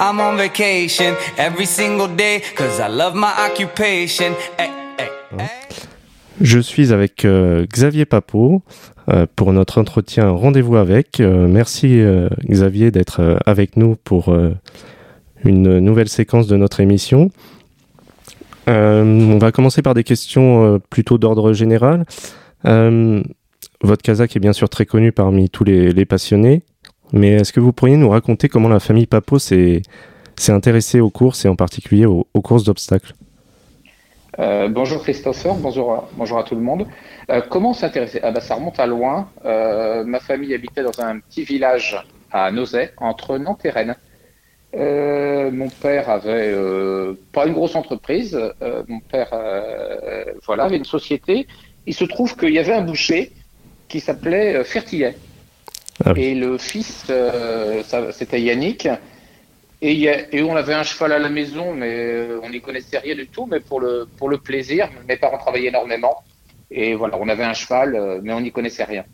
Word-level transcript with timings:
I'm 0.00 0.20
on 0.20 0.36
vacation 0.36 1.16
every 1.36 1.66
single 1.66 2.06
day, 2.06 2.40
I 2.56 2.88
love 2.88 3.16
my 3.16 3.32
occupation. 3.50 4.32
Hey, 4.56 4.70
hey, 4.96 5.08
hey. 5.32 5.48
Je 6.40 6.60
suis 6.60 6.92
avec 6.92 7.24
euh, 7.24 7.66
Xavier 7.66 8.04
Papot 8.04 8.62
euh, 9.08 9.26
pour 9.34 9.52
notre 9.52 9.80
entretien 9.80 10.30
Rendez-vous 10.30 10.76
avec. 10.76 11.18
Euh, 11.18 11.48
merci 11.48 12.00
Xavier 12.48 12.92
d'être 12.92 13.40
avec 13.44 13.76
nous 13.76 13.96
pour 13.96 14.32
une 15.44 15.80
nouvelle 15.80 16.08
séquence 16.08 16.46
de 16.46 16.56
notre 16.56 16.78
émission. 16.78 17.30
On 18.68 19.38
va 19.40 19.50
commencer 19.50 19.82
par 19.82 19.94
des 19.94 20.04
questions 20.04 20.80
plutôt 20.90 21.18
d'ordre 21.18 21.52
général. 21.54 22.04
Votre 22.64 24.02
Kazakh 24.02 24.36
est 24.36 24.40
bien 24.40 24.52
sûr 24.52 24.68
très 24.68 24.86
connu 24.86 25.10
parmi 25.10 25.48
tous 25.48 25.64
les 25.64 26.04
passionnés, 26.04 26.62
mais 27.12 27.32
est-ce 27.34 27.52
que 27.52 27.60
vous 27.60 27.72
pourriez 27.72 27.96
nous 27.96 28.10
raconter 28.10 28.48
comment 28.48 28.68
la 28.68 28.80
famille 28.80 29.06
Papot 29.06 29.38
s'est 29.38 29.82
intéressée 30.48 31.00
aux 31.00 31.10
courses 31.10 31.44
et 31.44 31.48
en 31.48 31.56
particulier 31.56 32.06
aux, 32.06 32.24
courses 32.42 32.64
d'obstacles? 32.64 33.14
Euh, 34.38 34.68
bonjour 34.68 35.02
Christopher, 35.02 35.54
bonjour 35.54 36.38
à, 36.38 36.42
tout 36.44 36.54
le 36.54 36.60
monde. 36.60 36.86
Euh, 37.30 37.40
comment 37.48 37.72
s'intéresser? 37.74 38.20
Ah 38.22 38.30
bah, 38.30 38.40
Ça 38.40 38.54
remonte 38.54 38.78
à 38.78 38.86
loin. 38.86 39.28
Euh, 39.44 40.04
ma 40.04 40.20
famille 40.20 40.54
habitait 40.54 40.82
dans 40.82 41.00
un 41.00 41.18
petit 41.18 41.42
village 41.42 41.96
à 42.30 42.50
Nozay, 42.52 42.92
entre 42.98 43.38
Nantes 43.38 43.64
et 43.64 43.70
Rennes. 43.70 43.96
Mon 44.74 45.68
père 45.80 46.10
avait 46.10 46.54
pas 47.32 47.46
une 47.46 47.54
grosse 47.54 47.74
entreprise. 47.74 48.38
Mon 48.86 49.00
père 49.00 49.30
voilà, 50.46 50.64
avait 50.64 50.76
une 50.76 50.84
société. 50.84 51.48
Il 51.86 51.94
se 51.94 52.04
trouve 52.04 52.36
qu'il 52.36 52.50
y 52.50 52.58
avait 52.58 52.74
un 52.74 52.82
boucher 52.82 53.32
qui 53.88 53.98
s'appelait 53.98 54.62
Fertillet. 54.64 55.16
Ah. 56.04 56.12
Et 56.16 56.34
le 56.34 56.58
fils, 56.58 57.06
euh, 57.10 57.82
c'était 58.12 58.40
Yannick. 58.40 58.88
Et, 59.80 60.42
on 60.42 60.56
avait 60.56 60.74
un 60.74 60.82
cheval 60.82 61.12
à 61.12 61.18
la 61.18 61.28
maison, 61.28 61.72
mais 61.72 61.92
euh, 61.92 62.40
on 62.42 62.50
n'y 62.50 62.60
connaissait 62.60 62.98
rien 62.98 63.14
du 63.14 63.28
tout, 63.28 63.46
mais 63.46 63.60
pour 63.60 63.80
le, 63.80 64.38
plaisir. 64.38 64.88
Mes 65.08 65.16
parents 65.16 65.38
travaillaient 65.38 65.68
énormément. 65.68 66.22
Et 66.70 66.94
voilà, 66.94 67.16
on 67.18 67.28
avait 67.28 67.44
un 67.44 67.54
cheval, 67.54 67.94
euh, 67.94 68.20
mais 68.22 68.32
on 68.32 68.40
n'y 68.40 68.52
connaissait 68.52 68.84
rien. 68.84 69.04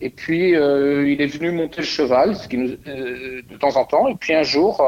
Et 0.00 0.10
puis, 0.10 0.52
il 0.52 1.20
est 1.20 1.26
venu 1.26 1.50
monter 1.52 1.82
le 1.82 1.86
cheval, 1.86 2.34
de 2.50 3.56
temps 3.58 3.76
en 3.76 3.84
temps. 3.84 4.08
Et 4.08 4.14
puis 4.14 4.32
un 4.32 4.42
jour, 4.42 4.82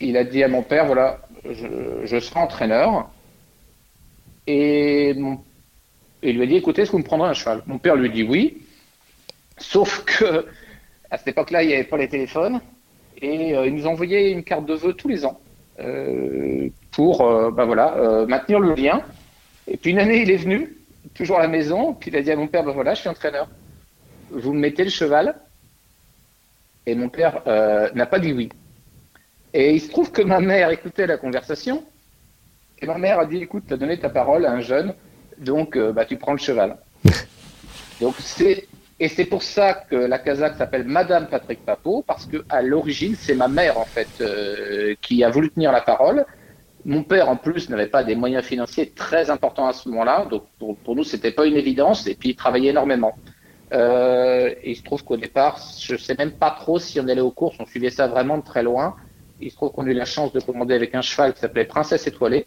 il 0.00 0.16
a 0.16 0.24
dit 0.24 0.42
à 0.42 0.48
mon 0.48 0.62
père, 0.62 0.86
voilà, 0.86 1.20
je, 1.44 2.18
serai 2.18 2.40
entraîneur. 2.40 3.08
Et 4.48 5.14
il 6.24 6.36
lui 6.36 6.42
a 6.42 6.46
dit, 6.46 6.56
écoutez, 6.56 6.82
est-ce 6.82 6.90
que 6.90 6.96
vous 6.96 7.02
me 7.02 7.06
prendrez 7.06 7.28
un 7.28 7.34
cheval? 7.34 7.62
Mon 7.66 7.78
père 7.78 7.94
lui 7.94 8.10
dit 8.10 8.24
oui. 8.24 8.62
Sauf 9.58 10.04
que 10.04 10.46
à 11.10 11.18
cette 11.18 11.28
époque-là, 11.28 11.62
il 11.62 11.68
n'y 11.68 11.74
avait 11.74 11.84
pas 11.84 11.96
les 11.96 12.08
téléphones 12.08 12.60
et 13.20 13.56
euh, 13.56 13.66
il 13.66 13.74
nous 13.74 13.86
envoyait 13.86 14.30
une 14.30 14.44
carte 14.44 14.66
de 14.66 14.74
vœux 14.74 14.92
tous 14.92 15.08
les 15.08 15.24
ans 15.24 15.40
euh, 15.80 16.68
pour 16.90 17.20
euh, 17.20 17.50
ben 17.52 17.64
voilà, 17.64 17.96
euh, 17.96 18.26
maintenir 18.26 18.58
le 18.58 18.74
lien. 18.74 19.00
Et 19.68 19.76
puis 19.76 19.92
une 19.92 19.98
année, 20.00 20.22
il 20.22 20.30
est 20.30 20.36
venu, 20.36 20.76
toujours 21.14 21.38
à 21.38 21.42
la 21.42 21.48
maison, 21.48 21.94
puis 21.94 22.10
il 22.10 22.16
a 22.16 22.22
dit 22.22 22.32
à 22.32 22.36
mon 22.36 22.48
père, 22.48 22.64
ben 22.64 22.72
voilà, 22.72 22.94
je 22.94 23.00
suis 23.00 23.08
entraîneur. 23.08 23.48
Vous 24.30 24.52
me 24.52 24.58
mettez 24.58 24.84
le 24.84 24.90
cheval 24.90 25.36
Et 26.86 26.94
mon 26.94 27.08
père 27.08 27.42
n'a 27.94 28.06
pas 28.06 28.18
dit 28.18 28.32
oui. 28.32 28.48
Et 29.54 29.74
il 29.74 29.80
se 29.80 29.88
trouve 29.90 30.10
que 30.10 30.20
ma 30.20 30.40
mère 30.40 30.70
écoutait 30.70 31.06
la 31.06 31.16
conversation 31.16 31.84
et 32.80 32.86
ma 32.86 32.98
mère 32.98 33.18
a 33.18 33.26
dit, 33.26 33.38
écoute, 33.38 33.64
tu 33.66 33.74
as 33.74 33.76
donné 33.76 33.98
ta 33.98 34.10
parole 34.10 34.44
à 34.46 34.52
un 34.52 34.60
jeune, 34.60 34.94
donc 35.38 35.78
bah, 35.78 36.04
tu 36.04 36.16
prends 36.16 36.32
le 36.32 36.38
cheval. 36.38 36.76
donc 38.00 38.14
c'est 38.18 38.68
et 39.00 39.08
c'est 39.08 39.26
pour 39.26 39.42
ça 39.42 39.74
que 39.74 39.96
la 39.96 40.18
Kazakh 40.18 40.56
s'appelle 40.56 40.84
Madame 40.84 41.28
Patrick 41.28 41.64
Papot, 41.64 42.04
parce 42.06 42.26
que 42.26 42.44
à 42.48 42.62
l'origine, 42.62 43.14
c'est 43.14 43.34
ma 43.34 43.48
mère, 43.48 43.78
en 43.78 43.84
fait, 43.84 44.08
euh, 44.20 44.94
qui 45.00 45.22
a 45.22 45.30
voulu 45.30 45.50
tenir 45.50 45.70
la 45.72 45.80
parole. 45.80 46.24
Mon 46.84 47.02
père, 47.04 47.28
en 47.28 47.36
plus, 47.36 47.68
n'avait 47.70 47.86
pas 47.86 48.02
des 48.02 48.14
moyens 48.14 48.44
financiers 48.44 48.90
très 48.90 49.30
importants 49.30 49.66
à 49.66 49.72
ce 49.72 49.88
moment-là, 49.88 50.26
donc 50.30 50.44
pour, 50.58 50.76
pour 50.78 50.96
nous, 50.96 51.04
c'était 51.04 51.32
pas 51.32 51.46
une 51.46 51.56
évidence, 51.56 52.06
et 52.06 52.14
puis 52.14 52.30
il 52.30 52.36
travaillait 52.36 52.70
énormément. 52.70 53.14
Euh, 53.72 54.54
il 54.64 54.76
se 54.76 54.82
trouve 54.82 55.04
qu'au 55.04 55.16
départ, 55.16 55.60
je 55.78 55.96
sais 55.96 56.16
même 56.16 56.32
pas 56.32 56.50
trop 56.50 56.78
si 56.78 56.98
on 57.00 57.06
allait 57.08 57.20
aux 57.20 57.30
courses, 57.30 57.56
on 57.60 57.66
suivait 57.66 57.90
ça 57.90 58.06
vraiment 58.06 58.38
de 58.38 58.44
très 58.44 58.62
loin. 58.62 58.96
Il 59.40 59.50
se 59.50 59.56
trouve 59.56 59.70
qu'on 59.72 59.86
a 59.86 59.90
eu 59.90 59.94
la 59.94 60.06
chance 60.06 60.32
de 60.32 60.40
commander 60.40 60.74
avec 60.74 60.94
un 60.94 61.02
cheval 61.02 61.34
qui 61.34 61.40
s'appelait 61.40 61.66
Princesse 61.66 62.06
Étoilée, 62.06 62.46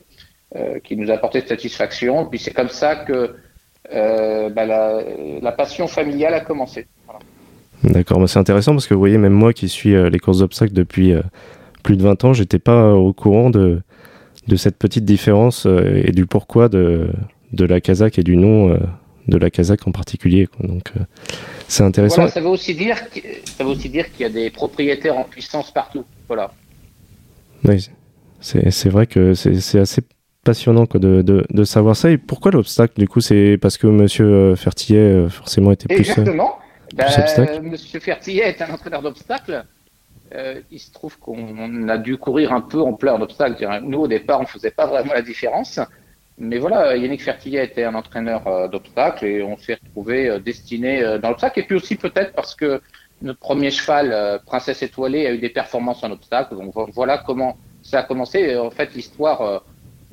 euh, 0.56 0.80
qui 0.80 0.98
nous 0.98 1.12
a 1.12 1.14
apporté 1.14 1.42
satisfaction. 1.42 2.26
Puis 2.26 2.40
c'est 2.40 2.54
comme 2.54 2.70
ça 2.70 2.96
que 2.96 3.36
euh, 3.94 4.50
bah, 4.50 4.66
la, 4.66 5.02
la 5.42 5.52
passion 5.52 5.88
familiale 5.88 6.34
a 6.34 6.42
commencé. 6.42 6.88
Voilà. 7.06 7.20
D'accord, 7.84 8.20
bah, 8.20 8.28
c'est 8.28 8.40
intéressant 8.40 8.74
parce 8.74 8.88
que 8.88 8.94
vous 8.94 9.00
voyez, 9.00 9.18
même 9.18 9.34
moi 9.34 9.54
qui 9.54 9.68
suis 9.70 9.96
euh, 9.96 10.10
les 10.10 10.20
courses 10.20 10.40
d'obstacles 10.40 10.74
depuis 10.74 11.14
euh, 11.14 11.22
plus 11.84 11.98
de 11.98 12.04
20 12.04 12.24
ans, 12.26 12.34
j'étais 12.34 12.60
pas 12.60 12.94
au 12.94 13.12
courant 13.14 13.50
de, 13.50 13.82
de 14.48 14.56
cette 14.56 14.78
petite 14.78 15.06
différence 15.06 15.66
et 15.66 16.12
du 16.12 16.26
pourquoi 16.28 16.70
de, 16.70 17.10
de 17.54 17.66
la 17.66 17.82
Kazakh 17.82 18.20
et 18.20 18.24
du 18.24 18.38
nom 18.38 18.78
de 19.28 19.38
la 19.38 19.50
Kazakh 19.50 19.88
en 19.88 19.92
particulier. 19.92 20.46
quoi. 20.48 20.68
Donc 20.68 20.92
c'est 21.68 21.84
intéressant. 21.84 22.18
Voilà, 22.18 22.32
ça 22.32 22.40
veut 22.42 22.48
aussi 22.50 22.76
dire 22.76 23.10
que- 23.10 23.20
ça 23.46 23.64
veut 23.64 23.72
aussi 23.72 23.90
dire 23.90 24.12
qu'il 24.12 24.22
y 24.22 24.26
a 24.26 24.30
des 24.30 24.50
propriétaires 24.52 25.18
en 25.18 25.24
puissance 25.24 25.72
partout. 25.72 26.06
Voilà. 26.28 26.52
Oui, 27.64 27.90
c'est 28.42 28.90
vrai 28.90 29.08
que 29.08 29.34
c'est 29.34 29.80
assez 29.80 30.02
passionnant 30.44 30.86
quoi, 30.86 31.00
de, 31.00 31.22
de, 31.22 31.46
de 31.50 31.64
savoir 31.64 31.96
ça. 31.96 32.10
Et 32.12 32.18
pourquoi 32.18 32.52
l'obstacle 32.52 32.94
Du 32.98 33.08
coup, 33.08 33.22
c'est 33.22 33.58
parce 33.62 33.78
que 33.78 33.88
Monsieur 33.88 34.26
euh, 34.26 34.56
Fertillet 34.56 35.00
euh, 35.00 35.30
forcément 35.30 35.72
était 35.72 35.88
plus. 35.88 35.98
euh, 35.98 36.00
Exactement. 36.00 36.58
Ben, 36.96 37.06
obstacle. 37.06 37.62
Monsieur 37.62 38.00
Fertillet 38.00 38.44
est 38.44 38.62
un 38.62 38.74
entraîneur 38.74 39.02
d'obstacles. 39.02 39.64
Euh, 40.34 40.62
il 40.72 40.80
se 40.80 40.92
trouve 40.92 41.18
qu'on 41.20 41.88
a 41.90 41.98
dû 41.98 42.18
courir 42.18 42.54
un 42.54 42.62
peu 42.62 42.80
en 42.82 42.94
plein 42.94 43.18
d'obstacles. 43.20 43.68
Nous, 43.84 44.00
au 44.00 44.08
départ, 44.08 44.40
on 44.40 44.44
ne 44.44 44.48
faisait 44.48 44.72
pas 44.72 44.86
vraiment 44.88 45.14
la 45.14 45.22
différence. 45.22 45.80
Mais 46.38 46.58
voilà, 46.58 46.96
Yannick 46.98 47.22
Fertillet 47.24 47.64
était 47.64 47.84
un 47.84 47.94
entraîneur 47.96 48.48
euh, 48.48 48.68
d'obstacles 48.68 49.26
et 49.26 49.44
on 49.44 49.58
s'est 49.58 49.78
retrouvé 49.84 50.30
euh, 50.30 50.40
destiné 50.40 51.04
dans 51.22 51.30
l'obstacle. 51.30 51.60
Et 51.60 51.64
puis 51.64 51.76
aussi 51.76 51.96
peut-être 51.96 52.34
parce 52.34 52.56
que 52.56 52.82
notre 53.22 53.40
premier 53.40 53.70
cheval, 53.70 54.40
Princesse 54.48 54.82
Étoilée, 54.82 55.28
a 55.28 55.32
eu 55.34 55.38
des 55.38 55.50
performances 55.50 56.04
en 56.04 56.10
obstacle. 56.12 56.56
Donc 56.56 56.74
vo- 56.74 56.90
voilà 56.94 57.20
comment 57.20 57.58
ça 57.84 58.00
a 58.00 58.04
commencé. 58.04 58.58
En 58.58 58.72
fait, 58.72 58.96
l'histoire, 58.96 59.64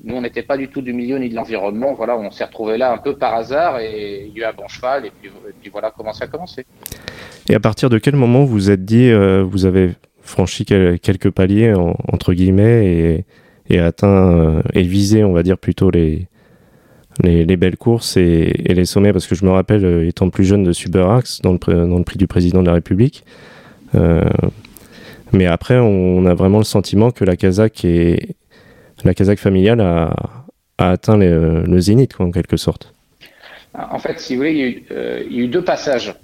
nous, 0.04 0.14
on 0.14 0.20
n'était 0.22 0.42
pas 0.42 0.56
du 0.56 0.69
tout 0.69 0.81
du 0.81 0.92
milieu 0.92 1.19
ni 1.19 1.28
de 1.28 1.34
l'environnement. 1.34 1.94
Voilà, 1.94 2.16
on 2.16 2.31
s'est 2.31 2.44
retrouvé 2.44 2.78
là 2.78 2.92
un 2.92 2.98
peu 2.98 3.16
par 3.16 3.34
hasard 3.34 3.81
et 3.81 4.26
il 4.26 4.38
y 4.38 4.42
a 4.44 4.47
eu 4.47 4.50
un 4.50 4.53
bon 4.54 4.69
cheval. 4.69 5.06
Et 5.06 5.12
puis, 5.20 5.70
voilà 5.70 5.92
comment 5.97 6.12
ça 6.12 6.25
a 6.25 6.28
commencé. 6.28 6.64
Et 7.48 7.54
à 7.54 7.60
partir 7.60 7.91
de 7.91 7.98
quel 7.98 8.14
moment 8.16 8.44
vous 8.44 8.53
vous 8.53 8.70
êtes 8.70 8.84
dit, 8.84 9.10
euh, 9.10 9.42
vous 9.42 9.66
avez 9.66 9.91
franchi 10.20 10.64
quel- 10.64 11.00
quelques 11.00 11.31
paliers 11.31 11.72
en- 11.75 11.97
entre 12.12 12.32
guillemets 12.34 13.25
et, 13.69 13.78
atteint 13.78 14.32
euh, 14.32 14.62
et 14.75 14.82
visé, 14.82 15.25
on 15.25 15.32
va 15.32 15.42
dire 15.42 15.59
plutôt 15.59 15.91
les 15.91 16.26
les, 17.25 17.44
les 17.44 17.56
belles 17.56 17.76
courses 17.76 18.16
et, 18.16 18.53
les 18.69 18.84
sommets? 18.84 19.12
Parce 19.12 19.26
que 19.26 19.34
je 19.34 19.44
me 19.44 19.50
rappelle 19.50 19.84
euh, 19.84 20.06
étant 20.06 20.30
plus 20.30 20.44
jeune 20.44 20.62
de 20.62 20.72
Suberax 20.72 21.41
dans 21.42 21.53
le 21.53 21.59
dans 21.59 21.98
le 21.98 22.04
prix 22.04 22.19
du 22.19 22.26
président 22.28 22.60
de 22.62 22.66
la 22.66 22.75
République. 22.75 23.25
Mais 25.32 25.47
après, 25.47 25.78
on 25.78 26.25
a 26.26 26.34
vraiment 26.34 26.59
le 26.59 26.65
sentiment 26.65 27.10
que 27.10 27.25
la 27.25 27.36
Kazakh 27.36 27.84
et 27.84 28.36
la 29.04 29.14
Kazakh 29.14 29.38
familiale 29.38 29.81
a, 29.81 30.14
a 30.78 30.91
atteint 30.91 31.16
le, 31.16 31.64
le 31.64 31.81
zénith 31.81 32.14
quoi, 32.14 32.26
en 32.26 32.31
quelque 32.31 32.56
sorte. 32.56 32.92
En 33.75 33.98
fait, 33.98 34.19
si 34.19 34.34
vous 34.34 34.41
voulez, 34.41 34.53
il 34.53 34.59
y, 34.59 34.62
a 34.62 34.69
eu, 34.69 34.84
euh, 34.91 35.25
il 35.28 35.36
y 35.36 35.41
a 35.41 35.44
eu 35.44 35.48
deux 35.48 35.64
passages. 35.64 36.14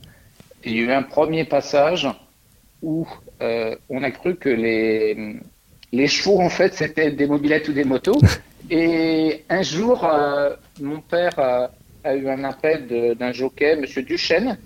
Il 0.65 0.73
y 0.73 0.81
a 0.81 0.83
eu 0.83 0.91
un 0.91 1.03
premier 1.03 1.45
passage 1.45 2.09
où 2.83 3.07
euh, 3.43 3.77
on 3.89 4.03
a 4.03 4.11
cru 4.11 4.37
que 4.37 4.49
les, 4.49 5.37
les 5.93 6.07
chevaux, 6.07 6.41
en 6.41 6.49
fait, 6.49 6.75
c'était 6.75 7.11
des 7.13 7.27
mobilettes 7.27 7.69
ou 7.69 7.73
des 7.73 7.85
motos. 7.85 8.21
Et 8.71 9.45
un 9.51 9.63
jour, 9.63 10.05
euh, 10.05 10.57
mon 10.81 11.01
père 11.01 11.39
a, 11.39 11.71
a 12.03 12.15
eu 12.15 12.29
un 12.29 12.45
appel 12.45 13.15
d'un 13.19 13.33
jockey, 13.33 13.77
Monsieur 13.77 14.03
Duchesne, 14.03 14.59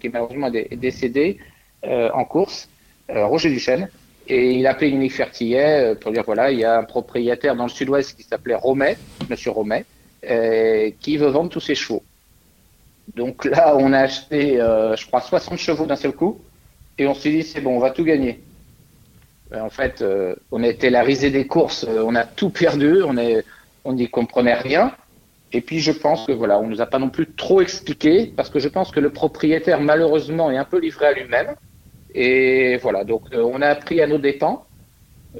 qui 0.00 0.08
malheureusement 0.08 0.50
est 0.52 0.76
décédé 0.76 1.38
en 1.82 2.24
course, 2.24 2.68
Roger 3.08 3.50
Duchesne. 3.50 3.88
Et 4.26 4.52
il 4.52 4.66
a 4.66 4.70
appelé 4.70 4.88
Unique 4.88 5.14
Fertillet 5.14 5.92
euh, 5.92 5.94
pour 5.94 6.12
dire 6.12 6.22
voilà, 6.24 6.50
il 6.50 6.58
y 6.58 6.64
a 6.64 6.78
un 6.78 6.84
propriétaire 6.84 7.56
dans 7.56 7.64
le 7.64 7.70
sud-ouest 7.70 8.16
qui 8.16 8.22
s'appelait 8.22 8.54
Romet, 8.54 8.96
Monsieur 9.28 9.50
Romet, 9.50 9.84
euh, 10.30 10.90
qui 11.00 11.16
veut 11.18 11.28
vendre 11.28 11.50
tous 11.50 11.60
ses 11.60 11.74
chevaux. 11.74 12.02
Donc 13.14 13.44
là, 13.44 13.76
on 13.76 13.92
a 13.92 13.98
acheté, 14.00 14.60
euh, 14.60 14.96
je 14.96 15.06
crois, 15.06 15.20
60 15.20 15.58
chevaux 15.58 15.86
d'un 15.86 15.96
seul 15.96 16.12
coup, 16.12 16.40
et 16.98 17.06
on 17.06 17.14
s'est 17.14 17.30
dit, 17.30 17.42
c'est 17.42 17.60
bon, 17.60 17.76
on 17.76 17.80
va 17.80 17.90
tout 17.90 18.04
gagner. 18.04 18.40
Euh, 19.52 19.60
En 19.60 19.70
fait, 19.70 20.00
euh, 20.00 20.34
on 20.50 20.62
a 20.62 20.68
été 20.68 20.90
la 20.90 21.02
risée 21.02 21.30
des 21.30 21.46
courses, 21.46 21.84
on 21.84 22.14
a 22.14 22.24
tout 22.24 22.50
perdu, 22.50 23.02
on 23.02 23.16
est, 23.18 23.44
on 23.84 23.92
n'y 23.92 24.08
comprenait 24.08 24.54
rien. 24.54 24.92
Et 25.52 25.60
puis 25.60 25.78
je 25.78 25.92
pense 25.92 26.26
que 26.26 26.32
voilà, 26.32 26.58
on 26.58 26.66
nous 26.66 26.80
a 26.80 26.86
pas 26.86 26.98
non 26.98 27.10
plus 27.10 27.30
trop 27.32 27.60
expliqué, 27.60 28.32
parce 28.34 28.50
que 28.50 28.58
je 28.58 28.68
pense 28.68 28.90
que 28.90 29.00
le 29.00 29.10
propriétaire, 29.10 29.80
malheureusement, 29.80 30.50
est 30.50 30.56
un 30.56 30.64
peu 30.64 30.78
livré 30.78 31.06
à 31.06 31.12
lui-même. 31.12 31.54
Et 32.14 32.76
voilà, 32.76 33.04
donc 33.04 33.22
euh, 33.32 33.42
on 33.42 33.60
a 33.60 33.68
appris 33.68 34.00
à 34.00 34.06
nos 34.06 34.18
dépens. 34.18 34.64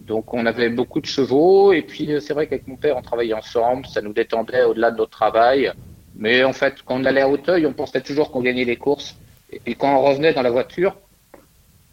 Donc 0.02 0.34
on 0.34 0.44
avait 0.44 0.70
beaucoup 0.70 1.00
de 1.00 1.06
chevaux, 1.06 1.72
et 1.72 1.82
puis 1.82 2.12
euh, 2.12 2.20
c'est 2.20 2.34
vrai 2.34 2.48
qu'avec 2.48 2.66
mon 2.66 2.76
père, 2.76 2.96
on 2.96 3.02
travaillait 3.02 3.34
ensemble, 3.34 3.86
ça 3.86 4.02
nous 4.02 4.12
détendait 4.12 4.64
au-delà 4.64 4.90
de 4.90 4.96
notre 4.96 5.12
travail. 5.12 5.72
Mais 6.16 6.42
en 6.42 6.52
fait, 6.52 6.74
quand 6.84 7.00
on 7.00 7.04
allait 7.04 7.20
à 7.20 7.28
Hauteuil, 7.28 7.64
on 7.66 7.72
pensait 7.72 8.00
toujours 8.00 8.32
qu'on 8.32 8.42
gagnait 8.42 8.64
les 8.64 8.76
courses. 8.76 9.16
Et 9.52 9.60
puis 9.60 9.76
quand 9.76 9.96
on 9.96 10.02
revenait 10.02 10.32
dans 10.32 10.42
la 10.42 10.50
voiture, 10.50 10.96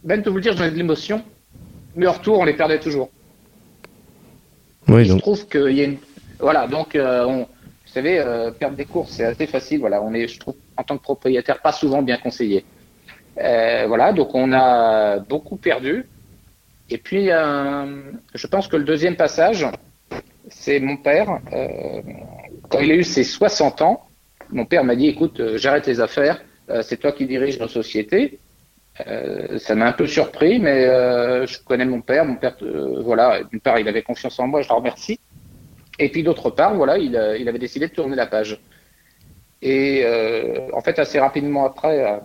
même 0.04 0.24
de 0.24 0.30
vous 0.32 0.38
le 0.38 0.42
dire, 0.42 0.58
j'avais 0.58 0.72
de 0.72 0.78
l'émotion. 0.78 1.24
mais 1.96 2.08
en 2.08 2.14
retour, 2.14 2.40
on 2.40 2.44
les 2.44 2.54
perdait 2.54 2.80
toujours. 2.80 3.10
Oui, 4.88 5.08
donc, 5.08 5.22
trouve 5.22 5.48
qu'il 5.48 5.72
y 5.72 5.82
a 5.82 5.84
une. 5.86 5.98
Voilà, 6.40 6.68
donc, 6.68 6.96
euh, 6.96 7.26
on... 7.26 7.40
vous 7.42 7.48
savez, 7.86 8.20
euh, 8.20 8.50
perdre 8.50 8.76
des 8.76 8.86
courses, 8.86 9.12
c'est 9.12 9.26
assez 9.26 9.46
facile. 9.46 9.80
Voilà, 9.80 10.02
on 10.02 10.12
est, 10.14 10.28
je 10.28 10.40
trouve, 10.40 10.56
en 10.76 10.84
tant 10.84 10.98
que 10.98 11.04
propriétaire, 11.04 11.62
pas 11.62 11.72
souvent 11.72 12.02
bien 12.02 12.18
conseillé. 12.18 12.66
Euh, 13.38 13.86
voilà, 13.88 14.14
donc 14.14 14.34
on 14.36 14.52
a 14.54 15.20
beaucoup 15.20 15.58
perdu. 15.58 16.06
Et 16.90 16.98
puis, 16.98 17.32
euh, 17.32 18.02
je 18.34 18.48
pense 18.48 18.68
que 18.68 18.76
le 18.76 18.84
deuxième 18.84 19.16
passage, 19.16 19.66
c'est 20.50 20.80
mon 20.80 20.98
père. 20.98 21.40
euh, 21.54 22.02
quand 22.70 22.80
il 22.80 22.92
a 22.92 22.96
eu 22.96 23.04
ses 23.04 23.24
60 23.24 23.82
ans, 23.82 24.06
mon 24.50 24.66
père 24.66 24.84
m'a 24.84 24.96
dit, 24.96 25.08
écoute, 25.08 25.42
j'arrête 25.56 25.88
les 25.88 26.00
affaires, 26.00 26.42
c'est 26.84 26.98
toi 26.98 27.12
qui 27.12 27.26
diriges 27.26 27.60
nos 27.60 27.68
sociétés. 27.68 28.40
Ça 29.58 29.76
m'a 29.76 29.88
un 29.88 29.94
peu 29.94 30.08
surpris, 30.08 30.60
mais 30.60 30.86
je 31.48 31.58
connais 31.64 31.86
mon 31.86 32.02
père. 32.02 32.26
Mon 32.26 32.36
père, 32.36 32.56
voilà, 33.04 33.44
d'une 33.44 33.60
part, 33.60 33.80
il 33.80 33.88
avait 33.88 34.04
confiance 34.04 34.40
en 34.40 34.48
moi, 34.48 34.62
je 34.62 34.70
le 34.70 34.76
remercie. 34.76 35.20
Et 36.00 36.10
puis 36.10 36.24
d'autre 36.24 36.50
part, 36.50 36.76
voilà, 36.76 36.98
il, 36.98 37.16
avait 37.16 37.60
décidé 37.60 37.88
de 37.88 37.94
tourner 37.94 38.16
la 38.16 38.28
page. 38.28 38.60
Et 39.62 40.06
en 40.74 40.82
fait, 40.82 40.98
assez 41.00 41.20
rapidement 41.20 41.66
après, 41.66 42.22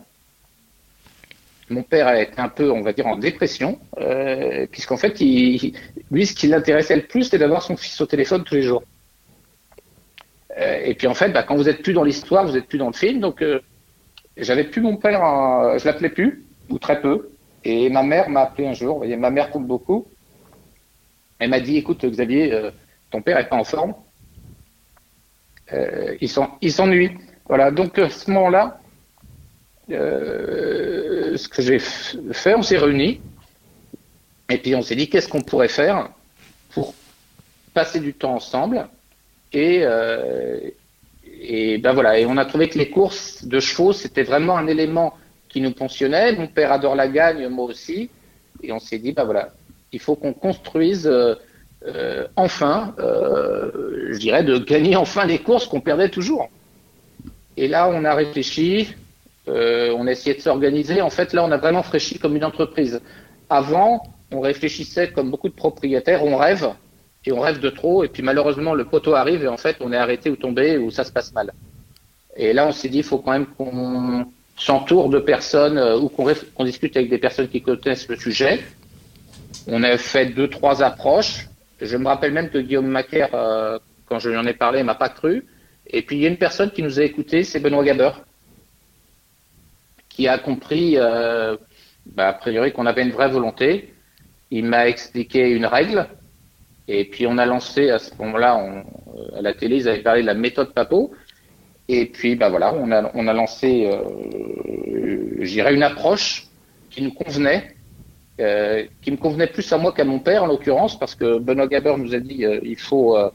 mon 1.68 1.82
père 1.82 2.06
a 2.06 2.20
été 2.20 2.38
un 2.40 2.48
peu, 2.48 2.70
on 2.70 2.82
va 2.82 2.92
dire, 2.92 3.06
en 3.06 3.16
dépression, 3.16 3.78
euh, 3.98 4.66
puisqu'en 4.70 4.96
fait, 4.96 5.18
lui, 5.18 6.26
ce 6.26 6.34
qui 6.34 6.46
l'intéressait 6.46 6.96
le 6.96 7.02
plus, 7.06 7.24
c'était 7.24 7.38
d'avoir 7.38 7.62
son 7.62 7.76
fils 7.76 8.00
au 8.00 8.06
téléphone 8.06 8.44
tous 8.44 8.54
les 8.54 8.62
jours. 8.62 8.82
Euh, 10.58 10.80
et 10.84 10.94
puis 10.94 11.06
en 11.06 11.14
fait, 11.14 11.30
bah, 11.30 11.42
quand 11.42 11.56
vous 11.56 11.68
êtes 11.68 11.82
plus 11.82 11.92
dans 11.92 12.04
l'histoire, 12.04 12.46
vous 12.46 12.56
êtes 12.56 12.66
plus 12.66 12.78
dans 12.78 12.86
le 12.86 12.92
film, 12.92 13.20
donc 13.20 13.42
euh, 13.42 13.60
j'avais 14.36 14.64
plus 14.64 14.80
mon 14.80 14.96
père, 14.96 15.20
en- 15.22 15.76
je 15.76 15.84
l'appelais 15.84 16.08
plus, 16.10 16.44
ou 16.70 16.78
très 16.78 17.00
peu. 17.00 17.30
Et 17.64 17.90
ma 17.90 18.02
mère 18.04 18.28
m'a 18.30 18.42
appelé 18.42 18.68
un 18.68 18.72
jour, 18.72 18.92
vous 18.94 18.98
voyez, 18.98 19.16
ma 19.16 19.30
mère 19.30 19.50
compte 19.50 19.66
beaucoup. 19.66 20.06
Elle 21.38 21.50
m'a 21.50 21.60
dit, 21.60 21.76
écoute 21.76 22.06
Xavier, 22.06 22.70
ton 23.10 23.20
père 23.22 23.38
est 23.38 23.48
pas 23.48 23.56
en 23.56 23.64
forme. 23.64 23.94
Il 26.20 26.72
s'ennuie. 26.72 27.10
Voilà, 27.48 27.70
donc 27.72 27.98
à 27.98 28.08
ce 28.08 28.30
moment-là, 28.30 28.80
euh, 29.90 31.36
ce 31.36 31.48
que 31.48 31.62
j'ai 31.62 31.78
fait, 31.78 32.54
on 32.54 32.62
s'est 32.62 32.78
réunis. 32.78 33.20
Et 34.48 34.58
puis 34.58 34.74
on 34.74 34.82
s'est 34.82 34.96
dit, 34.96 35.08
qu'est-ce 35.08 35.28
qu'on 35.28 35.42
pourrait 35.42 35.68
faire 35.68 36.10
pour 36.70 36.94
passer 37.74 38.00
du 38.00 38.14
temps 38.14 38.34
ensemble 38.34 38.88
et, 39.52 39.80
euh, 39.82 40.70
et 41.40 41.78
ben 41.78 41.92
voilà, 41.92 42.18
et 42.18 42.26
on 42.26 42.36
a 42.36 42.44
trouvé 42.44 42.68
que 42.68 42.78
les 42.78 42.90
courses 42.90 43.44
de 43.44 43.60
chevaux, 43.60 43.92
c'était 43.92 44.22
vraiment 44.22 44.56
un 44.56 44.66
élément 44.66 45.14
qui 45.48 45.60
nous 45.60 45.72
pensionnait. 45.72 46.32
Mon 46.32 46.48
père 46.48 46.72
adore 46.72 46.94
la 46.94 47.08
gagne, 47.08 47.48
moi 47.48 47.66
aussi. 47.66 48.10
Et 48.62 48.72
on 48.72 48.78
s'est 48.78 48.98
dit, 48.98 49.12
ben 49.12 49.24
voilà, 49.24 49.52
il 49.92 50.00
faut 50.00 50.16
qu'on 50.16 50.32
construise 50.32 51.06
euh, 51.06 52.26
enfin, 52.34 52.94
je 52.98 54.18
dirais, 54.18 54.42
de 54.42 54.58
gagner 54.58 54.96
enfin 54.96 55.24
les 55.24 55.38
courses 55.38 55.66
qu'on 55.66 55.80
perdait 55.80 56.08
toujours. 56.08 56.48
Et 57.56 57.68
là, 57.68 57.88
on 57.88 58.04
a 58.04 58.14
réfléchi, 58.14 58.94
euh, 59.48 59.94
on 59.96 60.06
a 60.06 60.12
essayé 60.12 60.34
de 60.34 60.40
s'organiser. 60.40 61.00
En 61.00 61.10
fait, 61.10 61.32
là, 61.32 61.44
on 61.44 61.50
a 61.50 61.56
vraiment 61.56 61.80
réfléchi 61.80 62.18
comme 62.18 62.36
une 62.36 62.44
entreprise. 62.44 63.00
Avant, 63.48 64.02
on 64.32 64.40
réfléchissait 64.40 65.10
comme 65.10 65.30
beaucoup 65.30 65.48
de 65.48 65.54
propriétaires, 65.54 66.24
on 66.24 66.36
rêve, 66.36 66.68
et 67.24 67.32
on 67.32 67.40
rêve 67.40 67.60
de 67.60 67.70
trop, 67.70 68.04
et 68.04 68.08
puis 68.08 68.22
malheureusement, 68.22 68.74
le 68.74 68.84
poteau 68.84 69.14
arrive, 69.14 69.44
et 69.44 69.48
en 69.48 69.56
fait, 69.56 69.76
on 69.80 69.92
est 69.92 69.96
arrêté 69.96 70.30
ou 70.30 70.36
tombé, 70.36 70.78
ou 70.78 70.90
ça 70.90 71.04
se 71.04 71.12
passe 71.12 71.32
mal. 71.32 71.52
Et 72.36 72.52
là, 72.52 72.66
on 72.66 72.72
s'est 72.72 72.88
dit, 72.88 72.98
il 72.98 73.04
faut 73.04 73.18
quand 73.18 73.32
même 73.32 73.46
qu'on 73.46 74.26
s'entoure 74.56 75.08
de 75.08 75.18
personnes, 75.18 75.78
euh, 75.78 75.98
ou 75.98 76.08
qu'on 76.08 76.64
discute 76.64 76.96
avec 76.96 77.10
des 77.10 77.18
personnes 77.18 77.48
qui 77.48 77.62
connaissent 77.62 78.08
le 78.08 78.16
sujet. 78.16 78.60
On 79.66 79.82
a 79.82 79.96
fait 79.96 80.26
deux, 80.26 80.48
trois 80.48 80.82
approches. 80.82 81.48
Je 81.80 81.96
me 81.96 82.06
rappelle 82.06 82.32
même 82.32 82.50
que 82.50 82.58
Guillaume 82.58 82.86
Macaire, 82.86 83.30
euh, 83.34 83.78
quand 84.08 84.18
je 84.18 84.30
lui 84.30 84.36
en 84.36 84.46
ai 84.46 84.54
parlé, 84.54 84.82
m'a 84.82 84.94
pas 84.94 85.08
cru. 85.08 85.44
Et 85.88 86.02
puis, 86.02 86.16
il 86.16 86.22
y 86.22 86.26
a 86.26 86.28
une 86.28 86.36
personne 86.36 86.70
qui 86.70 86.82
nous 86.82 87.00
a 87.00 87.02
écoutés, 87.02 87.44
c'est 87.44 87.60
Benoît 87.60 87.84
Gaber, 87.84 88.10
qui 90.16 90.26
a 90.28 90.38
compris, 90.38 90.94
euh, 90.96 91.56
bah, 92.06 92.28
a 92.28 92.32
priori, 92.32 92.72
qu'on 92.72 92.86
avait 92.86 93.02
une 93.02 93.10
vraie 93.10 93.28
volonté. 93.28 93.92
Il 94.50 94.64
m'a 94.64 94.88
expliqué 94.88 95.50
une 95.50 95.66
règle. 95.66 96.08
Et 96.88 97.04
puis, 97.04 97.26
on 97.26 97.36
a 97.36 97.44
lancé, 97.44 97.90
à 97.90 97.98
ce 97.98 98.14
moment-là, 98.18 98.56
on- 98.56 99.36
à 99.36 99.42
la 99.42 99.52
télé, 99.52 99.76
ils 99.76 99.88
avaient 99.88 100.02
parlé 100.02 100.22
de 100.22 100.26
la 100.26 100.34
méthode 100.34 100.72
Papo. 100.72 101.12
Et 101.88 102.06
puis, 102.06 102.34
bah 102.34 102.48
voilà, 102.48 102.74
on 102.74 102.90
a, 102.92 103.10
on 103.14 103.28
a 103.28 103.32
lancé, 103.34 103.86
euh, 103.86 104.02
je 105.40 105.50
dirais, 105.50 105.74
une 105.74 105.82
approche 105.82 106.46
qui 106.90 107.02
nous 107.02 107.12
convenait, 107.12 107.76
euh, 108.40 108.86
qui 109.02 109.10
me 109.10 109.18
convenait 109.18 109.48
plus 109.48 109.70
à 109.72 109.78
moi 109.78 109.92
qu'à 109.92 110.04
mon 110.04 110.18
père, 110.18 110.44
en 110.44 110.46
l'occurrence, 110.46 110.98
parce 110.98 111.14
que 111.14 111.38
Benoît 111.38 111.66
Gaber 111.68 111.94
nous 111.98 112.14
a 112.14 112.20
dit, 112.20 112.44
euh, 112.46 112.58
il 112.62 112.78
faut, 112.78 113.16
euh, 113.18 113.30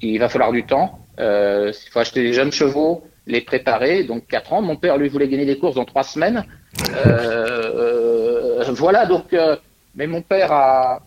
il 0.00 0.18
va 0.18 0.28
falloir 0.28 0.52
du 0.52 0.64
temps, 0.64 1.00
euh, 1.18 1.72
il 1.86 1.90
faut 1.90 1.98
acheter 1.98 2.22
des 2.22 2.32
jeunes 2.32 2.52
chevaux, 2.52 3.04
les 3.28 3.42
préparer, 3.42 4.04
donc 4.04 4.26
quatre 4.26 4.52
ans. 4.52 4.62
Mon 4.62 4.76
père, 4.76 4.96
lui, 4.96 5.08
voulait 5.08 5.28
gagner 5.28 5.44
des 5.44 5.58
courses 5.58 5.76
dans 5.76 5.84
trois 5.84 6.02
semaines. 6.02 6.44
Euh, 7.06 8.60
euh, 8.60 8.64
voilà, 8.70 9.06
donc, 9.06 9.32
euh, 9.32 9.56
mais 9.94 10.06
mon 10.06 10.22
père 10.22 10.50
a 10.50 11.02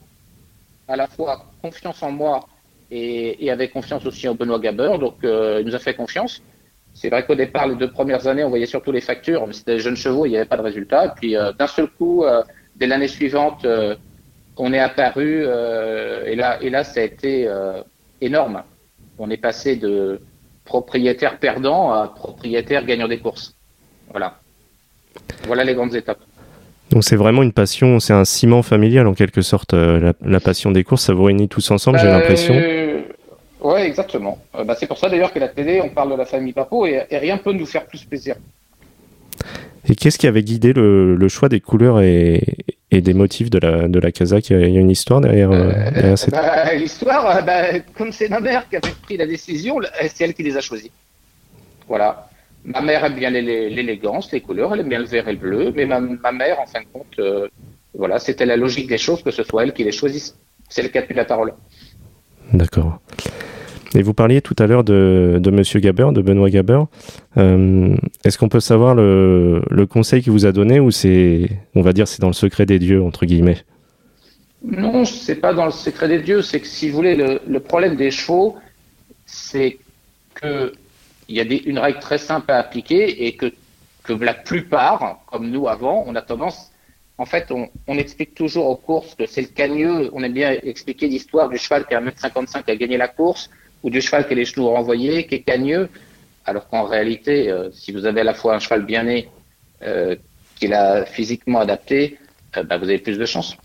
à 0.88 0.96
la 0.96 1.08
fois 1.08 1.46
confiance 1.62 2.02
en 2.04 2.12
moi 2.12 2.48
et, 2.92 3.44
et 3.44 3.52
avait 3.52 3.70
confiance 3.70 4.06
aussi 4.06 4.28
en 4.28 4.36
Benoît 4.36 4.60
Gaber, 4.60 4.98
donc 5.00 5.16
il 5.24 5.64
nous 5.66 5.76
a 5.76 5.80
fait 5.80 5.96
confiance. 5.96 6.42
C'est 6.94 7.10
vrai 7.10 7.26
qu'au 7.26 7.36
départ, 7.36 7.68
les 7.68 7.76
deux 7.76 7.90
premières 7.90 8.28
années, 8.28 8.44
on 8.44 8.50
voyait 8.50 8.66
surtout 8.66 8.92
les 8.92 9.02
factures, 9.02 9.48
c'était 9.52 9.76
des 9.76 9.80
jeunes 9.80 9.96
chevaux, 9.96 10.26
il 10.26 10.30
n'y 10.30 10.36
avait 10.36 10.46
pas 10.46 10.58
de 10.58 10.62
résultat. 10.62 11.06
Et 11.06 11.10
puis 11.16 11.36
d'un 11.58 11.68
seul 11.68 11.88
coup, 11.88 12.26
dès 12.76 12.86
l'année 12.86 13.08
suivante, 13.08 13.66
on 14.58 14.74
est 14.74 14.80
apparu, 14.80 15.44
et 15.44 16.36
là, 16.36 16.62
et 16.62 16.70
là, 16.70 16.84
ça 16.84 17.00
a 17.00 17.04
été 17.04 17.50
énorme. 18.20 18.64
On 19.18 19.30
est 19.30 19.38
passé 19.38 19.78
de 19.78 20.20
propriétaire 20.76 21.34
perdant 21.38 21.92
à 21.92 22.08
propriétaire 22.08 22.86
gagnant 22.86 23.10
des 23.14 23.20
courses. 23.26 23.48
Voilà. 24.12 24.30
Voilà 25.50 25.64
les 25.66 25.76
grandes 25.78 25.96
étapes. 26.02 26.22
donc 26.92 27.04
c'est 27.04 27.18
vraiment 27.24 27.44
une 27.44 27.52
passion, 27.52 28.00
c'est 28.00 28.14
un 28.14 28.26
ciment 28.26 28.64
familial 28.74 29.06
en 29.08 29.14
quelque 29.22 29.42
sorte. 29.42 29.74
euh, 29.74 30.00
la, 30.00 30.14
la 30.36 30.40
passion 30.40 30.70
des 30.72 30.84
courses, 30.88 31.04
ça 31.08 31.14
vous 31.14 31.26
réunit 31.26 31.50
tous 31.56 31.70
ensemble, 31.72 32.00
j'ai 32.00 32.08
Euh, 32.08 32.18
l'impression. 32.18 32.56
Ouais, 33.70 33.84
exactement. 33.92 34.36
Euh, 34.56 34.64
bah, 34.64 34.76
c'est 34.80 34.88
pour 34.88 34.98
ça 34.98 35.08
d'ailleurs 35.10 35.34
que 35.34 35.40
la 35.40 35.50
télé, 35.50 35.82
on 35.84 35.90
parle 35.90 36.10
de 36.12 36.18
la 36.24 36.26
famille 36.26 36.54
Papo 36.54 36.86
et, 36.86 37.04
et 37.14 37.18
rien 37.28 37.38
peut 37.38 37.54
nous 37.54 37.66
faire 37.74 37.86
plus 37.86 38.04
plaisir. 38.10 38.36
Et 39.90 39.96
qu'est-ce 39.96 40.18
qui 40.22 40.28
avait 40.28 40.44
guidé 40.52 40.74
le, 40.74 41.16
le 41.16 41.28
choix 41.36 41.50
des 41.50 41.60
couleurs 41.60 42.00
et, 42.02 42.42
et 42.92 43.02
des 43.02 43.14
motifs 43.14 43.50
de 43.50 43.58
la, 43.60 43.88
de 43.88 44.00
la 44.00 44.12
Kazakh 44.12 44.50
Il 44.50 44.70
y 44.70 44.78
a 44.78 44.82
une 44.82 44.90
histoire 44.92 45.22
derrière, 45.22 45.52
euh, 45.52 45.72
derrière 45.92 46.18
cette... 46.18 46.32
Bah, 46.32 46.74
L'histoire, 46.74 47.38
euh, 47.38 47.42
bah, 47.42 47.80
comme 47.98 48.12
c'est 48.12 48.30
ma 48.30 48.40
mère 48.40 48.68
qui 48.70 48.76
avait 48.76 48.94
pris 49.02 49.18
la 49.18 49.26
décision, 49.26 49.80
c'est 50.10 50.24
elle 50.26 50.34
qui 50.34 50.44
les 50.44 50.58
a 50.58 50.62
choisis. 50.62 50.90
Voilà. 51.88 52.30
Ma 52.64 52.82
mère 52.82 53.04
aime 53.06 53.16
bien 53.16 53.30
l'élé- 53.32 53.70
l'élégance, 53.70 54.32
les 54.32 54.42
couleurs, 54.42 54.74
elle 54.74 54.82
aime 54.82 54.90
bien 54.90 55.00
le 55.00 55.06
vert 55.06 55.28
et 55.28 55.32
le 55.32 55.38
bleu, 55.40 55.72
mais 55.76 55.86
ma, 55.86 56.00
ma 56.00 56.32
mère, 56.32 56.60
en 56.60 56.68
fin 56.68 56.82
de 56.82 56.86
compte, 56.94 57.18
euh, 57.20 57.48
voilà, 57.96 58.20
c'était 58.20 58.46
la 58.46 58.56
logique 58.56 58.88
des 58.88 59.00
choses 59.00 59.24
que 59.24 59.32
ce 59.32 59.44
soit 59.44 59.64
elle 59.64 59.74
qui 59.74 59.84
les 59.84 59.92
choisisse. 59.92 60.36
C'est 60.70 60.84
le 60.84 60.90
qui 60.90 60.98
a 60.98 61.02
tenu 61.02 61.16
la 61.18 61.26
parole. 61.26 61.54
D'accord. 62.54 63.00
Et 63.94 64.04
vous 64.04 64.14
parliez 64.14 64.42
tout 64.42 64.56
à 64.58 64.68
l'heure 64.68 64.84
de, 64.84 65.38
de 65.42 65.52
Monsieur 65.52 65.80
Gaber, 65.80 66.10
de 66.14 66.22
Benoît 66.22 66.50
Gaber. 66.50 66.84
Euh, 67.38 67.96
Est-ce 68.24 68.38
qu'on 68.38 68.48
peut 68.48 68.62
savoir 68.62 68.96
le, 68.96 69.86
conseil 69.90 70.22
qu'il 70.22 70.32
vous 70.32 70.46
a 70.46 70.52
donné 70.52 70.80
ou 70.80 70.92
c'est, 70.92 71.50
on 71.76 71.82
va 71.82 71.92
dire, 71.92 72.08
c'est 72.08 72.22
dans 72.22 72.28
le 72.28 72.34
secret 72.34 72.66
des 72.66 72.80
dieux 72.80 73.04
entre 73.04 73.26
guillemets? 73.26 73.58
Non, 74.64 75.04
c'est 75.06 75.36
pas 75.36 75.54
dans 75.54 75.66
le 75.66 75.72
secret 75.72 76.08
des 76.08 76.22
dieux. 76.22 76.42
C'est 76.42 76.62
que 76.62 76.68
si 76.68 76.90
vous 76.90 76.96
voulez, 76.96 77.16
le, 77.16 77.60
problème 77.60 77.96
des 77.96 78.12
chevaux, 78.12 78.56
c'est 79.26 79.78
que 80.36 80.74
il 81.28 81.36
y 81.36 81.40
a 81.40 81.44
une 81.44 81.80
règle 81.80 82.00
très 82.00 82.18
simple 82.18 82.52
à 82.52 82.58
appliquer 82.58 83.26
et 83.26 83.36
que, 83.36 83.54
que 84.04 84.12
la 84.14 84.34
plupart, 84.34 85.22
comme 85.32 85.50
nous 85.50 85.70
avant, 85.70 86.04
on 86.06 86.16
a 86.16 86.22
tendance, 86.22 86.72
en 87.18 87.26
fait, 87.26 87.52
on, 87.52 87.70
on 87.88 87.98
explique 87.98 88.36
toujours 88.36 88.68
aux 88.68 88.76
courses 88.76 89.16
que 89.16 89.26
c'est 89.26 89.42
le 89.42 89.48
cagneux. 89.48 90.10
On 90.14 90.24
aime 90.24 90.34
bien 90.34 90.52
expliquer 90.64 91.08
l'histoire 91.08 91.50
du 91.50 91.58
cheval 91.58 91.86
qui 91.86 91.94
a 91.94 92.02
1m55 92.02 92.64
qui 92.64 92.72
a 92.72 92.76
gagné 92.76 92.98
la 92.98 93.08
course 93.08 93.50
ou 93.84 93.90
du 93.90 94.02
cheval 94.02 94.28
qui 94.28 94.34
a 94.34 94.36
les 94.36 94.46
genoux 94.46 94.68
renvoyés, 94.68 95.26
qui 95.28 95.36
est 95.36 95.40
cagneux. 95.42 95.90
Alors 96.46 96.68
qu'en 96.70 96.84
réalité, 96.84 97.50
euh, 97.50 97.70
si 97.72 97.92
vous 97.92 98.06
avez 98.06 98.22
à 98.22 98.24
la 98.24 98.34
fois 98.34 98.56
un 98.56 98.60
cheval 98.60 98.86
bien 98.86 99.04
né, 99.04 99.30
euh, 99.84 100.16
qui 100.56 100.68
l'a 100.68 101.06
physiquement 101.06 101.60
adapté, 101.60 102.18
euh, 102.58 102.64
bah, 102.64 102.78
vous 102.78 102.86
avez 102.86 102.98
plus 103.00 103.18
de 103.18 103.26
chance. 103.26 103.56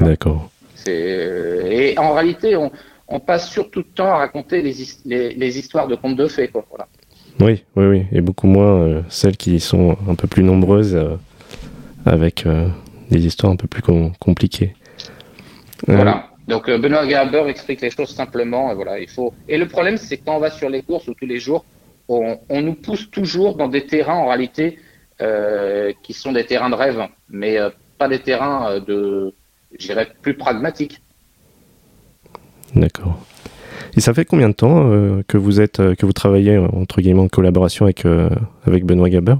D'accord. 0.00 0.50
Euh, 0.88 1.66
Et 1.70 1.98
en 1.98 2.12
réalité, 2.14 2.56
on, 2.56 2.70
on 3.08 3.18
passe 3.20 3.50
surtout 3.50 3.82
de 3.82 3.88
temps 3.88 4.12
à 4.12 4.16
raconter 4.18 4.62
les, 4.62 4.80
his- 4.82 5.00
les, 5.04 5.34
les 5.34 5.58
histoires 5.58 5.88
de 5.88 5.96
contes 5.96 6.16
de 6.16 6.26
fées. 6.28 6.48
Quoi. 6.48 6.64
Voilà. 6.70 6.86
Oui, 7.40 7.64
oui, 7.76 7.86
oui. 7.86 8.06
Et 8.12 8.20
beaucoup 8.20 8.46
moins 8.46 9.04
celles 9.08 9.36
qui 9.36 9.58
sont 9.60 9.96
un 10.08 10.14
peu 10.14 10.26
plus 10.26 10.42
nombreuses 10.42 10.98
avec 12.06 12.46
des 13.10 13.26
histoires 13.26 13.52
un 13.52 13.56
peu 13.56 13.66
plus 13.66 13.82
com- 13.82 14.12
compliquées. 14.18 14.74
Voilà. 15.86 16.28
Donc 16.46 16.68
euh, 16.68 16.78
Benoît 16.78 17.08
Gerber 17.08 17.44
explique 17.48 17.80
les 17.80 17.90
choses 17.90 18.14
simplement. 18.14 18.70
Et, 18.70 18.74
voilà, 18.74 18.98
il 18.98 19.08
faut... 19.08 19.34
et 19.48 19.58
le 19.58 19.66
problème, 19.66 19.96
c'est 19.96 20.18
quand 20.18 20.36
on 20.36 20.40
va 20.40 20.50
sur 20.50 20.68
les 20.68 20.82
courses 20.82 21.08
ou 21.08 21.14
tous 21.14 21.26
les 21.26 21.38
jours, 21.38 21.64
on, 22.08 22.38
on 22.48 22.62
nous 22.62 22.74
pousse 22.74 23.10
toujours 23.10 23.56
dans 23.56 23.68
des 23.68 23.86
terrains 23.86 24.14
en 24.14 24.28
réalité 24.28 24.78
euh, 25.20 25.92
qui 26.02 26.12
sont 26.12 26.32
des 26.32 26.44
terrains 26.44 26.70
de 26.70 26.76
rêve. 26.76 27.02
Mais 27.28 27.58
euh, 27.58 27.70
pas 27.98 28.08
des 28.08 28.20
terrains 28.20 28.78
de, 28.78 29.34
je 29.78 29.86
dirais, 29.86 30.08
plus 30.22 30.34
pragmatiques. 30.34 31.00
D'accord. 32.74 33.18
Et 33.96 34.00
ça 34.00 34.12
fait 34.12 34.24
combien 34.24 34.48
de 34.48 34.54
temps 34.54 34.90
que 35.26 35.38
vous 35.38 35.60
êtes, 35.60 35.78
que 35.78 36.04
vous 36.04 36.12
travaillez 36.12 36.58
entre 36.58 37.00
guillemets 37.00 37.22
en 37.22 37.28
collaboration 37.28 37.86
avec 37.86 38.04
avec 38.66 38.84
Benoît 38.84 39.08
Gaber 39.08 39.36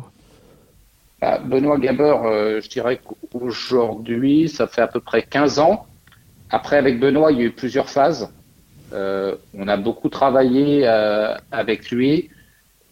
bah, 1.21 1.39
Benoît 1.45 1.79
Gaber, 1.79 2.17
je 2.63 2.69
dirais 2.69 2.99
qu'aujourd'hui, 3.31 4.49
ça 4.49 4.67
fait 4.67 4.81
à 4.81 4.87
peu 4.87 5.01
près 5.01 5.23
15 5.23 5.59
ans. 5.59 5.87
Après, 6.51 6.77
avec 6.77 7.01
Benoît, 7.01 7.33
il 7.33 7.39
y 7.39 7.43
a 7.43 7.45
eu 7.45 7.51
plusieurs 7.51 7.89
phases. 7.89 8.29
Euh, 8.93 9.35
on 9.55 9.67
a 9.67 9.77
beaucoup 9.77 10.09
travaillé 10.09 10.87
euh, 10.87 11.35
avec 11.51 11.91
lui. 11.91 12.31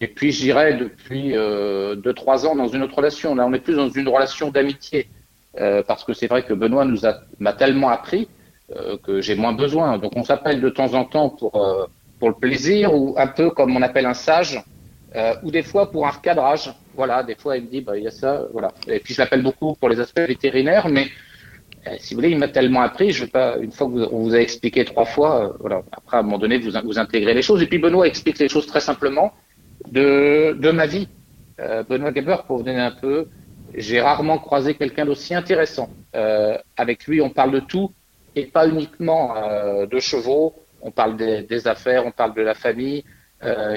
Et 0.01 0.07
puis, 0.07 0.31
je 0.31 0.41
dirais, 0.41 0.73
depuis 0.73 1.31
2-3 1.31 1.35
euh, 1.35 2.47
ans, 2.47 2.55
dans 2.55 2.67
une 2.67 2.83
autre 2.83 2.95
relation. 2.95 3.33
Là, 3.33 3.45
on 3.47 3.53
est 3.53 3.59
plus 3.59 3.75
dans 3.75 3.89
une 3.89 4.09
relation 4.09 4.51
d'amitié. 4.51 5.07
parce 5.87 6.03
que 6.03 6.13
c'est 6.13 6.27
vrai 6.27 6.43
que 6.43 6.53
Benoît 6.53 6.83
nous 6.83 7.01
m'a 7.39 7.53
tellement 7.53 7.89
appris 7.89 8.27
que 9.03 9.21
j'ai 9.21 9.35
moins 9.35 9.53
besoin. 9.53 9.97
Donc, 9.97 10.11
on 10.17 10.23
s'appelle 10.23 10.59
de 10.59 10.69
temps 10.69 10.93
en 10.95 11.05
temps 11.05 11.29
pour, 11.29 11.53
pour 12.19 12.29
le 12.29 12.35
plaisir 12.35 12.93
ou 12.93 13.15
un 13.17 13.27
peu 13.27 13.49
comme 13.51 13.75
on 13.77 13.81
appelle 13.81 14.05
un 14.05 14.13
sage. 14.13 14.61
ou 15.43 15.51
des 15.51 15.63
fois 15.63 15.89
pour 15.91 16.05
un 16.05 16.11
recadrage. 16.11 16.73
Voilà, 16.93 17.23
des 17.23 17.35
fois, 17.35 17.55
il 17.55 17.63
me 17.63 17.69
dit, 17.69 17.81
bah, 17.81 17.97
il 17.97 18.03
y 18.03 18.07
a 18.07 18.11
ça, 18.11 18.43
voilà. 18.51 18.73
Et 18.87 18.99
puis, 18.99 19.13
je 19.13 19.21
l'appelle 19.21 19.43
beaucoup 19.43 19.75
pour 19.75 19.87
les 19.87 19.99
aspects 20.01 20.27
vétérinaires, 20.27 20.89
mais 20.89 21.05
euh, 21.05 21.09
si 21.99 22.13
vous 22.13 22.19
voulez, 22.19 22.31
il 22.31 22.37
m'a 22.37 22.47
tellement 22.47 22.81
appris, 22.81 23.11
je 23.11 23.25
vais 23.25 23.29
pas, 23.29 23.57
une 23.57 23.71
fois 23.71 23.87
que 23.87 23.91
vous, 23.91 24.23
vous 24.23 24.35
a 24.35 24.39
expliqué 24.39 24.85
trois 24.85 25.05
fois, 25.05 25.45
euh, 25.45 25.53
voilà, 25.59 25.83
après, 25.91 26.17
à 26.17 26.19
un 26.21 26.23
moment 26.23 26.39
donné, 26.39 26.57
vous, 26.57 26.71
vous 26.83 26.99
intégrez 26.99 27.33
les 27.33 27.41
choses. 27.41 27.61
Et 27.61 27.67
puis, 27.67 27.77
Benoît 27.77 28.07
explique 28.07 28.39
les 28.39 28.49
choses 28.49 28.65
très 28.65 28.79
simplement 28.79 29.33
de, 29.91 30.71
ma 30.71 30.85
vie. 30.85 31.07
Euh, 31.59 31.83
Benoît 31.83 32.13
Geber, 32.13 32.37
pour 32.47 32.57
vous 32.57 32.63
donner 32.63 32.79
un 32.79 32.91
peu, 32.91 33.27
j'ai 33.73 34.01
rarement 34.01 34.37
croisé 34.39 34.75
quelqu'un 34.75 35.05
d'aussi 35.05 35.33
intéressant. 35.33 35.89
Euh, 36.15 36.57
avec 36.77 37.05
lui, 37.07 37.21
on 37.21 37.29
parle 37.29 37.51
de 37.51 37.59
tout 37.59 37.91
et 38.35 38.45
pas 38.45 38.67
uniquement 38.67 39.35
euh, 39.37 39.85
de 39.85 39.99
chevaux. 39.99 40.53
On 40.81 40.91
parle 40.91 41.17
des, 41.17 41.43
des, 41.43 41.67
affaires, 41.67 42.05
on 42.05 42.11
parle 42.11 42.33
de 42.33 42.41
la 42.41 42.53
famille. 42.53 43.03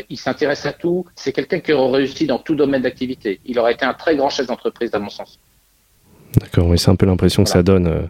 il 0.08 0.18
s'intéresse 0.18 0.64
à 0.66 0.72
tout. 0.72 1.04
C'est 1.14 1.32
quelqu'un 1.32 1.60
qui 1.60 1.72
aurait 1.72 1.98
réussi 1.98 2.26
dans 2.26 2.38
tout 2.38 2.54
domaine 2.54 2.82
d'activité. 2.82 3.40
Il 3.44 3.58
aurait 3.58 3.74
été 3.74 3.84
un 3.84 3.94
très 3.94 4.16
grand 4.16 4.30
chef 4.30 4.46
d'entreprise, 4.46 4.94
à 4.94 4.98
mon 4.98 5.10
sens. 5.10 5.38
D'accord, 6.36 6.68
oui, 6.68 6.78
c'est 6.78 6.90
un 6.90 6.96
peu 6.96 7.06
l'impression 7.06 7.44
que 7.44 7.50
ça 7.50 7.62
donne. 7.62 7.86
Euh, 7.86 8.02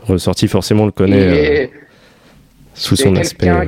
ressorti, 0.00 0.48
forcément, 0.48 0.84
on 0.84 0.86
le 0.86 0.92
connaît 0.92 1.64
euh, 1.64 1.66
sous 2.74 2.96
son 2.96 3.14
aspect. 3.16 3.48
Euh, 3.48 3.66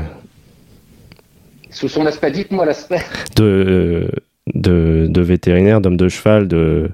sous 1.70 1.88
son 1.88 2.06
aspect, 2.06 2.30
dites-moi 2.30 2.64
l'aspect. 2.64 3.02
De, 3.36 4.10
de, 4.54 5.06
de, 5.08 5.20
vétérinaire, 5.20 5.80
d'homme 5.80 5.96
de 5.96 6.08
cheval, 6.08 6.48
de. 6.48 6.90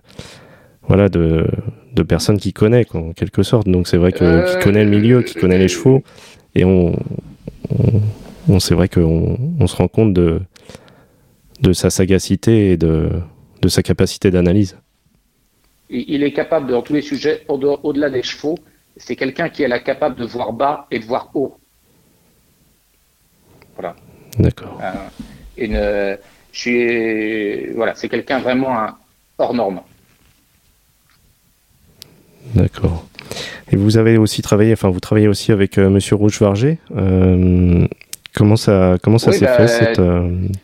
Voilà, 0.86 1.08
de, 1.08 1.46
de 1.94 2.02
personnes 2.02 2.38
qui 2.38 2.52
connaît, 2.52 2.86
en 2.94 3.12
quelque 3.12 3.42
sorte. 3.42 3.68
Donc 3.68 3.88
c'est 3.88 3.98
vrai 3.98 4.12
que 4.12 4.52
qui 4.52 4.64
connaît 4.64 4.84
le 4.84 4.90
milieu, 4.90 5.22
qui 5.22 5.34
connaît 5.34 5.58
les 5.58 5.68
chevaux. 5.68 6.02
Et 6.54 6.64
on. 6.64 6.96
on, 8.48 8.58
c'est 8.60 8.74
vrai 8.74 8.88
qu'on 8.88 9.38
on 9.60 9.66
se 9.66 9.76
rend 9.76 9.88
compte 9.88 10.14
de, 10.14 10.40
de 11.60 11.72
sa 11.72 11.90
sagacité 11.90 12.70
et 12.70 12.76
de, 12.76 13.10
de 13.60 13.68
sa 13.68 13.82
capacité 13.82 14.30
d'analyse 14.30 14.78
il 15.90 16.22
est 16.22 16.32
capable, 16.32 16.70
dans 16.70 16.82
tous 16.82 16.94
les 16.94 17.02
sujets, 17.02 17.44
au-delà 17.48 18.10
des 18.10 18.22
chevaux, 18.22 18.58
c'est 18.96 19.16
quelqu'un 19.16 19.48
qui 19.48 19.62
est 19.62 19.82
capable 19.82 20.16
de 20.16 20.26
voir 20.26 20.52
bas 20.52 20.86
et 20.90 20.98
de 20.98 21.04
voir 21.04 21.30
haut. 21.34 21.56
Voilà. 23.74 23.94
D'accord. 24.38 24.78
Euh, 24.82 24.92
une, 25.56 26.18
je 26.52 26.58
suis, 26.58 27.66
voilà, 27.74 27.94
c'est 27.94 28.08
quelqu'un 28.08 28.40
vraiment 28.40 28.76
hors 29.38 29.54
norme. 29.54 29.80
D'accord. 32.54 33.06
Et 33.70 33.76
vous 33.76 33.98
avez 33.98 34.16
aussi 34.16 34.42
travaillé, 34.42 34.72
enfin, 34.72 34.88
vous 34.88 35.00
travaillez 35.00 35.28
aussi 35.28 35.52
avec 35.52 35.78
euh, 35.78 35.90
Monsieur 35.90 36.16
Rouge 36.16 36.40
Varger. 36.40 36.78
Euh, 36.96 37.86
comment 38.34 38.56
ça, 38.56 38.96
comment 39.02 39.18
ça 39.18 39.32
s'est 39.32 39.44
bah, 39.44 39.56
fait 39.56 39.68
cette, 39.68 40.00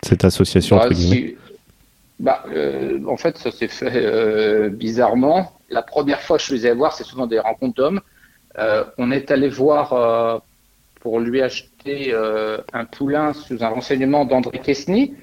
cette 0.02 0.24
association 0.24 0.76
bah, 0.76 0.86
entre 0.86 0.94
guillemets? 0.94 1.36
Bah, 2.20 2.44
euh, 2.48 3.00
en 3.06 3.16
fait, 3.16 3.38
ça 3.38 3.50
s'est 3.50 3.68
fait 3.68 3.90
euh, 3.94 4.68
bizarrement. 4.68 5.52
La 5.68 5.82
première 5.82 6.20
fois 6.20 6.36
que 6.36 6.42
je 6.42 6.54
suis 6.54 6.66
allé 6.66 6.76
voir, 6.76 6.94
c'est 6.94 7.04
souvent 7.04 7.26
des 7.26 7.38
rencontres 7.38 7.74
d'hommes. 7.74 8.00
Euh, 8.58 8.84
on 8.98 9.10
est 9.10 9.30
allé 9.30 9.48
voir 9.48 10.42
pour 11.00 11.20
lui 11.20 11.42
acheter 11.42 12.14
un 12.72 12.84
poulain 12.84 13.32
sous 13.32 13.62
un 13.62 13.68
renseignement 13.68 14.24
d'André 14.24 14.58
Kesny. 14.60 15.14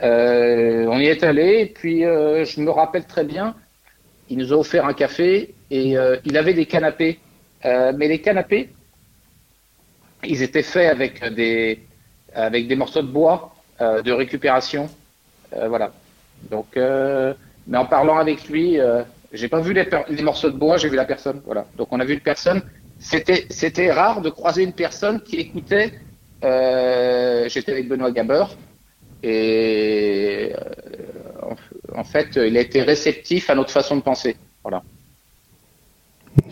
on 0.00 0.98
y 0.98 1.06
est 1.06 1.22
allé, 1.24 1.60
et 1.60 1.66
puis 1.66 2.02
je 2.02 2.60
me 2.60 2.70
rappelle 2.70 3.06
très 3.06 3.24
bien, 3.24 3.54
il 4.28 4.38
nous 4.38 4.52
a 4.52 4.56
offert 4.56 4.84
un 4.84 4.92
café 4.92 5.54
et 5.70 5.96
il 6.24 6.36
avait 6.36 6.54
des 6.54 6.66
canapés. 6.66 7.18
mais 7.64 8.06
les 8.06 8.20
canapés, 8.20 8.68
ils 10.24 10.42
étaient 10.42 10.62
faits 10.62 10.90
avec 10.90 11.24
des, 11.34 11.80
avec 12.34 12.68
des 12.68 12.76
morceaux 12.76 13.02
de 13.02 13.08
bois 13.08 13.54
de 13.80 14.12
récupération. 14.12 14.88
voilà. 15.52 15.90
Donc, 16.50 16.76
euh, 16.76 17.34
mais 17.66 17.78
en 17.78 17.84
parlant 17.84 18.18
avec 18.18 18.48
lui, 18.48 18.78
euh, 18.78 19.02
j'ai 19.32 19.48
pas 19.48 19.60
vu 19.60 19.72
les, 19.72 20.22
morceaux 20.22 20.50
de 20.50 20.56
bois, 20.56 20.76
j'ai 20.76 20.88
vu 20.88 20.96
la 20.96 21.04
personne. 21.04 21.40
Voilà. 21.44 21.66
Donc, 21.76 21.88
on 21.90 22.00
a 22.00 22.04
vu 22.04 22.14
une 22.14 22.20
personne. 22.20 22.62
C'était, 22.98 23.46
c'était 23.50 23.92
rare 23.92 24.20
de 24.20 24.30
croiser 24.30 24.62
une 24.62 24.72
personne 24.72 25.20
qui 25.20 25.36
écoutait. 25.36 25.92
Euh, 26.44 27.48
j'étais 27.48 27.72
avec 27.72 27.88
Benoît 27.88 28.12
Gaber 28.12 28.44
et 29.24 30.52
euh, 30.54 31.56
en, 31.92 32.00
en, 32.00 32.04
fait, 32.04 32.36
il 32.36 32.56
a 32.56 32.60
été 32.60 32.82
réceptif 32.82 33.50
à 33.50 33.56
notre 33.56 33.70
façon 33.70 33.96
de 33.96 34.02
penser. 34.02 34.36
Voilà. 34.62 34.82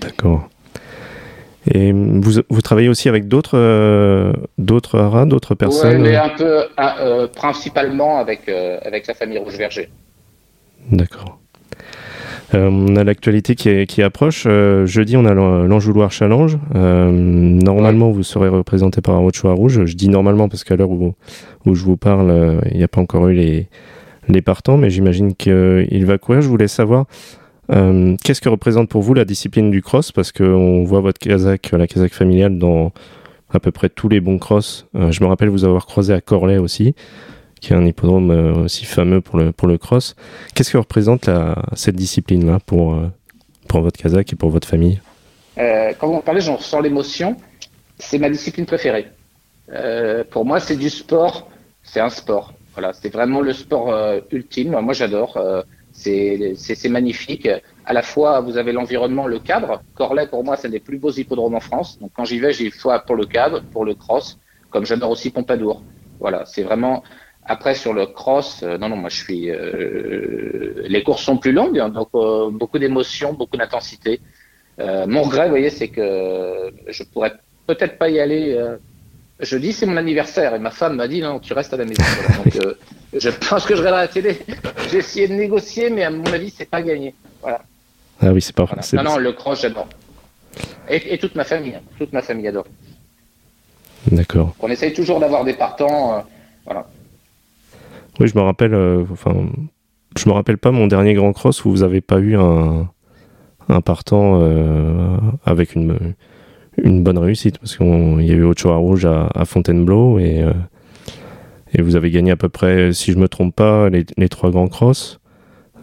D'accord. 0.01 0.49
Et 1.73 1.93
vous, 1.93 2.43
vous, 2.49 2.63
travaillez 2.63 2.89
aussi 2.89 3.09
avec 3.09 3.27
d'autres 3.27 3.59
euh, 3.59 4.33
d'autres 4.57 4.99
haras, 4.99 5.27
d'autres 5.27 5.55
personnes 5.55 6.03
Oui, 6.03 6.11
mais 6.11 6.17
un 6.17 6.29
peu, 6.29 6.65
euh, 6.79 7.27
principalement 7.27 8.19
avec, 8.19 8.49
euh, 8.49 8.79
avec 8.83 9.07
la 9.07 9.15
famille 9.15 9.39
Rouge 9.39 9.57
Verger. 9.57 9.89
D'accord. 10.93 11.41
on 12.53 12.95
a 12.95 13.03
l'actualité 13.03 13.57
qui, 13.57 13.87
qui, 13.87 14.03
approche. 14.03 14.47
jeudi, 14.85 15.17
on 15.17 15.25
a 15.25 15.35
l'Anjouloir 15.35 16.13
Challenge. 16.13 16.57
normalement, 16.73 18.13
vous 18.13 18.23
serez 18.23 18.49
représenté 18.49 19.01
par 19.01 19.17
un 19.17 19.21
autre 19.25 19.39
choix 19.39 19.53
rouge. 19.53 19.85
Je 19.85 19.97
dis 19.97 20.09
normalement 20.09 20.49
parce 20.49 20.63
qu'à 20.63 20.77
l'heure 20.77 20.91
où, 20.91 21.15
où, 21.65 21.75
je 21.75 21.85
vous 21.85 21.97
parle, 21.97 22.61
il 22.71 22.77
n'y 22.77 22.85
a 22.85 22.89
pas 22.89 23.01
encore 23.01 23.27
eu 23.27 23.35
les, 23.35 23.69
les 24.29 24.43
partants, 24.43 24.77
mais 24.77 24.91
j'imagine 24.91 25.35
qu'il 25.35 26.07
va 26.07 26.19
courir. 26.19 26.41
Je 26.41 26.49
voulais 26.49 26.69
savoir 26.69 27.07
euh, 27.71 28.17
Qu'est-ce 28.23 28.41
que 28.41 28.49
représente 28.49 28.89
pour 28.89 29.03
vous 29.03 29.15
la 29.15 29.25
discipline 29.25 29.71
du 29.71 29.83
cross? 29.83 30.13
Parce 30.13 30.33
qu'on 30.33 30.85
voit 30.85 31.01
votre 31.01 31.19
Kazakh, 31.19 31.73
la 31.73 31.87
Kazakh 31.87 32.15
familiale, 32.15 32.59
dans 32.59 32.93
à 33.53 33.61
peu 33.61 33.71
près 33.71 33.89
tous 33.89 34.09
les 34.09 34.21
bons 34.21 34.39
cross. 34.39 34.87
Euh, 34.95 35.11
je 35.11 35.23
me 35.23 35.29
rappelle 35.29 35.49
vous 35.49 35.65
avoir 35.65 35.87
croisé 35.87 36.13
à 36.13 36.21
Corlay 36.21 36.59
aussi, 36.59 36.95
qui 37.61 37.73
est 37.73 37.77
un 37.77 37.85
hippodrome 37.85 38.31
euh, 38.31 38.65
aussi 38.65 38.85
fameux 38.85 39.21
pour 39.21 39.39
le, 39.39 39.53
pour 39.53 39.69
le 39.69 39.79
cross. 39.79 40.17
Qu'est-ce 40.55 40.73
que 40.73 40.79
représente 40.79 41.29
cette 41.75 41.97
discipline-là 41.97 42.59
pour, 42.65 42.95
euh, 42.95 43.11
pour 43.69 43.81
votre 43.81 44.01
Kazakh 44.01 44.33
et 44.33 44.37
pour 44.37 44.51
votre 44.51 44.69
famille? 44.69 45.01
Quand 45.99 46.09
vous 46.09 46.21
parlez, 46.21 46.43
j'en 46.43 46.57
ressens 46.57 46.81
l'émotion. 46.81 47.37
C'est 47.99 48.19
ma 48.19 48.29
discipline 48.29 48.67
préférée. 48.67 49.07
pour 50.31 50.45
moi, 50.45 50.61
c'est 50.61 50.77
du 50.77 50.91
sport. 50.91 51.49
C'est 51.83 52.01
un 52.01 52.11
sport. 52.11 52.53
Voilà, 52.75 52.93
c'est 52.93 53.11
vraiment 53.11 53.41
le 53.41 53.55
sport 53.55 53.91
ultime. 54.31 54.79
Moi, 54.79 54.93
j'adore. 54.93 55.39
C'est 55.97 56.89
magnifique. 56.89 57.49
À 57.85 57.93
la 57.93 58.03
fois, 58.03 58.41
vous 58.41 58.59
avez 58.59 58.73
l'environnement, 58.73 59.27
le 59.27 59.39
cadre. 59.39 59.83
Corlay, 59.95 60.27
pour 60.27 60.45
moi, 60.45 60.57
c'est 60.57 60.69
un 60.69 60.71
des 60.71 60.81
plus 60.81 60.99
beaux 60.99 61.11
hippodromes 61.11 61.55
en 61.55 61.61
France. 61.61 61.99
Donc, 61.99 62.11
quand 62.15 62.25
j'y 62.25 62.39
vais, 62.39 62.53
j'y 62.53 62.71
fois 62.71 63.01
pour 63.01 63.17
le 63.17 63.27
cadre, 63.27 63.63
pour 63.73 63.85
le 63.85 63.95
cross, 63.95 64.39
comme 64.71 64.85
j'adore 64.85 65.11
aussi 65.11 65.31
Pompadour. 65.31 65.83
Voilà, 66.21 66.45
c'est 66.45 66.63
vraiment. 66.63 67.03
Après, 67.45 67.75
sur 67.75 67.93
le 67.93 68.07
cross, 68.07 68.63
euh, 68.63 68.77
non, 68.77 68.89
non, 68.89 68.97
moi, 68.97 69.09
je 69.09 69.17
suis. 69.23 69.51
Euh, 69.51 70.83
les 70.87 71.03
courses 71.03 71.23
sont 71.23 71.39
plus 71.39 71.53
longues, 71.53 71.79
hein, 71.79 71.89
donc 71.89 72.09
euh, 72.15 72.51
beaucoup 72.51 72.79
d'émotions, 72.79 73.33
beaucoup 73.35 73.57
d'intensité. 73.57 74.21
Mon 74.79 75.23
regret, 75.23 75.45
vous 75.45 75.51
voyez, 75.51 75.71
c'est 75.71 75.89
que 75.89 76.71
je 76.89 77.03
pourrais 77.05 77.33
peut-être 77.67 77.97
pas 77.97 78.11
y 78.11 78.21
aller 78.21 78.55
jeudi, 79.41 79.73
c'est 79.73 79.87
mon 79.87 79.97
anniversaire 79.97 80.55
et 80.55 80.59
ma 80.59 80.71
femme 80.71 80.97
m'a 80.97 81.09
dit 81.09 81.21
non, 81.21 81.39
tu 81.39 81.53
restes 81.53 81.73
à 81.73 81.77
la 81.77 81.85
maison. 81.85 82.03
Donc, 82.45 82.57
euh, 82.65 82.75
je 83.13 83.31
pense 83.31 83.65
que 83.67 83.75
je 83.75 83.81
regarderai 83.81 84.03
la 84.03 84.09
télé. 84.09 84.39
J'ai 84.91 84.99
essayé 84.99 85.29
de 85.29 85.35
négocier, 85.35 85.91
mais 85.91 86.05
à 86.05 86.11
mon 86.11 86.25
avis, 86.27 86.51
c'est 86.51 86.69
pas 86.69 86.83
gagné. 86.83 87.15
Voilà. 87.43 87.63
Ah 88.21 88.33
oui, 88.33 88.41
c'est 88.41 88.55
pas 88.55 88.65
voilà. 88.65 88.83
Non, 88.95 89.11
non, 89.11 89.19
le 89.19 89.33
cross, 89.33 89.63
j'adore. 89.63 89.89
Et, 90.89 91.15
et, 91.15 91.19
toute 91.19 91.35
ma 91.35 91.45
famille, 91.45 91.75
hein. 91.75 91.83
toute 91.99 92.13
ma 92.13 92.23
famille 92.23 92.49
adore. 92.49 92.67
D'accord. 94.11 94.55
On 94.61 94.69
essaye 94.69 94.93
toujours 94.93 95.21
d'avoir 95.21 95.45
des 95.45 95.53
partants. 95.53 96.15
Euh, 96.15 96.21
voilà. 96.65 96.87
Oui, 98.21 98.29
je 98.29 98.37
me 98.37 98.43
rappelle. 98.43 98.73
Euh, 98.73 99.05
enfin, 99.11 99.35
je 100.17 100.29
me 100.29 100.35
rappelle 100.35 100.59
pas 100.59 100.71
mon 100.71 100.87
dernier 100.87 101.15
grand 101.15 101.33
cross 101.33 101.65
où 101.65 101.71
vous 101.71 101.83
avez 101.83 102.01
pas 102.01 102.19
eu 102.19 102.37
un, 102.37 102.89
un 103.69 103.81
partant 103.81 104.41
euh, 104.41 105.19
avec 105.45 105.75
une 105.75 106.15
une 106.83 107.03
bonne 107.03 107.19
réussite 107.19 107.59
parce 107.59 107.77
qu'il 107.77 108.23
y 108.23 108.31
a 108.31 108.35
eu 108.35 108.45
Ochoa 108.45 108.77
Rouge 108.77 109.07
à, 109.07 109.45
Fontainebleau 109.45 110.19
et, 110.19 110.43
euh, 110.43 110.53
et 111.73 111.83
vous 111.83 111.97
avez 111.97 112.11
gagné 112.11 112.31
à 112.31 112.37
peu 112.37 112.49
près, 112.49 112.93
si 112.93 113.13
je 113.13 113.19
me 113.19 113.29
trompe 113.29 113.55
pas, 113.55 113.89
les, 113.89 114.29
trois 114.29 114.51
grands 114.51 114.69
crosses. 114.69 115.21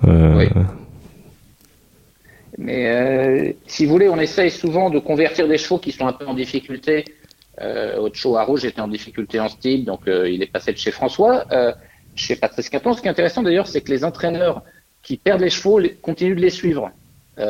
Euh... 0.07 0.38
Oui. 0.38 0.47
Mais 2.59 2.88
euh, 2.88 3.51
si 3.65 3.85
vous 3.85 3.91
voulez, 3.91 4.09
on 4.09 4.19
essaye 4.19 4.51
souvent 4.51 4.91
de 4.91 5.00
convertir 5.00 5.47
des 5.47 5.57
chevaux 5.57 5.79
qui 5.79 5.91
sont 5.91 6.05
un 6.05 6.13
peu 6.13 6.25
en 6.27 6.35
difficulté. 6.35 7.03
Euh, 7.62 7.97
Ocho 7.97 8.38
Rouge 8.45 8.65
était 8.65 8.81
en 8.81 8.88
difficulté 8.88 9.39
en 9.39 9.50
style, 9.50 9.85
donc 9.85 10.01
il 10.05 10.41
est 10.43 10.51
passé 10.51 10.71
de 10.71 10.77
chez 10.77 10.91
François. 10.91 11.45
Chez 12.15 12.35
Patrice 12.35 12.69
Quinton, 12.69 12.93
ce 12.93 13.01
qui 13.01 13.07
est 13.07 13.12
intéressant 13.12 13.41
d'ailleurs, 13.41 13.65
c'est 13.67 13.81
que 13.81 13.89
les 13.89 14.05
entraîneurs 14.05 14.62
qui 15.01 15.17
perdent 15.17 15.41
les 15.41 15.50
chevaux 15.50 15.81
continuent 16.03 16.35
de 16.35 16.41
les 16.41 16.51
suivre. 16.51 16.91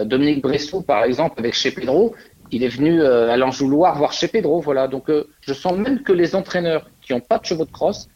Dominique 0.06 0.42
Bressot, 0.42 0.82
par 0.82 1.04
exemple, 1.04 1.36
avec 1.40 1.54
chez 1.54 1.72
Pedro, 1.72 2.16
il 2.54 2.64
est 2.64 2.70
venu 2.70 3.02
euh, 3.02 3.32
à 3.32 3.36
l'Anjouloir 3.36 3.98
voir 3.98 4.14
chez 4.14 4.28
Pedro. 4.28 4.62
Voilà. 4.62 4.88
Donc, 4.88 5.10
euh, 5.10 5.28
je 5.42 5.54
sens 5.54 5.78
même 5.78 6.04
que 6.04 6.14
les 6.14 6.36
entraîneurs 6.36 6.90
qui 7.02 7.14
n'ont 7.14 7.20
pas 7.20 7.40
de 7.40 7.46
chevaux 7.46 7.66
de 7.66 7.72
crosse, 7.72 8.08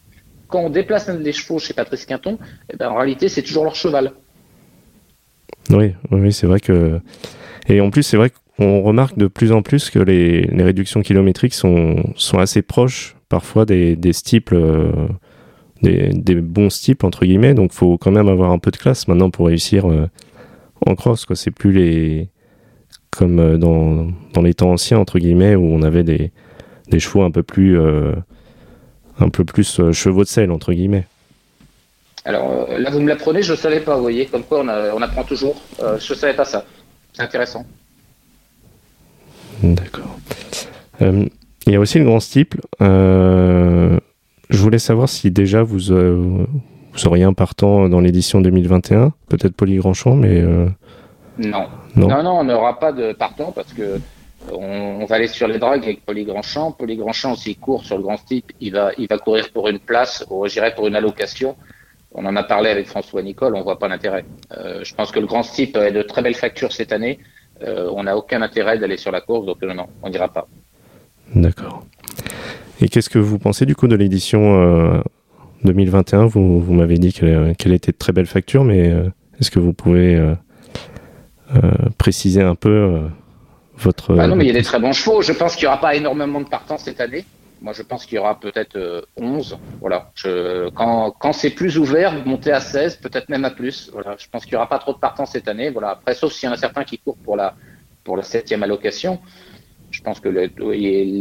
quand 0.47 0.59
on 0.59 0.69
déplace 0.69 1.09
des 1.09 1.33
chevaux 1.33 1.59
chez 1.59 1.73
Patrice 1.73 2.05
Quinton, 2.05 2.37
eh 2.71 2.77
ben, 2.77 2.89
en 2.89 2.95
réalité, 2.95 3.29
c'est 3.29 3.41
toujours 3.41 3.63
leur 3.63 3.75
cheval. 3.75 4.13
Oui, 5.71 5.93
oui, 6.11 6.31
c'est 6.31 6.47
vrai 6.47 6.59
que. 6.59 7.01
Et 7.67 7.81
en 7.81 7.89
plus, 7.89 8.03
c'est 8.03 8.15
vrai 8.15 8.31
qu'on 8.57 8.81
remarque 8.81 9.17
de 9.17 9.27
plus 9.27 9.51
en 9.51 9.61
plus 9.61 9.89
que 9.89 9.99
les, 9.99 10.43
les 10.43 10.63
réductions 10.63 11.01
kilométriques 11.01 11.53
sont, 11.53 12.13
assez 12.33 12.61
proches 12.61 13.17
parfois 13.27 13.65
des, 13.65 13.97
des 13.97 14.11
euh, 14.53 15.07
des, 15.81 16.09
des, 16.13 16.35
bons 16.35 16.69
steeples, 16.69 17.05
entre 17.05 17.25
guillemets. 17.25 17.55
Donc, 17.55 17.71
il 17.73 17.75
faut 17.75 17.97
quand 17.97 18.11
même 18.11 18.29
avoir 18.29 18.51
un 18.51 18.59
peu 18.59 18.71
de 18.71 18.77
classe 18.77 19.07
maintenant 19.07 19.31
pour 19.31 19.47
réussir 19.47 19.85
en 20.85 20.95
cross. 20.95 21.25
C'est 21.33 21.51
plus 21.51 21.73
les. 21.73 22.29
Comme 23.17 23.39
euh, 23.39 23.57
dans, 23.57 24.07
dans 24.33 24.41
les 24.41 24.53
temps 24.53 24.71
anciens, 24.71 24.99
entre 24.99 25.19
guillemets, 25.19 25.55
où 25.55 25.63
on 25.65 25.81
avait 25.81 26.03
des, 26.03 26.31
des 26.89 26.99
chevaux 26.99 27.23
un 27.23 27.31
peu 27.31 27.43
plus. 27.43 27.79
euh, 27.79 28.13
un 29.19 29.29
peu 29.29 29.43
plus 29.43 29.79
euh, 29.79 29.91
chevaux 29.93 30.23
de 30.23 30.27
sel, 30.27 30.51
entre 30.51 30.73
guillemets. 30.73 31.07
Alors 32.23 32.67
là, 32.77 32.91
vous 32.91 32.99
me 32.99 33.07
l'apprenez, 33.07 33.41
je 33.41 33.53
ne 33.53 33.57
savais 33.57 33.79
pas, 33.79 33.95
vous 33.95 34.01
voyez, 34.03 34.27
comme 34.27 34.43
quoi 34.43 34.59
on, 34.63 34.67
a- 34.67 34.93
on 34.93 35.01
apprend 35.01 35.23
toujours. 35.23 35.59
Euh, 35.81 35.97
je 35.99 36.13
ne 36.13 36.17
savais 36.17 36.35
pas 36.35 36.45
ça. 36.45 36.65
C'est 37.13 37.23
intéressant. 37.23 37.65
D'accord. 39.63 40.17
Euh, 41.01 41.25
il 41.65 41.73
y 41.73 41.75
a 41.75 41.79
aussi 41.79 41.97
le 41.99 42.05
grand 42.05 42.19
steeple. 42.19 42.59
Je 42.79 43.97
voulais 44.51 44.79
savoir 44.79 45.09
si 45.09 45.31
déjà 45.31 45.63
vous, 45.63 45.79
vous 45.79 47.07
auriez 47.07 47.23
un 47.23 47.33
partant 47.33 47.89
dans 47.89 47.99
l'édition 47.99 48.39
2021, 48.41 49.13
peut-être 49.29 49.53
Polygrandchamp, 49.55 50.15
mais 50.15 50.41
euh, 50.41 50.67
Non. 51.39 51.65
Non. 51.97 52.07
non, 52.07 52.23
non, 52.23 52.39
on 52.39 52.43
n'aura 52.43 52.79
pas 52.79 52.91
de 52.91 53.13
partant 53.13 53.51
parce 53.51 53.73
que 53.73 53.99
on, 54.51 55.01
on 55.01 55.05
va 55.05 55.15
aller 55.15 55.27
sur 55.27 55.47
les 55.47 55.57
dragues 55.57 55.83
avec 55.83 56.05
Poly 56.05 56.25
Grandchamp. 56.25 56.71
Poly 56.71 56.95
Grandchamp, 56.97 57.35
s'il 57.35 57.57
court 57.57 57.83
sur 57.83 57.97
le 57.97 58.03
grand 58.03 58.17
type, 58.17 58.51
il 58.61 58.71
va, 58.73 58.91
il 58.97 59.07
va 59.07 59.17
courir 59.17 59.49
pour 59.51 59.67
une 59.67 59.79
place 59.79 60.25
ou 60.29 60.47
j'irais 60.47 60.73
pour 60.75 60.87
une 60.87 60.95
allocation. 60.95 61.55
On 62.13 62.25
en 62.25 62.35
a 62.35 62.43
parlé 62.43 62.69
avec 62.69 62.87
François 62.87 63.21
Nicole, 63.21 63.55
on 63.55 63.63
voit 63.63 63.79
pas 63.79 63.87
l'intérêt. 63.87 64.25
Euh, 64.57 64.83
je 64.83 64.95
pense 64.95 65.11
que 65.11 65.19
le 65.19 65.27
grand 65.27 65.41
type 65.41 65.75
est 65.75 65.91
de 65.91 66.01
très 66.01 66.21
belles 66.21 66.35
factures 66.35 66.71
cette 66.71 66.91
année. 66.91 67.19
Euh, 67.63 67.89
on 67.93 68.03
n'a 68.03 68.15
aucun 68.15 68.41
intérêt 68.41 68.77
d'aller 68.77 68.97
sur 68.97 69.11
la 69.11 69.21
course, 69.21 69.45
donc 69.45 69.57
euh, 69.63 69.73
non, 69.73 69.87
on 70.03 70.09
n'ira 70.09 70.27
pas. 70.27 70.47
d'accord. 71.35 71.83
Et 72.79 72.89
qu'est-ce 72.89 73.09
que 73.09 73.19
vous 73.19 73.39
pensez 73.39 73.65
du 73.65 73.75
coup 73.75 73.87
de 73.87 73.95
l'édition 73.95 74.61
euh, 74.61 75.01
2021 75.63 76.27
Vous, 76.27 76.61
vous 76.61 76.73
m'avez 76.73 76.97
dit 76.97 77.11
qu'elle 77.13 77.73
était 77.73 77.91
de 77.91 77.97
très 77.97 78.13
belle 78.13 78.27
facture, 78.27 78.63
mais 78.63 78.89
euh, 78.91 79.09
est-ce 79.39 79.51
que 79.51 79.59
vous 79.59 79.73
pouvez 79.73 80.15
euh, 80.15 80.31
euh, 80.31 80.35
préciser 81.97 82.41
un 82.41 82.55
peu 82.55 82.69
euh, 82.69 83.07
votre... 83.77 84.17
Ah 84.19 84.27
non, 84.27 84.35
mais 84.35 84.45
il 84.45 84.47
y 84.47 84.51
a 84.51 84.53
des 84.53 84.63
très 84.63 84.79
bons 84.79 84.93
chevaux. 84.93 85.21
Je 85.21 85.33
pense 85.33 85.55
qu'il 85.55 85.63
n'y 85.63 85.67
aura 85.67 85.79
pas 85.79 85.95
énormément 85.95 86.41
de 86.41 86.47
partants 86.47 86.77
cette 86.77 87.01
année. 87.01 87.25
Moi, 87.61 87.73
je 87.73 87.81
pense 87.81 88.05
qu'il 88.05 88.15
y 88.15 88.19
aura 88.19 88.39
peut-être 88.39 88.75
euh, 88.75 89.01
11. 89.17 89.57
Voilà. 89.79 90.11
Je, 90.15 90.69
quand 90.69 91.11
quand 91.11 91.33
c'est 91.33 91.49
plus 91.49 91.77
ouvert, 91.77 92.15
vous 92.15 92.29
montez 92.29 92.51
à 92.51 92.59
16, 92.59 92.97
peut-être 92.97 93.29
même 93.29 93.45
à 93.45 93.51
plus. 93.51 93.89
Voilà. 93.91 94.15
Je 94.19 94.27
pense 94.31 94.45
qu'il 94.45 94.53
n'y 94.53 94.57
aura 94.57 94.69
pas 94.69 94.79
trop 94.79 94.93
de 94.93 94.99
partants 94.99 95.25
cette 95.25 95.47
année. 95.47 95.71
Voilà. 95.71 95.91
Après, 95.91 96.13
sauf 96.13 96.33
s'il 96.33 96.47
y 96.47 96.49
en 96.49 96.53
a 96.53 96.57
certains 96.57 96.83
qui 96.83 96.99
courent 96.99 97.17
pour 97.17 97.35
la, 97.35 97.55
pour 98.03 98.15
la 98.15 98.23
septième 98.23 98.63
allocation. 98.63 99.19
Je 99.91 100.01
pense 100.01 100.19
que 100.19 100.29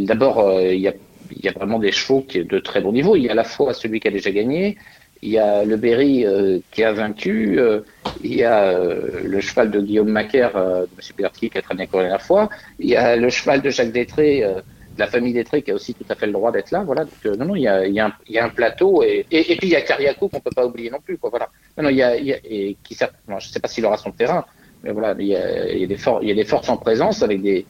d'abord, 0.06 0.40
euh, 0.40 0.74
il 0.74 0.80
y 0.80 0.88
a, 0.88 0.92
y 1.30 1.48
a 1.48 1.52
vraiment 1.52 1.78
des 1.78 1.92
chevaux 1.92 2.22
qui 2.22 2.38
est 2.38 2.44
de 2.44 2.58
très 2.58 2.80
bon 2.80 2.92
niveau. 2.92 3.16
Il 3.16 3.22
y 3.22 3.28
a 3.28 3.32
à 3.32 3.34
la 3.34 3.44
fois 3.44 3.72
celui 3.72 4.00
qui 4.00 4.08
a 4.08 4.10
déjà 4.10 4.30
gagné, 4.30 4.76
il 5.22 5.30
y 5.30 5.38
a 5.38 5.64
le 5.64 5.76
Berry 5.76 6.24
euh, 6.26 6.58
qui 6.70 6.84
a 6.84 6.92
vaincu, 6.92 7.58
euh, 7.58 7.80
il 8.22 8.34
y 8.34 8.44
a 8.44 8.64
euh, 8.68 9.20
le 9.24 9.40
cheval 9.40 9.70
de 9.70 9.80
Guillaume 9.80 10.08
Macaire, 10.08 10.56
euh, 10.56 10.82
de 10.82 10.90
M. 10.98 11.16
Pilarski, 11.16 11.50
qui 11.50 11.58
a 11.58 11.62
très 11.62 11.74
bien 11.74 11.86
couru 11.86 12.02
la 12.02 12.08
dernière 12.08 12.26
fois, 12.26 12.48
il 12.78 12.88
y 12.88 12.96
a 12.96 13.16
le 13.16 13.28
cheval 13.30 13.62
de 13.62 13.70
Jacques 13.70 13.92
Détré, 13.92 14.44
euh, 14.44 14.54
de 14.54 15.00
la 15.00 15.06
famille 15.06 15.32
Détré, 15.32 15.62
qui 15.62 15.70
a 15.70 15.74
aussi 15.74 15.94
tout 15.94 16.04
à 16.08 16.14
fait 16.14 16.26
le 16.26 16.32
droit 16.32 16.50
d'être 16.52 16.70
là. 16.70 16.82
Voilà. 16.82 17.04
Donc, 17.04 17.12
euh, 17.26 17.36
non, 17.36 17.46
non, 17.46 17.56
il 17.56 17.62
y 17.62 17.68
a, 17.68 18.44
un, 18.44 18.48
plateau, 18.48 19.02
et, 19.02 19.26
et, 19.30 19.56
puis 19.56 19.68
il 19.68 19.72
y 19.72 19.76
a 19.76 19.82
Cariaco 19.82 20.28
qu'on 20.28 20.40
peut 20.40 20.50
pas 20.54 20.66
oublier 20.66 20.90
non 20.90 21.00
plus. 21.00 21.18
Quoi, 21.18 21.30
voilà. 21.30 21.48
Non, 21.76 21.84
non, 21.84 21.90
il 21.90 21.96
y 21.96 22.02
a, 22.02 22.16
et 22.16 22.76
qui, 22.82 22.96
moi, 23.28 23.38
je 23.38 23.48
sais 23.48 23.60
pas 23.60 23.68
s'il 23.68 23.84
aura 23.84 23.96
son 23.96 24.12
terrain, 24.12 24.44
mais 24.82 24.92
voilà, 24.92 25.14
il 25.18 25.26
y 25.26 25.36
a 25.36 26.34
des 26.34 26.44
forces 26.44 26.68
en 26.68 26.76
présence 26.76 27.22
avec 27.22 27.42
des 27.42 27.66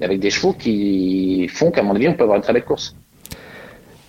avec 0.00 0.20
des 0.20 0.30
chevaux 0.30 0.52
qui 0.52 1.48
font 1.48 1.70
qu'à 1.70 1.82
mon 1.82 1.94
avis, 1.96 2.08
on 2.08 2.14
peut 2.14 2.22
avoir 2.22 2.36
une 2.36 2.42
très 2.42 2.52
belle 2.52 2.64
course. 2.64 2.94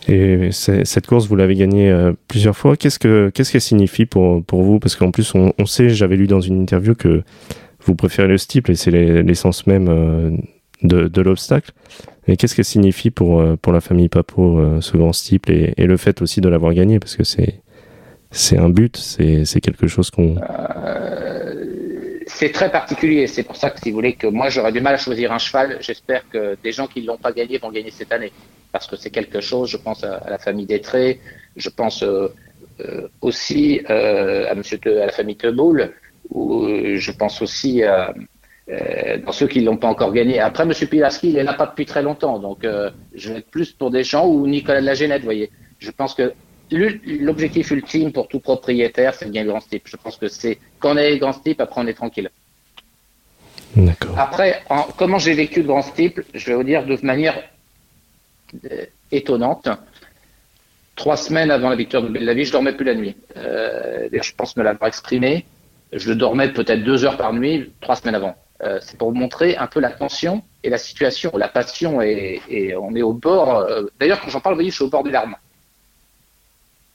Et 0.07 0.49
cette 0.51 1.05
course, 1.07 1.27
vous 1.27 1.35
l'avez 1.35 1.55
gagnée 1.55 1.89
euh, 1.91 2.13
plusieurs 2.27 2.57
fois. 2.57 2.75
Qu'est-ce 2.75 2.97
que 2.99 3.29
qu'est-ce 3.33 3.51
qu'elle 3.51 3.61
signifie 3.61 4.05
pour, 4.05 4.43
pour 4.43 4.63
vous? 4.63 4.79
Parce 4.79 4.95
qu'en 4.95 5.11
plus, 5.11 5.33
on, 5.35 5.53
on 5.59 5.65
sait, 5.65 5.89
j'avais 5.89 6.15
lu 6.17 6.27
dans 6.27 6.41
une 6.41 6.59
interview 6.61 6.95
que 6.95 7.21
vous 7.85 7.95
préférez 7.95 8.27
le 8.27 8.37
steeple 8.37 8.71
et 8.71 8.75
c'est 8.75 8.91
les- 8.91 9.21
l'essence 9.23 9.67
même 9.67 9.87
euh, 9.89 10.31
de, 10.83 11.07
de 11.07 11.21
l'obstacle. 11.21 11.71
Mais 12.27 12.35
qu'est-ce 12.37 12.55
qu'elle 12.55 12.65
signifie 12.65 13.11
pour, 13.11 13.41
euh, 13.41 13.55
pour 13.61 13.73
la 13.73 13.81
famille 13.81 14.09
Papo, 14.09 14.59
ce 14.81 14.97
grand 14.97 15.13
steeple 15.13 15.51
et, 15.51 15.73
et 15.77 15.85
le 15.85 15.97
fait 15.97 16.21
aussi 16.21 16.41
de 16.41 16.49
l'avoir 16.49 16.73
gagné 16.73 16.99
Parce 16.99 17.15
que 17.15 17.23
c'est 17.23 17.61
c'est 18.33 18.57
un 18.57 18.69
but, 18.69 18.95
c'est 18.97 19.59
quelque 19.61 19.87
chose 19.87 20.09
qu'on. 20.09 20.35
C'est 22.41 22.51
très 22.51 22.71
particulier. 22.71 23.27
C'est 23.27 23.43
pour 23.43 23.56
ça 23.56 23.69
que, 23.69 23.80
si 23.80 23.91
vous 23.91 23.97
voulez, 23.97 24.13
que 24.13 24.25
moi, 24.25 24.49
j'aurais 24.49 24.71
du 24.71 24.82
mal 24.82 24.95
à 24.95 24.97
choisir 24.97 25.32
un 25.32 25.38
cheval. 25.38 25.77
J'espère 25.80 26.27
que 26.27 26.58
des 26.63 26.71
gens 26.71 26.88
qui 26.88 27.01
ne 27.01 27.06
l'ont 27.06 27.19
pas 27.25 27.32
gagné 27.32 27.60
vont 27.60 27.71
gagner 27.71 27.91
cette 27.91 28.12
année. 28.12 28.32
Parce 28.71 28.88
que 28.88 28.95
c'est 28.95 29.12
quelque 29.12 29.41
chose, 29.41 29.69
je 29.69 29.77
pense 29.77 30.04
à, 30.04 30.27
la 30.27 30.39
famille 30.39 30.65
Détré, 30.65 31.19
je 31.56 31.69
pense 31.69 32.01
euh, 32.01 32.30
euh, 32.80 33.08
aussi 33.21 33.82
euh, 33.91 34.49
à, 34.49 34.56
monsieur 34.56 34.80
Te- 34.80 34.97
à 35.04 35.06
la 35.06 35.12
famille 35.12 35.36
Teboul, 35.36 35.93
ou 36.32 36.67
je 36.95 37.12
pense 37.12 37.43
aussi 37.43 37.84
à, 37.84 38.12
ceux 39.32 39.47
qui 39.47 39.60
ne 39.60 39.65
l'ont 39.67 39.77
pas 39.77 39.89
encore 39.89 40.12
gagné. 40.12 40.39
Après, 40.39 40.65
monsieur 40.65 40.88
Pilarski, 40.88 41.30
il 41.30 41.38
est 41.38 41.43
là 41.43 41.54
pas 41.54 41.67
depuis 41.67 41.86
très 41.86 42.01
longtemps. 42.01 42.39
Donc, 42.39 42.65
je 43.13 43.34
vais 43.34 43.39
être 43.39 43.51
plus 43.51 43.71
pour 43.71 43.91
des 43.91 44.04
gens 44.04 44.25
ou 44.25 44.47
Nicolas 44.47 44.82
de 44.82 44.88
la 44.88 44.95
Génette, 44.95 45.21
vous 45.21 45.32
voyez. 45.34 45.51
Je 45.77 45.91
pense 45.91 46.15
que 46.15 46.34
l'objectif 46.71 47.71
ultime 47.71 48.12
pour 48.12 48.27
tout 48.27 48.39
propriétaire, 48.39 49.13
c'est 49.13 49.25
de 49.25 49.31
gagner 49.31 49.45
le 49.45 49.51
grand 49.51 49.67
type. 49.67 49.84
Je 49.88 49.97
pense 49.97 50.17
que 50.17 50.27
c'est 50.27 50.57
quand 50.79 50.93
on 50.93 50.97
est 50.97 51.17
grand 51.17 51.34
type, 51.34 51.60
après 51.62 51.81
on 51.81 51.88
est 51.88 51.93
tranquille. 51.93 52.29
D'accord. 53.75 54.17
Après, 54.19 54.62
en- 54.69 54.88
comment 54.97 55.17
j'ai 55.17 55.34
vécu 55.34 55.62
le 55.62 55.67
grand 55.67 55.81
steeple, 55.81 56.25
je 56.34 56.45
vais 56.47 56.55
vous 56.55 56.63
dire 56.63 56.86
de 56.86 56.97
manière 57.05 57.41
euh, 58.69 58.86
étonnante. 59.12 59.69
Trois 60.95 61.17
semaines 61.17 61.51
avant 61.51 61.69
la 61.69 61.75
victoire 61.75 62.03
de 62.03 62.10
Belle-la-Vie, 62.10 62.45
je 62.45 62.51
dormais 62.51 62.73
plus 62.73 62.86
la 62.86 62.95
nuit. 62.95 63.15
Euh, 63.38 64.10
je 64.12 64.34
pense 64.36 64.57
me 64.57 64.63
l'avoir 64.63 64.88
exprimé. 64.88 65.45
Je 65.93 66.12
dormais 66.13 66.51
peut-être 66.51 66.84
deux 66.84 67.05
heures 67.05 67.17
par 67.17 67.34
nuit, 67.34 67.71
trois 67.81 67.95
semaines 67.95 68.15
avant. 68.15 68.36
Euh, 68.63 68.79
c'est 68.81 68.97
pour 68.97 69.10
vous 69.10 69.15
montrer 69.15 69.57
un 69.57 69.67
peu 69.67 69.79
la 69.79 69.89
tension 69.89 70.43
et 70.63 70.69
la 70.69 70.77
situation, 70.77 71.31
la 71.36 71.47
passion, 71.47 72.01
et, 72.01 72.41
et 72.49 72.75
on 72.75 72.93
est 72.95 73.01
au 73.01 73.13
bord. 73.13 73.65
D'ailleurs, 73.99 74.21
quand 74.21 74.29
j'en 74.29 74.39
parle, 74.41 74.55
vous 74.55 74.60
voyez, 74.60 74.69
je 74.69 74.75
suis 74.75 74.84
au 74.84 74.89
bord 74.89 75.03
des 75.03 75.12
larmes. 75.12 75.36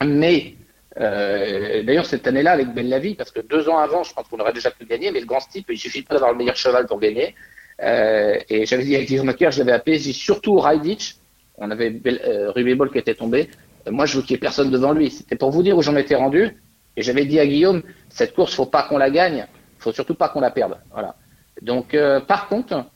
Mais 0.04 0.54
euh, 0.98 1.82
d'ailleurs, 1.82 2.06
cette 2.06 2.26
année-là, 2.26 2.52
avec 2.52 2.72
Belle 2.72 2.88
la 2.88 2.98
Vie, 2.98 3.14
parce 3.14 3.30
que 3.30 3.40
deux 3.40 3.68
ans 3.68 3.78
avant, 3.78 4.02
je 4.02 4.12
pense 4.14 4.28
qu'on 4.28 4.38
aurait 4.38 4.52
déjà 4.52 4.70
pu 4.70 4.86
gagner, 4.86 5.10
mais 5.10 5.20
le 5.20 5.26
grand 5.26 5.40
type, 5.40 5.66
il 5.68 5.78
suffit 5.78 6.02
pas 6.02 6.14
d'avoir 6.14 6.32
le 6.32 6.38
meilleur 6.38 6.56
cheval 6.56 6.86
pour 6.86 7.00
gagner. 7.00 7.34
Euh, 7.82 8.38
et 8.48 8.64
j'avais 8.64 8.84
dit 8.84 8.94
avec 8.94 9.08
Guillaume 9.08 9.26
Macaire, 9.26 9.50
je 9.50 9.58
l'avais 9.58 9.72
appelé, 9.72 9.98
j'ai 9.98 10.14
surtout 10.14 10.58
Raidich, 10.58 11.16
on 11.58 11.70
avait 11.70 12.00
euh, 12.06 12.50
Ruby 12.50 12.74
Ball 12.74 12.90
qui 12.90 12.98
était 12.98 13.14
tombé. 13.14 13.50
Euh, 13.86 13.90
moi, 13.90 14.06
je 14.06 14.16
veux 14.16 14.22
qu'il 14.22 14.34
n'y 14.34 14.38
ait 14.38 14.40
personne 14.40 14.70
devant 14.70 14.92
lui. 14.92 15.10
C'était 15.10 15.36
pour 15.36 15.50
vous 15.50 15.62
dire 15.62 15.76
où 15.76 15.82
j'en 15.82 15.96
étais 15.96 16.14
rendu. 16.14 16.56
Et 16.96 17.02
j'avais 17.02 17.26
dit 17.26 17.38
à 17.38 17.46
Guillaume, 17.46 17.82
cette 18.08 18.34
course, 18.34 18.54
faut 18.54 18.66
pas 18.66 18.84
qu'on 18.84 18.96
la 18.96 19.10
gagne, 19.10 19.46
faut 19.78 19.92
surtout 19.92 20.14
pas 20.14 20.30
qu'on 20.30 20.40
la 20.40 20.50
perde. 20.50 20.78
Voilà. 20.92 21.14
Donc, 21.60 21.94
par 22.26 22.48
contre, 22.48 22.86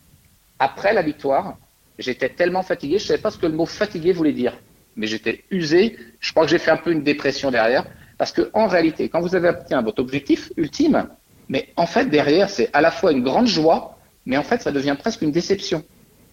après 0.59 0.95
la 0.95 1.03
victoire, 1.03 1.59
j'étais 1.99 2.31
tellement 2.31 2.63
fatigué, 2.63 2.99
je 2.99 3.05
savais 3.09 3.21
pas 3.21 3.31
ce 3.31 3.37
que 3.37 3.45
le 3.45 3.53
mot 3.53 3.67
fatigué 3.67 4.15
voulait 4.15 4.33
dire. 4.33 4.55
Mais 4.97 5.07
j'étais 5.07 5.45
usé. 5.51 5.97
Je 6.21 6.33
crois 6.33 6.45
que 6.45 6.51
j'ai 6.51 6.59
fait 6.59 6.71
un 6.71 6.77
peu 6.77 6.93
une 6.93 7.03
dépression 7.03 7.51
derrière. 7.51 7.85
Parce 8.19 8.33
que, 8.33 8.51
en 8.53 8.67
réalité, 8.67 9.09
quand 9.09 9.21
vous 9.21 9.35
avez 9.35 9.49
atteint 9.49 9.81
votre 9.83 10.01
objectif 10.01 10.53
ultime, 10.57 11.09
mais 11.49 11.69
en 11.77 11.87
fait, 11.87 12.07
derrière, 12.07 12.51
c'est 12.51 12.71
à 12.73 12.81
la 12.81 12.91
fois 12.91 13.13
une 13.13 13.23
grande 13.23 13.47
joie, 13.47 13.99
mais 14.27 14.37
en 14.37 14.43
fait, 14.43 14.61
ça 14.63 14.73
devient 14.73 14.97
presque 14.99 15.23
une 15.23 15.33
déception. 15.33 15.85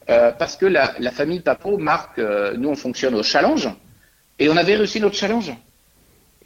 Euh, 0.09 0.31
parce 0.31 0.55
que 0.55 0.65
la, 0.65 1.11
famille 1.11 1.39
Papo 1.39 1.77
marque, 1.77 2.19
euh, 2.19 2.55
nous, 2.57 2.69
on 2.69 2.75
fonctionne 2.75 3.15
au 3.15 3.23
challenge, 3.23 3.69
et 4.39 4.49
on 4.49 4.57
avait 4.57 4.75
réussi 4.75 4.99
notre 4.99 5.15
challenge. 5.15 5.53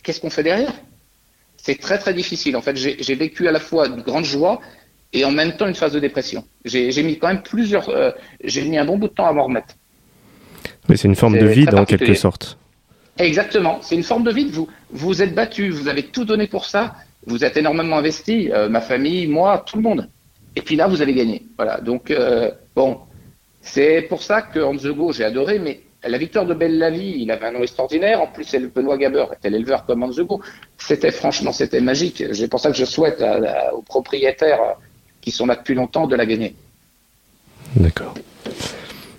Qu'est-ce 0.04 0.22
qu'on 0.22 0.30
fait 0.30 0.44
derrière? 0.44 0.74
C'est 1.58 1.80
très, 1.80 2.00
très 2.00 2.14
difficile. 2.14 2.56
En 2.56 2.62
fait, 2.62 2.76
j'ai 2.76 3.16
vécu 3.16 3.48
à 3.48 3.52
la 3.52 3.60
fois 3.60 3.88
une 3.88 4.02
grande 4.02 4.26
joie 4.26 4.62
et 5.14 5.26
en 5.26 5.32
même 5.32 5.58
temps 5.58 5.68
une 5.68 5.76
phase 5.76 5.94
de 5.94 6.00
dépression. 6.00 6.44
J'ai 6.66 6.92
j'ai 6.92 7.04
mis 7.04 7.20
quand 7.20 7.28
même 7.28 7.44
plusieurs. 7.44 7.90
euh, 7.90 8.12
j'ai 8.44 8.64
mis 8.64 8.78
un 8.78 8.86
bon 8.86 8.98
bout 8.98 9.10
de 9.10 9.14
temps 9.14 9.28
à 9.28 9.34
m'en 9.34 9.44
remettre. 9.44 9.76
Mais 10.90 10.98
c'est 10.98 11.08
une 11.08 11.16
forme 11.16 11.38
de 11.38 11.46
vide 11.46 11.74
en 11.74 11.86
quelque 11.86 12.14
sorte. 12.14 12.58
Exactement. 13.18 13.80
C'est 13.82 13.96
une 13.96 14.04
forme 14.04 14.24
de 14.24 14.32
vide. 14.32 14.52
Vous 14.52 14.68
vous 14.92 15.22
êtes 15.22 15.36
battu, 15.36 15.70
vous 15.70 15.88
avez 15.88 16.04
tout 16.04 16.26
donné 16.26 16.48
pour 16.48 16.66
ça, 16.66 16.96
vous 17.26 17.44
êtes 17.44 17.58
énormément 17.58 17.98
investi, 17.98 18.52
euh, 18.52 18.70
ma 18.70 18.82
famille, 18.82 19.28
moi, 19.28 19.64
tout 19.66 19.78
le 19.78 19.84
monde. 19.84 20.10
Et 20.56 20.62
puis 20.62 20.76
là, 20.76 20.88
vous 20.88 21.02
avez 21.02 21.14
gagné. 21.14 21.44
Voilà. 21.58 21.80
Donc, 21.80 22.12
euh, 22.12 22.52
bon, 22.76 23.00
c'est 23.62 24.04
pour 24.04 24.22
ça 24.24 24.42
que 24.42 24.60
On 24.60 24.76
the 24.76 24.88
Go, 24.88 25.12
j'ai 25.12 25.24
adoré, 25.24 25.60
mais 25.60 25.82
la 26.04 26.18
victoire 26.18 26.46
de 26.46 26.54
Belle 26.54 26.78
Lavie, 26.78 27.22
il 27.22 27.32
avait 27.32 27.46
un 27.46 27.52
nom 27.52 27.62
extraordinaire. 27.62 28.22
En 28.22 28.28
plus, 28.28 28.44
c'est 28.44 28.60
Benoît 28.74 28.98
Gaber 28.98 29.26
était 29.38 29.50
l'éleveur 29.50 29.86
comme 29.86 30.04
On 30.04 30.10
the 30.10 30.22
Go. 30.22 30.42
C'était 30.78 31.12
franchement, 31.12 31.54
c'était 31.54 31.80
magique. 31.80 32.24
C'est 32.34 32.50
pour 32.50 32.60
ça 32.60 32.72
que 32.72 32.78
je 32.78 32.86
souhaite 32.86 33.24
aux 33.74 33.84
propriétaires 33.84 34.78
qui 35.22 35.30
sont 35.30 35.46
là 35.46 35.56
depuis 35.56 35.76
longtemps 35.76 36.08
de 36.08 36.16
la 36.16 36.26
gagner. 36.26 36.56
D'accord. 37.76 38.16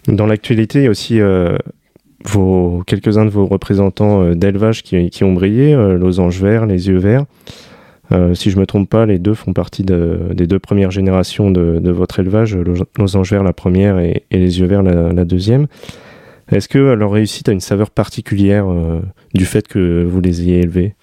Dans 0.08 0.26
l'actualité, 0.26 0.80
il 0.80 0.84
y 0.84 0.86
a 0.88 0.90
aussi 0.90 1.20
euh, 1.20 1.56
quelques-uns 2.86 3.24
de 3.24 3.30
vos 3.30 3.46
représentants 3.46 4.22
euh, 4.22 4.34
d'élevage 4.34 4.82
qui, 4.82 5.24
ont 5.24 5.32
brillé, 5.32 5.74
euh, 5.74 5.96
Losange 5.96 6.42
Vert, 6.42 6.66
les 6.66 6.88
yeux 6.88 6.98
verts. 6.98 7.24
si 8.34 8.50
je 8.50 8.56
ne 8.56 8.60
me 8.60 8.66
trompe 8.66 8.90
pas, 8.90 9.06
les 9.06 9.18
deux 9.18 9.34
font 9.34 9.52
partie 9.52 9.84
des 9.84 10.46
deux 10.46 10.58
premières 10.58 10.90
générations 10.90 11.50
de, 11.50 11.90
votre 11.90 12.18
élevage, 12.18 12.56
Losange 12.98 13.30
Vert 13.30 13.42
la 13.42 13.52
première 13.52 13.98
et, 14.00 14.24
les 14.30 14.60
yeux 14.60 14.66
verts 14.66 14.82
la, 14.82 15.24
deuxième. 15.24 15.66
Est-ce 16.50 16.68
que 16.68 16.78
leur 16.78 17.12
réussite 17.12 17.48
a 17.48 17.52
une 17.52 17.60
saveur 17.60 17.90
particulière 17.90 18.66
du 19.32 19.46
fait 19.46 19.66
que 19.66 20.04
vous 20.04 20.20
les 20.20 20.42
ayez 20.42 20.58
élevés? 20.58 20.94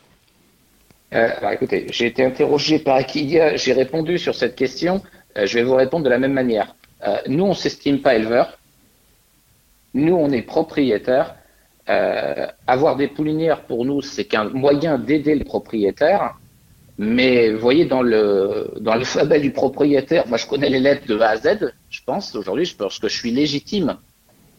Écoutez, 1.51 1.87
j'ai 1.89 2.05
été 2.05 2.23
interrogé 2.23 2.77
par 2.77 2.97
Akidia, 2.97 3.55
j'ai 3.55 3.73
répondu 3.73 4.19
sur 4.19 4.35
cette 4.35 4.55
question, 4.55 5.01
je 5.35 5.51
vais 5.55 5.63
vous 5.63 5.75
répondre 5.75 6.05
de 6.05 6.09
la 6.11 6.19
même 6.19 6.33
manière. 6.33 6.75
nous, 7.27 7.45
on 7.45 7.49
ne 7.49 7.53
s'estime 7.55 8.01
pas 8.01 8.13
éleveurs, 8.13 8.58
nous, 9.93 10.15
on 10.15 10.29
est 10.29 10.41
propriétaire. 10.41 11.35
Euh, 11.89 12.47
avoir 12.67 12.95
des 12.95 13.07
poulinières, 13.07 13.63
pour 13.63 13.85
nous, 13.85 14.01
c'est 14.01 14.25
qu'un 14.25 14.45
moyen 14.49 14.97
d'aider 14.99 15.35
le 15.35 15.43
propriétaire. 15.43 16.35
Mais 16.99 17.51
vous 17.51 17.59
voyez, 17.59 17.85
dans 17.85 18.01
le 18.01 18.73
dans 18.81 18.93
l'alphabet 18.93 19.39
du 19.39 19.51
propriétaire, 19.51 20.27
moi 20.27 20.37
je 20.37 20.45
connais 20.45 20.69
les 20.69 20.81
lettres 20.81 21.07
de 21.07 21.17
A 21.17 21.29
à 21.29 21.37
Z, 21.37 21.73
je 21.89 22.01
pense, 22.05 22.35
aujourd'hui, 22.35 22.65
je 22.65 22.75
pense 22.75 22.99
que 22.99 23.07
je 23.07 23.17
suis 23.17 23.31
légitime. 23.31 23.97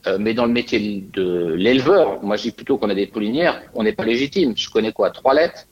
Euh, 0.07 0.17
mais 0.19 0.33
dans 0.33 0.47
le 0.47 0.53
métier 0.53 1.05
de 1.13 1.53
l'éleveur, 1.53 2.23
moi 2.23 2.37
je 2.37 2.45
dis 2.45 2.53
plutôt 2.53 2.79
qu'on 2.79 2.89
a 2.89 2.95
des 2.95 3.07
poulinières, 3.07 3.61
on 3.75 3.83
n'est 3.83 3.93
pas 3.93 4.05
légitime. 4.05 4.55
Je 4.57 4.71
connais 4.71 4.93
quoi? 4.93 5.11
Trois 5.11 5.35
lettres 5.35 5.67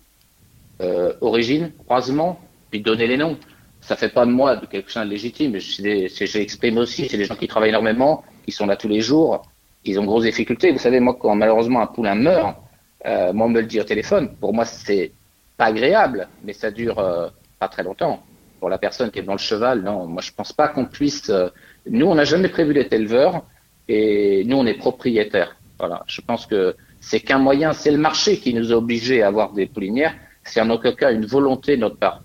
euh, 0.83 1.15
Origine, 1.23 1.73
croisement, 1.87 2.39
puis 2.71 2.81
donner 2.81 3.07
les 3.07 3.17
noms. 3.17 3.39
Ça 3.81 3.97
fait 3.97 4.11
pas 4.11 4.27
de 4.27 4.31
moi 4.31 4.57
de 4.57 4.67
quelqu'un 4.67 5.07
de 5.07 5.11
légitime. 5.11 5.59
J'exprime 5.59 6.77
aussi, 6.77 7.09
c'est 7.09 7.17
des 7.17 7.25
gens 7.25 7.37
qui 7.37 7.49
travaillent 7.49 7.71
énormément, 7.71 8.23
qui 8.49 8.53
sont 8.53 8.65
là 8.65 8.77
tous 8.77 8.89
les 8.89 9.03
jours, 9.03 9.43
ils 9.85 10.01
ont 10.01 10.07
grosses 10.07 10.25
difficultés. 10.25 10.73
Vous 10.73 10.79
savez, 10.79 11.01
moi, 11.01 11.19
quand 11.21 11.35
malheureusement 11.35 11.83
un 11.83 11.87
poulain 11.87 12.15
meurt, 12.15 12.57
euh, 13.05 13.31
moi, 13.35 13.45
on 13.47 13.51
me 13.51 13.61
le 13.61 13.67
dit 13.67 13.79
au 13.79 13.85
téléphone. 13.85 14.31
Pour 14.41 14.55
moi, 14.55 14.65
c'est 14.65 15.13
pas 15.59 15.67
agréable, 15.67 16.29
mais 16.43 16.55
ça 16.55 16.71
dure 16.71 16.99
euh, 16.99 17.29
pas 17.59 17.69
très 17.69 17.83
longtemps. 17.83 18.23
Pour 18.59 18.71
la 18.71 18.79
personne 18.79 19.11
qui 19.11 19.19
est 19.19 19.23
dans 19.23 19.35
le 19.35 19.39
cheval, 19.51 19.83
non, 19.83 20.07
moi, 20.07 20.23
je 20.23 20.33
pense 20.33 20.55
pas 20.55 20.69
qu'on 20.69 20.87
puisse. 20.87 21.29
Euh, 21.29 21.51
nous, 21.91 22.07
on 22.07 22.15
n'a 22.15 22.25
jamais 22.25 22.49
prévu 22.49 22.73
d'être 22.73 22.95
éleveur 22.95 23.45
et 23.87 24.45
nous, 24.47 24.57
on 24.57 24.65
est 24.65 24.79
propriétaire. 24.79 25.55
Voilà. 25.79 26.03
Je 26.07 26.23
pense 26.23 26.47
que 26.47 26.75
c'est 27.01 27.21
qu'un 27.21 27.39
moyen, 27.39 27.75
c'est 27.75 27.91
le 27.91 27.99
marché 27.99 28.39
qui 28.39 28.55
nous 28.55 28.73
a 28.73 28.77
obligés 28.77 29.23
à 29.23 29.27
avoir 29.27 29.53
des 29.53 29.67
poulinières. 29.67 30.15
C'est 30.43 30.63
en 30.63 30.71
aucun 30.71 30.93
cas 30.93 31.13
une 31.13 31.27
volonté 31.27 31.77
de 31.77 31.83
notre 31.83 31.99
part. 31.99 32.23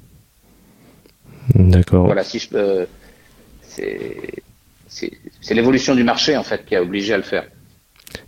D'accord. 1.54 2.06
Voilà, 2.06 2.24
si 2.24 2.40
je 2.40 2.48
peux. 2.48 2.88
C'est 3.62 4.42
c'est 5.42 5.54
l'évolution 5.54 5.96
du 5.96 6.04
marché 6.04 6.38
en 6.38 6.44
fait 6.44 6.66
qui 6.66 6.76
a 6.76 6.82
obligé 6.82 7.14
à 7.14 7.18
le 7.18 7.24
faire. 7.24 7.46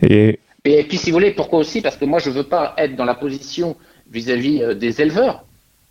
Et... 0.02 0.40
Et, 0.68 0.84
puis 0.84 0.98
si 0.98 1.12
vous 1.12 1.18
voulez, 1.18 1.32
pourquoi 1.32 1.60
aussi? 1.60 1.82
Parce 1.82 1.96
que 1.96 2.06
moi 2.06 2.20
je 2.20 2.32
veux 2.32 2.44
pas 2.44 2.74
être 2.78 2.96
dans 2.96 3.06
la 3.06 3.14
position 3.14 3.76
vis-à-vis 4.12 4.64
euh, 4.64 4.74
des 4.74 5.00
éleveurs 5.00 5.46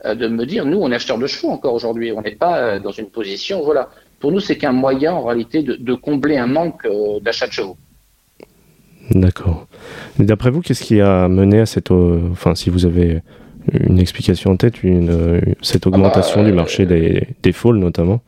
euh, 0.04 0.16
de 0.16 0.26
me 0.26 0.44
dire 0.46 0.66
nous 0.66 0.78
on 0.78 0.90
est 0.90 0.96
acheteurs 0.96 1.18
de 1.18 1.28
chevaux 1.28 1.50
encore 1.50 1.74
aujourd'hui, 1.74 2.10
on 2.10 2.22
n'est 2.22 2.32
pas 2.32 2.58
euh, 2.58 2.80
dans 2.80 2.90
une 2.90 3.06
position 3.06 3.62
voilà. 3.62 3.88
Pour 4.18 4.32
nous 4.32 4.40
c'est 4.40 4.56
qu'un 4.56 4.72
moyen 4.72 5.12
en 5.12 5.22
réalité 5.22 5.62
de, 5.62 5.94
combler 5.94 6.36
un 6.36 6.46
manque 6.46 6.88
d'achat 7.22 7.46
de 7.46 7.52
chevaux. 7.52 7.76
D'accord. 9.10 9.66
D'après 10.18 10.50
vous, 10.50 10.62
qu'est-ce 10.62 10.82
qui 10.82 11.00
a 11.00 11.28
mené 11.28 11.60
à 11.60 11.66
cette, 11.66 11.90
enfin 11.90 12.54
si 12.54 12.70
vous 12.70 12.86
avez 12.86 13.20
une 13.72 13.98
explication 13.98 14.52
en 14.52 14.56
tête, 14.56 14.82
une, 14.82 15.42
cette 15.60 15.86
augmentation 15.86 16.40
ah 16.40 16.42
bah, 16.42 16.48
du 16.48 16.52
marché 16.54 16.86
des, 16.86 17.28
des 17.42 17.54
notamment, 17.64 18.22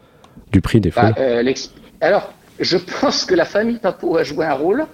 du 0.52 0.60
prix 0.60 0.80
des 0.80 0.90
bah, 0.90 1.14
fôles 1.14 1.54
Alors, 2.02 2.30
je 2.58 2.76
pense 2.76 3.24
que 3.24 3.34
la 3.34 3.44
famille 3.44 3.78
Papou 3.78 4.16
a 4.16 4.24
joué 4.24 4.46
un 4.46 4.54
rôle 4.54 4.86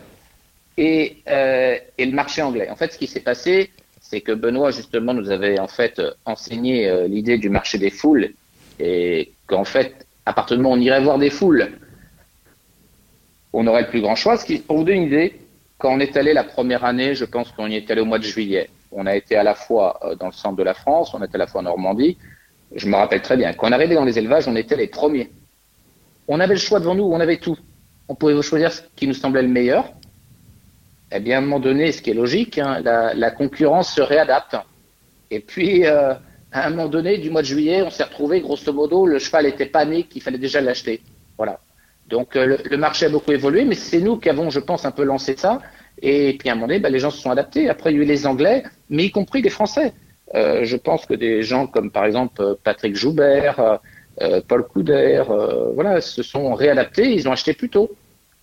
et, 0.77 1.19
euh, 1.29 1.77
et 1.99 2.07
le 2.07 2.13
marché 2.13 2.43
anglais. 2.43 2.69
En 2.71 2.77
fait, 2.77 2.93
ce 2.93 2.99
qui 2.99 3.07
s'est 3.07 3.21
passé, 3.21 3.71
c'est 4.01 4.21
que 4.21 4.33
Benoît 4.33 4.71
justement 4.71 5.15
nous 5.15 5.31
avait 5.31 5.59
en 5.59 5.69
fait 5.69 6.01
enseigné 6.25 6.89
euh, 6.89 7.07
l'idée 7.07 7.39
du 7.39 7.49
marché 7.49 7.79
des 7.79 7.91
foules 7.91 8.33
et 8.79 9.33
qu'en 9.47 9.65
fait, 9.65 10.07
à 10.27 10.33
partir 10.33 10.57
du 10.57 10.63
moment 10.63 10.75
où 10.75 10.79
on 10.79 10.81
irait 10.81 11.03
voir 11.03 11.19
des 11.19 11.31
foules, 11.31 11.73
on 13.53 13.67
aurait 13.67 13.83
le 13.83 13.89
plus 13.89 14.01
grand 14.01 14.17
choix. 14.17 14.37
Ce 14.37 14.45
qui, 14.45 14.59
pour 14.59 14.79
vous 14.79 14.85
donner 14.85 14.99
une 14.99 15.05
idée, 15.05 15.41
quand 15.79 15.93
on 15.93 16.01
est 16.01 16.17
allé 16.17 16.33
la 16.33 16.45
première 16.45 16.85
année, 16.85 17.15
je 17.15 17.25
pense 17.25 17.51
qu'on 17.53 17.69
y 17.69 17.77
est 17.77 17.91
allé 17.91 18.01
au 18.01 18.05
mois 18.05 18.19
de 18.19 18.25
juillet. 18.25 18.71
On 18.93 19.07
a 19.07 19.17
été 19.17 19.37
à 19.37 19.43
la 19.43 19.55
fois 19.55 19.99
euh, 20.05 20.15
dans 20.15 20.27
le 20.27 20.33
centre 20.33 20.57
de 20.57 20.63
la 20.63 20.75
France, 20.75 21.15
on 21.15 21.23
était 21.23 21.37
à 21.37 21.39
la 21.39 21.47
fois 21.47 21.61
en 21.61 21.65
Normandie. 21.65 22.19
Je 22.75 22.87
me 22.89 22.97
rappelle 22.97 23.23
très 23.23 23.37
bien. 23.37 23.53
Quand 23.53 23.69
on 23.69 23.73
arrivait 23.73 23.95
dans 23.95 24.05
les 24.05 24.19
élevages, 24.19 24.49
on 24.49 24.57
était 24.57 24.77
les 24.77 24.87
premiers 24.87 25.31
on 26.29 26.41
avait 26.41 26.55
le 26.55 26.61
choix 26.61 26.81
devant 26.81 26.95
nous, 26.95 27.05
on 27.05 27.21
avait 27.21 27.39
tout. 27.39 27.57
On 28.09 28.15
pouvait 28.15 28.41
choisir 28.43 28.73
ce 28.73 28.83
qui 28.97 29.07
nous 29.07 29.15
semblait 29.15 29.43
le 29.43 29.49
meilleur. 29.49 29.93
Eh 31.15 31.21
bien, 31.21 31.37
à 31.37 31.39
un 31.39 31.43
moment 31.43 31.61
donné, 31.61 31.93
ce 31.93 32.01
qui 32.01 32.11
est 32.11 32.15
logique, 32.15 32.59
hein, 32.59 32.81
la, 32.83 33.31
concurrence 33.31 33.95
se 33.95 34.01
réadapte. 34.01 34.57
Et 35.31 35.41
puis, 35.41 35.87
euh, 35.87 36.15
à 36.53 36.67
un 36.67 36.71
moment 36.71 36.89
donné, 36.89 37.19
du 37.19 37.31
mois 37.31 37.43
de 37.43 37.47
juillet, 37.47 37.83
on 37.83 37.91
s'est 37.91 38.05
retrouvé, 38.05 38.41
grosso 38.41 38.73
modo, 38.73 39.07
le 39.07 39.19
cheval 39.19 39.47
était 39.47 39.67
panique, 39.67 40.13
il 40.15 40.23
fallait 40.23 40.39
déjà 40.39 40.61
l'acheter. 40.61 41.03
Voilà. 41.37 41.61
Donc, 42.09 42.35
euh, 42.37 42.57
le, 42.65 42.77
marché 42.77 43.07
a 43.07 43.09
beaucoup 43.11 43.33
évolué, 43.33 43.65
mais 43.65 43.75
c'est 43.75 44.01
nous 44.01 44.17
qui 44.17 44.31
avons, 44.31 44.49
je 44.49 44.61
pense, 44.61 44.85
un 44.87 44.91
peu 44.91 45.05
lancé 45.05 45.37
ça. 45.37 45.61
Et 46.01 46.37
puis, 46.39 46.49
à 46.49 46.53
un 46.53 46.55
moment 46.55 46.69
donné, 46.69 46.81
bah, 46.81 46.89
les 46.89 46.99
gens 46.99 47.11
se 47.11 47.21
sont 47.21 47.31
adaptés. 47.31 47.69
Après, 47.69 47.93
il 47.93 47.99
y 47.99 48.03
a 48.03 48.05
les 48.05 48.27
Anglais, 48.27 48.65
mais 48.89 49.05
y 49.05 49.11
compris 49.11 49.43
les 49.43 49.51
Français. 49.51 49.93
Euh, 50.35 50.65
je 50.65 50.77
pense 50.79 51.05
que 51.05 51.15
des 51.15 51.43
gens 51.43 51.67
comme, 51.67 51.91
par 51.91 52.07
exemple, 52.07 52.57
Patrick 52.65 52.97
Joubert, 52.97 53.81
Paul 54.49 54.67
Couder, 54.67 55.23
euh, 55.29 55.73
voilà, 55.75 56.01
se 56.01 56.23
sont 56.23 56.55
réadaptés, 56.55 57.13
ils 57.13 57.29
ont 57.29 57.33
acheté 57.33 57.55
plus 57.55 57.71
tôt. 57.71 57.91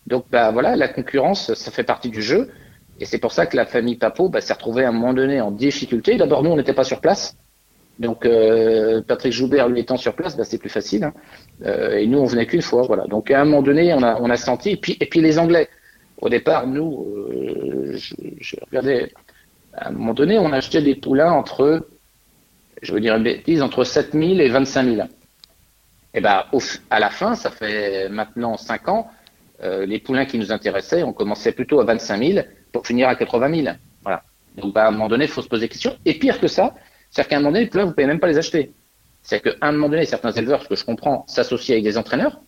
Donc 0.08 0.26
bah 0.32 0.52
voilà, 0.52 0.76
la 0.76 0.88
concurrence, 0.88 1.54
ça 1.54 1.72
fait 1.72 1.84
partie 1.84 2.10
du 2.10 2.22
jeu. 2.22 2.50
Et 3.00 3.06
c'est 3.06 3.20
pour 3.20 3.32
ça 3.32 3.46
que 3.46 3.56
la 3.56 3.66
famille 3.66 3.96
Papo 3.96 4.30
bah, 4.30 4.42
s'est 4.42 4.54
retrouvée 4.54 4.84
à 4.84 4.90
un 4.90 4.92
moment 4.92 5.14
donné 5.14 5.40
en 5.40 5.52
difficulté. 5.52 6.18
D'abord, 6.18 6.44
nous, 6.44 6.50
on 6.50 6.58
n'était 6.58 6.74
pas 6.74 6.84
sur 6.84 7.00
place. 7.00 7.38
Donc 7.98 8.26
euh, 8.26 9.02
Patrick 9.02 9.34
Joubert, 9.34 9.68
lui 9.68 9.82
étant 9.82 9.98
sur 9.98 10.16
place, 10.16 10.36
bah, 10.36 10.44
c'est 10.44 10.58
plus 10.58 10.70
facile. 10.70 11.04
Hein. 11.04 11.14
Euh, 11.66 11.98
et 11.98 12.08
nous, 12.08 12.20
on 12.20 12.26
venait 12.26 12.46
qu'une 12.46 12.62
fois. 12.62 12.84
Voilà. 12.84 13.06
Donc 13.06 13.32
à 13.32 13.42
un 13.42 13.46
moment 13.46 13.62
donné, 13.62 13.94
on 13.94 14.02
a, 14.04 14.38
senti. 14.38 14.72
Et 14.72 14.78
puis, 14.78 14.98
et 15.00 15.06
puis 15.06 15.22
les 15.22 15.40
Anglais. 15.40 15.70
Au 16.22 16.28
départ, 16.28 16.68
nous, 16.68 17.08
euh, 17.32 17.96
je, 17.96 18.16
je, 18.42 18.56
regardais. 18.70 19.12
À 19.74 19.90
un 19.90 19.92
moment 19.92 20.14
donné, 20.14 20.38
on 20.38 20.52
achetait 20.52 20.82
des 20.82 20.96
poulains 20.96 21.32
entre, 21.32 21.88
je 22.82 22.94
veux 22.94 23.00
dire 23.00 23.16
une 23.16 23.24
bêtise, 23.24 23.62
entre 23.62 23.84
7000 23.84 24.42
et 24.42 24.50
25 24.50 24.96
000. 24.96 25.08
Et 26.12 26.18
eh 26.18 26.22
ben, 26.22 26.44
à 26.90 27.00
la 27.00 27.10
fin, 27.12 27.36
ça 27.36 27.52
fait 27.52 28.10
maintenant 28.10 28.58
5 28.58 28.88
ans, 28.88 29.12
euh, 29.62 29.86
les 29.86 30.00
poulains 30.00 30.26
qui 30.26 30.40
nous 30.40 30.52
intéressaient, 30.52 31.04
on 31.04 31.14
commençait 31.14 31.52
plutôt 31.52 31.80
à 31.82 31.84
25 31.86 32.18
000 32.18 32.46
pour 32.72 32.88
finir 32.88 33.08
à 33.10 33.16
80 33.16 33.64
000. 33.64 33.76
Voilà. 34.02 34.24
Donc, 34.58 34.74
bah, 34.74 34.86
à 34.86 34.88
un 34.88 34.92
moment 34.92 35.08
donné, 35.08 35.26
il 35.26 35.30
faut 35.30 35.44
se 35.44 35.48
poser 35.48 35.66
des 35.66 35.70
questions. 35.70 35.96
Et 36.06 36.16
pire 36.16 36.40
que 36.40 36.48
ça, 36.48 36.74
c'est 37.12 37.28
qu'à 37.28 37.36
un 37.36 37.40
moment 37.40 37.52
donné, 37.52 37.66
les 37.66 37.70
poulains, 37.70 37.84
vous 37.84 37.90
ne 37.90 37.94
pouvez 37.94 38.08
même 38.08 38.20
pas 38.20 38.28
les 38.28 38.40
acheter. 38.40 38.72
C'est 39.22 39.42
qu'à 39.42 39.52
un 39.62 39.72
moment 39.72 39.90
donné, 39.90 40.06
certains 40.06 40.32
éleveurs, 40.32 40.64
ce 40.64 40.70
que 40.70 40.76
je 40.76 40.84
comprends, 40.84 41.26
s'associent 41.28 41.74
avec 41.74 41.84
des 41.84 41.98
entraîneurs 41.98 42.40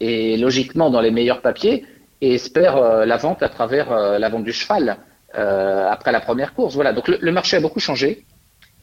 et 0.00 0.36
logiquement 0.36 0.90
dans 0.90 1.00
les 1.00 1.12
meilleurs 1.12 1.40
papiers 1.40 1.86
et 2.20 2.34
espèrent 2.34 2.76
euh, 2.76 3.06
la 3.06 3.16
vente 3.16 3.42
à 3.42 3.48
travers 3.48 3.92
euh, 3.92 4.18
la 4.18 4.28
vente 4.28 4.44
du 4.44 4.52
cheval 4.52 4.98
après 5.34 6.12
la 6.12 6.20
première 6.20 6.52
course. 6.52 6.74
Voilà. 6.74 6.92
Donc, 6.92 7.08
le, 7.08 7.16
le 7.18 7.32
marché 7.32 7.56
a 7.56 7.60
beaucoup 7.60 7.80
changé. 7.80 8.26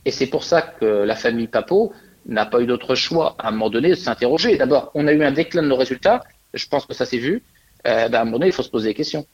Et 0.05 0.09
c'est 0.09 0.25
pour 0.25 0.43
ça 0.43 0.63
que 0.63 0.85
la 0.85 1.15
famille 1.15 1.47
Papo 1.47 1.93
n'a 2.25 2.45
pas 2.45 2.61
eu 2.61 2.65
d'autre 2.65 2.95
choix 2.95 3.35
à 3.39 3.49
un 3.49 3.51
moment 3.51 3.69
donné 3.69 3.89
de 3.89 3.95
s'interroger. 3.95 4.57
D'abord, 4.57 4.91
on 4.93 5.07
a 5.07 5.13
eu 5.13 5.23
un 5.23 5.31
déclin 5.31 5.63
de 5.63 5.67
nos 5.67 5.75
résultats. 5.75 6.23
Je 6.53 6.67
pense 6.67 6.85
que 6.85 6.93
ça 6.93 7.05
s'est 7.05 7.17
vu. 7.17 7.43
Euh, 7.87 8.09
ben, 8.09 8.17
à 8.17 8.21
un 8.21 8.25
moment 8.25 8.37
donné, 8.39 8.47
il 8.47 8.53
faut 8.53 8.63
se 8.63 8.69
poser 8.69 8.89
des 8.89 8.93
questions. 8.93 9.25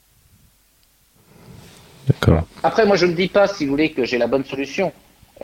D'accord. 2.06 2.46
Après, 2.62 2.86
moi, 2.86 2.96
je 2.96 3.06
ne 3.06 3.14
dis 3.14 3.28
pas, 3.28 3.48
si 3.48 3.64
vous 3.64 3.72
voulez, 3.72 3.90
que 3.90 4.04
j'ai 4.04 4.18
la 4.18 4.26
bonne 4.28 4.44
solution. 4.44 4.92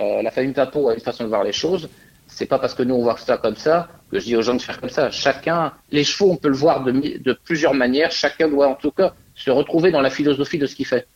Euh, 0.00 0.22
la 0.22 0.31
famille 0.31 0.52
Tapo 0.52 0.88
a 0.88 0.94
une 0.94 1.00
façon 1.00 1.24
de 1.24 1.28
voir 1.28 1.44
les 1.44 1.52
choses. 1.52 1.88
C'est 2.28 2.46
pas 2.46 2.59
parce 2.59 2.74
que 2.74 2.83
nous 2.83 2.94
on 2.94 3.02
voit 3.02 3.18
ça 3.18 3.37
comme 3.37 3.57
ça 3.57 3.88
que 4.11 4.18
je 4.18 4.24
dis 4.24 4.37
aux 4.37 4.42
gens 4.42 4.55
de 4.55 4.62
faire 4.62 4.81
comme 4.81 4.88
ça. 4.88 5.11
Chacun, 5.11 5.72
les 5.90 6.02
chevaux, 6.02 6.31
on 6.31 6.37
peut 6.37 6.48
le 6.48 6.55
voir 6.55 6.83
de, 6.83 6.90
de 6.90 7.33
plusieurs 7.33 7.74
manières. 7.74 8.11
Chacun 8.11 8.48
doit 8.48 8.68
en 8.68 8.74
tout 8.74 8.90
cas 8.90 9.12
se 9.35 9.50
retrouver 9.50 9.90
dans 9.90 10.00
la 10.00 10.09
philosophie 10.09 10.59
de 10.59 10.66
ce 10.66 10.74
qu'il 10.74 10.87
fait. 10.87 11.07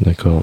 D'accord. 0.00 0.42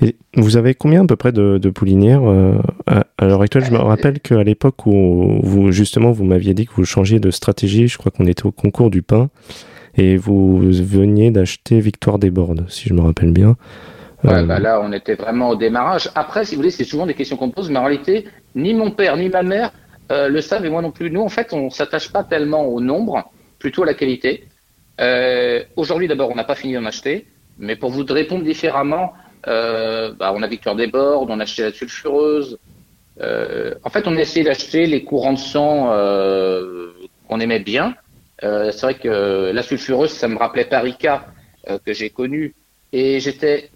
Et 0.00 0.16
vous 0.36 0.56
avez 0.56 0.74
combien 0.74 1.04
à 1.04 1.06
peu 1.06 1.16
près 1.16 1.32
de, 1.32 1.58
poulinières 1.70 2.22
euh, 2.24 2.58
à, 2.86 3.26
l'heure 3.26 3.42
actuelle? 3.42 3.64
Je 3.64 3.70
me 3.70 3.78
rappelle 3.78 4.20
qu'à 4.20 4.42
l'époque 4.42 4.86
où 4.86 5.40
vous 5.42 5.72
justement 5.72 6.12
vous 6.12 6.24
m'aviez 6.24 6.54
dit 6.54 6.66
que 6.66 6.72
vous 6.74 6.84
changiez 6.84 7.20
de 7.20 7.30
stratégie, 7.30 7.88
je 7.88 7.98
crois 7.98 8.12
qu'on 8.12 8.26
était 8.26 8.44
au 8.44 8.52
concours 8.52 8.90
du 8.90 9.02
pain 9.02 9.30
et 9.96 10.16
vous 10.16 10.58
veniez 10.58 11.30
d'acheter 11.30 11.80
Victoire 11.80 12.18
des 12.18 12.30
Bordes, 12.30 12.64
si 12.68 12.88
je 12.88 12.94
me 12.94 13.00
rappelle 13.00 13.32
bien. 13.32 13.56
Euh, 14.24 14.44
bah 14.44 14.60
là, 14.60 14.80
on 14.82 14.92
était 14.92 15.14
vraiment 15.14 15.50
au 15.50 15.56
démarrage. 15.56 16.08
Après, 16.14 16.44
si 16.44 16.54
vous 16.54 16.60
voulez, 16.60 16.70
c'est 16.70 16.84
souvent 16.84 17.06
des 17.06 17.14
questions 17.14 17.36
qu'on 17.36 17.50
pose, 17.50 17.70
mais 17.70 17.78
en 17.78 17.84
réalité, 17.84 18.26
ni 18.54 18.72
mon 18.72 18.90
père 18.90 19.16
ni 19.16 19.28
ma 19.28 19.42
mère 19.42 19.72
euh, 20.10 20.28
le 20.28 20.40
savent 20.40 20.64
et 20.64 20.70
moi 20.70 20.82
non 20.82 20.92
plus. 20.92 21.10
Nous, 21.10 21.20
en 21.20 21.28
fait, 21.28 21.52
on 21.52 21.70
s'attache 21.70 22.12
pas 22.12 22.22
tellement 22.22 22.66
au 22.66 22.80
nombre, 22.80 23.32
plutôt 23.58 23.82
à 23.82 23.86
la 23.86 23.94
qualité. 23.94 24.44
Euh, 25.00 25.62
Aujourd'hui, 25.76 26.06
d'abord, 26.06 26.30
on 26.30 26.36
n'a 26.36 26.44
pas 26.44 26.54
fini 26.54 26.74
d'en 26.74 26.84
acheter, 26.84 27.26
mais 27.62 27.76
pour 27.76 27.90
vous 27.90 28.04
répondre 28.04 28.44
différemment, 28.44 29.14
euh, 29.46 30.12
bah, 30.12 30.32
on 30.34 30.42
a 30.42 30.46
Victor 30.46 30.76
Desbordes, 30.76 31.30
on 31.30 31.40
a 31.40 31.44
acheté 31.44 31.62
la 31.62 31.72
sulfureuse. 31.72 32.58
Euh, 33.20 33.74
en 33.84 33.88
fait, 33.88 34.06
on 34.06 34.16
a 34.16 34.20
essayé 34.20 34.44
d'acheter 34.44 34.86
les 34.86 35.04
courants 35.04 35.32
de 35.32 35.38
sang 35.38 35.92
euh, 35.92 36.90
qu'on 37.28 37.40
aimait 37.40 37.60
bien. 37.60 37.94
C'est 38.40 38.80
vrai 38.82 38.94
que 38.94 39.52
la 39.54 39.62
sulfureuse, 39.62 40.10
ça 40.10 40.26
me 40.26 40.36
rappelait 40.36 40.64
Parica 40.64 41.26
que 41.86 41.92
j'ai 41.92 42.10
connu, 42.10 42.56
et 42.92 43.20
j'étais, 43.20 43.70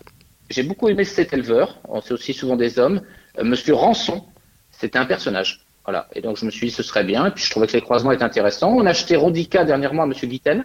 j'ai 0.51 0.65
beaucoup 0.65 0.89
aimé 0.89 1.05
cet 1.05 1.33
éleveur. 1.33 1.79
C'est 2.03 2.13
aussi 2.13 2.33
souvent 2.33 2.57
des 2.57 2.81
hommes. 2.81 3.01
Monsieur 3.41 3.75
Rançon, 3.75 4.25
c'était 4.73 4.99
un 4.99 5.07
personnage. 5.07 5.61
Voilà. 5.85 6.09
Et 6.15 6.21
donc, 6.21 6.37
je 6.37 6.45
me 6.45 6.51
suis 6.51 6.67
dit, 6.67 6.73
ce 6.73 6.83
serait 6.83 7.05
bien. 7.05 7.27
Et 7.27 7.31
puis, 7.31 7.45
je 7.45 7.51
trouvais 7.51 7.69
que 7.69 7.75
les 7.75 7.81
croisements 7.81 8.11
étaient 8.11 8.25
intéressants. 8.25 8.73
On 8.73 8.85
a 8.87 8.91
acheté 8.91 9.15
Rodica 9.15 9.65
dernièrement 9.65 10.03
à 10.03 10.07
Monsieur 10.07 10.27
Guitten, 10.27 10.65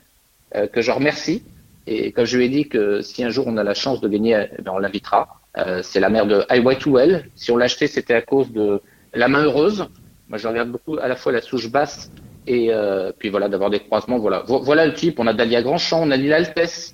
euh, 0.56 0.66
que 0.66 0.82
je 0.82 0.90
remercie. 0.90 1.44
Et 1.92 2.12
comme 2.14 2.26
je 2.26 2.38
lui 2.38 2.46
ai 2.46 2.50
dit 2.50 2.70
que 2.70 3.02
si 3.02 3.24
un 3.24 3.30
jour 3.30 3.46
on 3.48 3.58
a 3.58 3.64
la 3.64 3.74
chance 3.74 4.00
de 4.00 4.08
gagner, 4.08 4.46
eh 4.58 4.62
ben, 4.62 4.72
on 4.74 4.80
l'invitera. 4.80 5.42
Euh, 5.58 5.82
c'est 5.84 6.00
la 6.00 6.10
mère 6.10 6.26
de 6.26 6.46
Highway 6.48 6.78
to 6.78 6.92
Well. 6.92 7.26
Si 7.36 7.52
on 7.52 7.58
l'a 7.58 7.66
acheté, 7.66 7.88
c'était 7.88 8.14
à 8.14 8.22
cause 8.22 8.52
de 8.52 8.82
la 9.14 9.28
main 9.28 9.44
heureuse. 9.44 9.88
Moi, 10.30 10.38
je 10.38 10.48
regarde 10.48 10.70
beaucoup 10.70 10.98
à 10.98 11.10
la 11.10 11.16
fois 11.18 11.34
la 11.34 11.42
souche 11.42 11.70
basse 11.70 12.10
et 12.48 12.74
euh, 12.74 13.12
puis 13.18 13.30
voilà 13.30 13.50
d'avoir 13.50 13.70
des 13.70 13.82
croisements. 13.82 14.20
Voilà, 14.20 14.44
voilà 14.48 14.86
le 14.86 14.94
type. 14.94 15.20
On 15.20 15.28
a 15.28 15.34
Dalia 15.34 15.62
Grandchamp, 15.62 16.02
on 16.04 16.12
a 16.12 16.18
Lila 16.18 16.38
Alpes. 16.38 16.94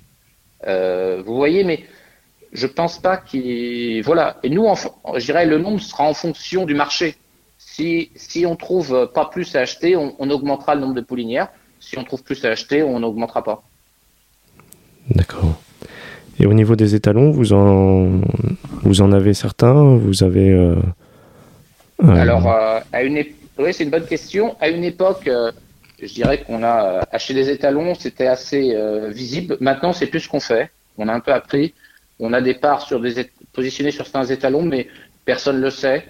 Euh, 0.66 1.22
vous 1.24 1.36
voyez, 1.36 1.62
mais 1.62 1.84
je 2.52 2.66
pense 2.66 2.98
pas 2.98 3.16
qu'il 3.18 4.02
voilà. 4.02 4.38
Et 4.42 4.50
nous, 4.50 4.66
je 5.14 5.24
dirais, 5.24 5.46
le 5.46 5.58
nombre 5.58 5.80
sera 5.80 6.04
en 6.04 6.14
fonction 6.14 6.66
du 6.66 6.74
marché. 6.74 7.14
Si, 7.58 8.10
si 8.16 8.44
on 8.44 8.56
trouve 8.56 9.08
pas 9.14 9.26
plus 9.26 9.54
à 9.54 9.60
acheter, 9.60 9.94
on, 9.94 10.16
on, 10.18 10.30
augmentera 10.30 10.74
le 10.74 10.80
nombre 10.80 10.94
de 10.94 11.00
poulinières. 11.00 11.48
Si 11.78 11.96
on 11.96 12.02
trouve 12.02 12.24
plus 12.24 12.44
à 12.44 12.48
acheter, 12.48 12.82
on 12.82 12.98
n'augmentera 12.98 13.44
pas. 13.44 13.62
D'accord. 15.10 15.60
Et 16.40 16.46
au 16.46 16.54
niveau 16.54 16.76
des 16.76 16.94
étalons, 16.94 17.30
vous 17.30 17.52
en, 17.52 18.20
vous 18.82 19.00
en 19.00 19.12
avez 19.12 19.34
certains 19.34 19.96
Vous 19.96 20.22
avez. 20.22 20.50
Euh, 20.50 20.76
Alors, 22.00 22.46
euh, 22.46 22.80
à 22.92 23.02
une 23.02 23.24
oui, 23.58 23.74
c'est 23.74 23.84
une 23.84 23.90
bonne 23.90 24.06
question. 24.06 24.56
À 24.60 24.68
une 24.68 24.84
époque, 24.84 25.26
euh, 25.26 25.50
je 26.00 26.12
dirais 26.14 26.42
qu'on 26.42 26.62
a 26.62 27.00
acheté 27.10 27.34
des 27.34 27.50
étalons, 27.50 27.94
c'était 27.96 28.28
assez 28.28 28.72
visible. 29.10 29.56
Maintenant, 29.60 29.92
c'est 29.92 30.06
plus 30.06 30.20
ce 30.20 30.28
qu'on 30.28 30.38
fait. 30.38 30.70
On 30.96 31.08
a 31.08 31.12
un 31.12 31.18
peu 31.18 31.32
appris. 31.32 31.74
On 32.20 32.32
a 32.32 32.40
des 32.40 32.54
parts 32.54 32.82
sur 32.82 33.00
des 33.00 33.28
positionnés 33.52 33.90
sur 33.90 34.04
certains 34.04 34.26
étalons, 34.26 34.62
mais 34.62 34.86
personne 35.24 35.56
ne 35.56 35.62
le 35.62 35.70
sait. 35.70 36.04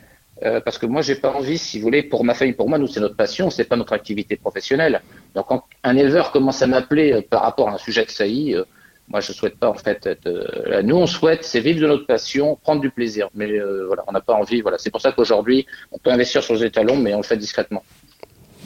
Euh, 0.45 0.61
parce 0.61 0.79
que 0.79 0.87
moi, 0.87 1.03
j'ai 1.03 1.17
pas 1.17 1.33
envie, 1.33 1.59
si 1.59 1.79
vous 1.79 1.85
voulez, 1.85 2.03
pour 2.03 2.25
ma 2.25 2.35
famille, 2.35 2.55
pour 2.55 2.69
moi, 2.69 2.79
nous, 2.79 2.87
c'est 2.87 3.01
notre 3.01 3.17
passion, 3.17 3.51
c'est 3.51 3.65
pas 3.65 3.77
notre 3.77 3.93
activité 3.93 4.37
professionnelle. 4.37 5.03
Donc, 5.35 5.47
quand 5.49 5.65
un 5.83 5.97
éleveur 5.97 6.31
commence 6.31 6.63
à 6.63 6.69
m'appeler 6.69 7.13
euh, 7.13 7.23
par 7.29 7.43
rapport 7.43 7.69
à 7.69 7.73
un 7.73 7.79
sujet 7.79 8.05
de 8.05 8.11
saillie, 8.11 8.55
euh, 8.55 8.65
moi, 9.09 9.21
je 9.21 9.33
souhaite 9.33 9.57
pas, 9.57 9.69
en 9.69 9.75
fait, 9.75 10.07
être, 10.07 10.83
nous, 10.83 10.97
on 10.97 11.07
souhaite, 11.07 11.45
c'est 11.45 11.61
vivre 11.61 11.81
de 11.81 11.87
notre 11.87 12.07
passion, 12.07 12.59
prendre 12.63 12.81
du 12.81 12.91
plaisir. 12.91 13.29
Mais 13.35 13.59
voilà, 13.87 14.05
on 14.07 14.13
n'a 14.13 14.21
pas 14.21 14.35
envie, 14.35 14.61
voilà. 14.61 14.79
C'est 14.79 14.91
pour 14.91 15.01
ça 15.01 15.13
qu'aujourd'hui, 15.13 15.67
on 15.93 15.99
peut 15.99 16.11
investir 16.11 16.43
sur 16.43 16.55
les 16.55 16.65
étalons, 16.65 16.97
mais 16.97 17.15
on 17.15 17.19
le 17.19 17.23
fait 17.23 17.37
discrètement. 17.37 17.83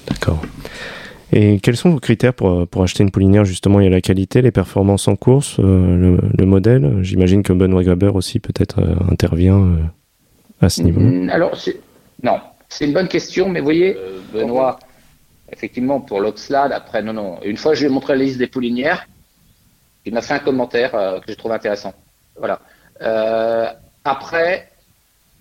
D'accord. 0.09 0.43
Et 1.31 1.61
quels 1.61 1.77
sont 1.77 1.91
vos 1.91 2.01
critères 2.01 2.35
pour, 2.35 2.67
pour 2.67 2.83
acheter 2.83 3.03
une 3.03 3.11
poulinière 3.11 3.45
Justement, 3.45 3.81
il 3.81 3.85
y 3.85 3.87
a 3.87 3.91
la 3.91 4.01
qualité, 4.01 4.43
les 4.43 4.51
performances 4.51 5.09
en 5.09 5.17
course, 5.17 5.59
le, 5.59 6.19
le, 6.37 6.47
modèle. 6.47 6.99
J'imagine 7.03 7.43
que 7.43 7.53
Benoît 7.53 7.85
Graber 7.85 8.11
aussi 8.15 8.39
peut-être 8.39 8.81
intervient 9.11 9.79
à 10.61 10.69
ce 10.69 10.83
niveau 10.83 11.01
mm, 11.01 11.31
Alors, 11.31 11.57
non, 12.23 12.39
c'est 12.69 12.87
une 12.87 12.93
bonne 12.93 13.09
question, 13.09 13.49
mais 13.49 13.61
vous 13.61 13.67
voyez, 13.67 13.97
euh, 13.97 14.21
Benoît, 14.33 14.79
effectivement, 15.53 16.01
pour 16.01 16.21
l'Oxlade, 16.21 16.73
après, 16.73 17.03
non, 17.03 17.13
non, 17.13 17.39
une 17.45 17.57
fois 17.57 17.75
je 17.75 17.81
lui 17.81 17.91
ai 17.91 17.93
montré 17.93 18.17
la 18.17 18.25
liste 18.25 18.39
des 18.39 18.47
poulinières, 18.47 19.07
il 20.05 20.15
m'a 20.15 20.23
fait 20.23 20.35
un 20.35 20.39
commentaire 20.41 20.95
euh, 20.95 21.21
que 21.21 21.33
je 21.33 21.37
trouve 21.37 21.53
intéressant. 21.53 21.95
Voilà. 22.37 22.61
Euh, 23.01 23.67
après, 24.05 24.69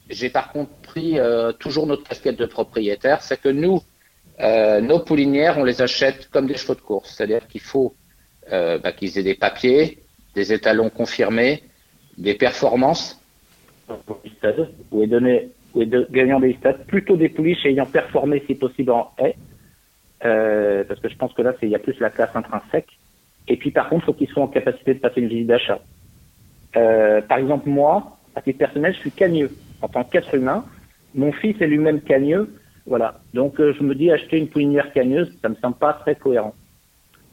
j'ai 0.10 0.30
par 0.30 0.52
contre 0.52 0.72
pris 0.84 1.18
toujours 1.60 1.88
notre 1.88 2.04
casquette 2.04 2.38
de 2.38 2.46
propriétaire, 2.46 3.22
c'est 3.22 3.40
que 3.40 3.48
nous, 3.48 3.82
nos 4.40 5.00
poulinières, 5.00 5.58
on 5.58 5.64
les 5.64 5.82
achète 5.82 6.30
comme 6.30 6.48
des 6.48 6.58
chevaux 6.58 6.76
de 6.76 6.82
course, 6.82 7.16
c'est-à-dire 7.16 7.48
qu'il 7.48 7.62
faut 7.62 7.96
bah, 8.50 8.92
qu'ils 8.92 9.18
aient 9.18 9.24
des 9.24 9.36
papiers, 9.36 10.00
des 10.36 10.52
étalons 10.52 10.90
confirmés, 10.90 11.64
des 12.18 12.34
performances, 12.34 13.22
gagnant 16.12 16.40
des 16.40 16.54
stades, 16.56 16.86
plutôt 16.88 17.16
des 17.16 17.30
pouliches 17.30 17.66
ayant 17.66 17.86
performé 17.86 18.44
si 18.48 18.56
possible 18.56 18.92
en 18.92 19.12
haie, 19.18 19.36
euh, 20.24 20.84
parce 20.84 21.00
que 21.00 21.10
je 21.10 21.16
pense 21.16 21.34
que 21.34 21.42
là, 21.42 21.54
il 21.62 21.70
y 21.70 21.76
a 21.76 21.80
plus 21.80 22.00
la 22.00 22.10
classe 22.10 22.36
intrinsèque. 22.36 22.90
Et 23.48 23.58
puis 23.58 23.72
par 23.72 23.90
contre, 23.90 24.04
il 24.04 24.06
faut 24.06 24.14
qu'ils 24.14 24.30
soient 24.30 24.44
en 24.44 24.48
capacité 24.48 24.94
de 24.94 25.00
passer 25.00 25.22
une 25.22 25.28
visite 25.28 25.48
d'achat. 25.48 25.80
Euh, 26.76 27.22
par 27.22 27.38
exemple, 27.38 27.70
moi, 27.70 28.18
à 28.36 28.42
titre 28.42 28.60
personnel, 28.60 28.94
je 28.94 29.00
suis 29.00 29.12
cagneux. 29.12 29.52
En 29.82 29.88
tant 29.88 30.04
qu'être 30.04 30.34
humain, 30.36 30.64
mon 31.16 31.32
fils 31.32 31.60
est 31.62 31.68
lui-même 31.68 32.02
cagneux. 32.02 32.54
Voilà. 32.86 33.20
Donc 33.34 33.60
euh, 33.60 33.74
je 33.78 33.84
me 33.84 33.96
dis, 33.96 34.12
acheter 34.12 34.38
une 34.38 34.48
poulinière 34.48 34.92
cagneuse, 34.94 35.32
ça 35.42 35.50
me 35.50 35.56
semble 35.56 35.78
pas 35.78 35.94
très 35.94 36.16
cohérent. 36.16 36.54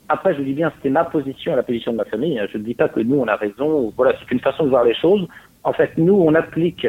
Après, 0.08 0.34
je 0.34 0.40
dis 0.40 0.54
bien, 0.54 0.72
c'était 0.76 0.88
ma 0.88 1.04
position, 1.04 1.54
la 1.54 1.62
position 1.62 1.92
de 1.92 1.98
ma 1.98 2.04
famille. 2.06 2.40
Je 2.50 2.56
ne 2.56 2.62
dis 2.62 2.74
pas 2.74 2.88
que 2.88 3.00
nous, 3.00 3.16
on 3.16 3.28
a 3.28 3.36
raison. 3.36 3.92
Voilà, 3.94 4.14
c'est 4.18 4.32
une 4.32 4.40
façon 4.40 4.64
de 4.64 4.70
voir 4.70 4.84
les 4.84 4.94
choses. 4.94 5.28
En 5.64 5.74
fait, 5.74 5.98
nous, 5.98 6.14
on 6.14 6.34
applique 6.34 6.86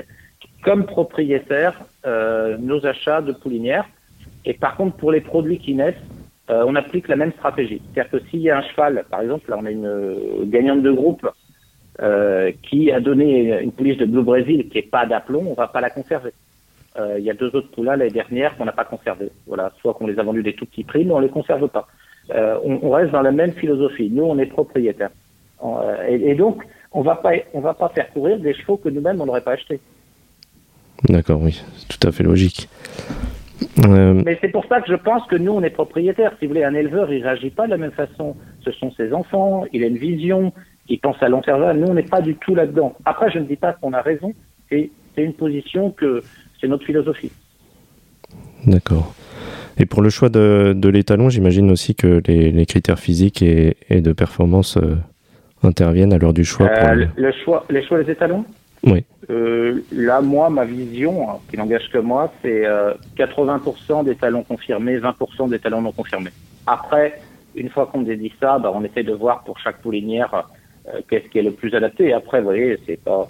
comme 0.64 0.86
propriétaire 0.86 1.82
euh, 2.06 2.58
nos 2.58 2.86
achats 2.86 3.22
de 3.22 3.34
poulinières. 3.34 3.86
Et 4.46 4.54
par 4.54 4.78
contre, 4.78 4.96
pour 4.96 5.12
les 5.12 5.20
produits 5.20 5.60
qui 5.60 5.76
naissent, 5.76 5.96
euh, 6.50 6.64
on 6.68 6.76
applique 6.76 7.08
la 7.08 7.16
même 7.16 7.32
stratégie. 7.34 7.82
C'est-à-dire 7.94 8.12
que 8.12 8.26
s'il 8.30 8.42
y 8.42 8.50
a 8.50 8.58
un 8.58 8.62
cheval, 8.64 9.06
par 9.10 9.22
exemple, 9.22 9.50
là, 9.50 9.58
on 9.60 9.66
a 9.66 9.72
une 9.72 9.86
euh, 9.86 10.46
gagnante 10.46 10.82
de 10.82 10.92
groupe 10.92 11.30
euh, 12.02 12.52
qui 12.64 12.92
a 12.92 13.00
donné 13.00 13.60
une 13.62 13.72
pouliche 13.72 13.98
de 13.98 14.06
Blue 14.06 14.24
Brésil 14.24 14.68
qui 14.70 14.78
n'est 14.78 14.84
pas 14.84 15.06
d'aplomb, 15.06 15.46
on 15.48 15.54
va 15.54 15.68
pas 15.68 15.82
la 15.82 15.90
conserver. 15.90 16.32
Il 17.18 17.24
y 17.24 17.30
a 17.30 17.34
deux 17.34 17.56
autres 17.56 17.72
poulas 17.72 17.96
l'année 17.96 18.12
dernière 18.12 18.58
qu'on 18.58 18.66
n'a 18.66 18.74
pas 18.74 18.84
conservées. 18.84 19.30
Voilà, 19.48 19.72
soit 19.80 19.94
qu'on 19.94 20.08
les 20.08 20.20
a 20.20 20.24
vendus 20.24 20.44
des 20.44 20.52
tout 20.52 20.66
petits 20.66 20.84
prix, 20.84 21.06
mais 21.06 21.14
on 21.14 21.20
les 21.20 21.30
conserve 21.30 21.70
pas. 21.70 21.88
On, 22.36 22.90
reste 22.90 23.12
dans 23.12 23.22
la 23.22 23.32
même 23.32 23.54
philosophie. 23.54 24.10
Nous, 24.12 24.24
on 24.24 24.38
est 24.38 24.48
propriétaire. 24.48 25.12
Et, 26.10 26.32
et 26.32 26.36
donc, 26.36 26.62
on 26.92 27.02
va 27.02 27.16
pas, 27.16 27.32
on 27.54 27.62
va 27.62 27.74
pas 27.74 27.88
faire 27.90 28.12
courir 28.12 28.38
des 28.40 28.54
chevaux 28.54 28.76
que 28.76 28.90
nous-mêmes 28.90 29.22
on 29.22 29.26
n'aurait 29.26 29.40
pas 29.40 29.54
achetés. 29.54 29.80
D'accord, 31.08 31.42
oui, 31.42 31.64
c'est 31.78 31.88
tout 31.88 32.06
à 32.06 32.12
fait 32.12 32.24
logique. 32.24 32.68
Euh... 33.86 34.22
Mais 34.26 34.38
c'est 34.42 34.50
pour 34.50 34.66
ça 34.66 34.82
que 34.82 34.90
je 34.90 34.96
pense 34.96 35.26
que 35.28 35.36
nous, 35.36 35.52
on 35.52 35.62
est 35.62 35.70
propriétaires. 35.70 36.34
Si 36.40 36.46
vous 36.46 36.50
voulez, 36.50 36.64
un 36.64 36.74
éleveur, 36.74 37.12
il 37.12 37.24
réagit 37.24 37.50
pas 37.50 37.66
de 37.66 37.72
la 37.72 37.78
même 37.78 37.92
façon. 37.92 38.36
Ce 38.64 38.72
sont 38.72 38.92
ses 38.92 39.14
enfants, 39.14 39.66
il 39.74 39.84
a 39.84 39.88
une 39.88 39.98
vision, 39.98 40.54
il 40.88 41.00
pense 41.00 41.22
à 41.22 41.30
long 41.30 41.42
terme. 41.42 41.72
Nous, 41.74 41.88
on 41.88 41.94
n'est 41.94 42.04
pas 42.04 42.22
du 42.22 42.36
tout 42.36 42.56
là-dedans. 42.56 42.96
Après, 43.06 43.32
je 43.32 43.40
ne 43.40 43.46
dis 43.46 43.56
pas 43.56 43.74
qu'on 43.74 43.94
a 43.94 44.02
raison, 44.02 44.34
c'est 44.70 44.90
une 45.18 45.34
position 45.34 45.92
que 45.92 46.22
c'est 46.60 46.68
notre 46.68 46.86
philosophie. 46.86 47.32
D'accord. 48.66 49.14
Et 49.78 49.86
pour 49.86 50.02
le 50.02 50.10
choix 50.10 50.30
de, 50.30 50.74
de 50.76 50.90
l'étalon, 50.90 51.30
j'imagine 51.30 51.72
aussi 51.72 51.96
que 51.96 52.22
les, 52.28 52.52
les, 52.52 52.66
critères 52.66 53.00
physiques 53.00 53.42
et, 53.42 53.78
et 53.90 54.02
de 54.02 54.12
performance 54.12 54.76
euh, 54.78 54.98
interviennent 55.64 56.12
à 56.12 56.18
l'heure 56.18 56.34
du 56.34 56.44
choix 56.44 56.68
euh, 56.68 56.94
le... 56.94 57.08
le... 57.16 57.32
choix 57.32 57.66
Les 57.70 57.84
choix 57.86 58.04
des 58.04 58.12
étalons? 58.12 58.44
Oui. 58.84 59.04
Euh, 59.30 59.82
là, 59.92 60.22
moi, 60.22 60.50
ma 60.50 60.66
vision, 60.66 61.30
hein, 61.30 61.40
qui 61.50 61.58
n'engage 61.58 61.90
que 61.92 61.98
moi, 61.98 62.32
c'est 62.42 62.66
euh, 62.66 62.94
80% 63.18 64.06
des 64.06 64.16
talons 64.16 64.44
confirmés, 64.44 64.98
20% 64.98 65.50
des 65.50 65.60
talons 65.60 65.82
non 65.82 65.92
confirmés. 65.92 66.32
Après, 66.66 67.22
une 67.56 67.70
fois 67.70 67.88
qu'on 67.88 68.02
dit 68.02 68.34
ça, 68.40 68.58
bah, 68.60 68.72
on 68.74 68.84
essaie 68.84 69.04
de 69.04 69.14
voir 69.14 69.44
pour 69.44 69.60
chaque 69.60 69.82
poulinière 69.82 70.48
euh, 70.88 71.02
qu'est-ce 71.10 71.30
qui 71.30 71.40
est 71.40 71.44
le 71.44 71.52
plus 71.52 71.74
adapté. 71.76 72.08
Et 72.08 72.14
après, 72.14 72.40
vous 72.40 72.46
voyez, 72.46 72.80
c'est 72.86 73.02
pas. 73.02 73.28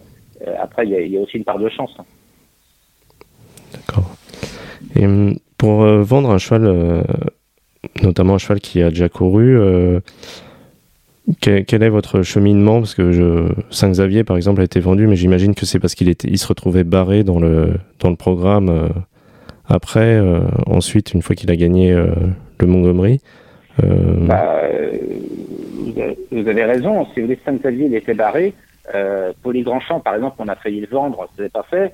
Euh, 0.48 0.56
après, 0.62 0.88
il 0.88 0.92
y, 0.92 1.10
y, 1.10 1.18
a 1.18 1.22
aussi 1.22 1.38
une 1.38 1.44
part 1.44 1.60
de 1.60 1.70
chance. 1.70 1.92
Hein. 2.00 2.06
D'accord. 3.74 4.16
Et 4.96 5.06
hum, 5.06 5.36
pour 5.58 5.84
vendre 5.84 6.32
un 6.32 6.38
cheval, 6.38 7.04
notamment 8.02 8.36
un 8.36 8.38
cheval 8.38 8.62
qui 8.62 8.82
a 8.82 8.90
déjà 8.90 9.10
couru, 9.10 9.58
quel, 11.42 11.84
est 11.84 11.90
votre 11.90 12.22
cheminement? 12.24 12.80
Parce 12.80 12.96
que 12.96 13.50
Saint-Xavier, 13.70 14.24
par 14.24 14.38
exemple, 14.38 14.62
a 14.62 14.64
été 14.64 14.80
vendu, 14.80 15.08
mais 15.08 15.16
j'imagine 15.16 15.54
que 15.54 15.66
c'est 15.66 15.80
parce 15.80 15.96
qu'il 15.96 16.10
il 16.10 16.38
se 16.38 16.48
retrouvait 16.48 16.84
barré 16.84 17.24
dans 17.24 17.40
le, 17.40 17.74
programme 18.18 18.70
euh, 18.70 18.90
après, 19.68 20.16
euh, 20.16 20.42
ensuite, 20.66 21.14
une 21.14 21.22
fois 21.22 21.36
qu'il 21.36 21.52
a 21.52 21.56
gagné 21.56 21.94
euh, 21.94 22.08
le 22.60 22.68
Montgomery. 22.68 23.22
Bah, 23.78 24.62
vous, 26.32 26.48
avez, 26.48 26.66
raison. 26.66 27.06
Si 27.14 27.20
vous 27.20 27.28
voulez, 27.28 27.40
Saint-Xavier, 27.46 27.86
il 27.86 27.96
était 27.96 28.14
barré. 28.14 28.54
Poly 29.44 29.62
Grandchamp, 29.62 30.00
par 30.00 30.16
exemple, 30.16 30.38
on 30.40 30.48
a 30.48 30.56
failli 30.56 30.82
le 30.82 30.88
vendre, 30.88 31.30
ce 31.38 31.44
n'est 31.44 31.50
pas 31.50 31.64
fait. 31.70 31.94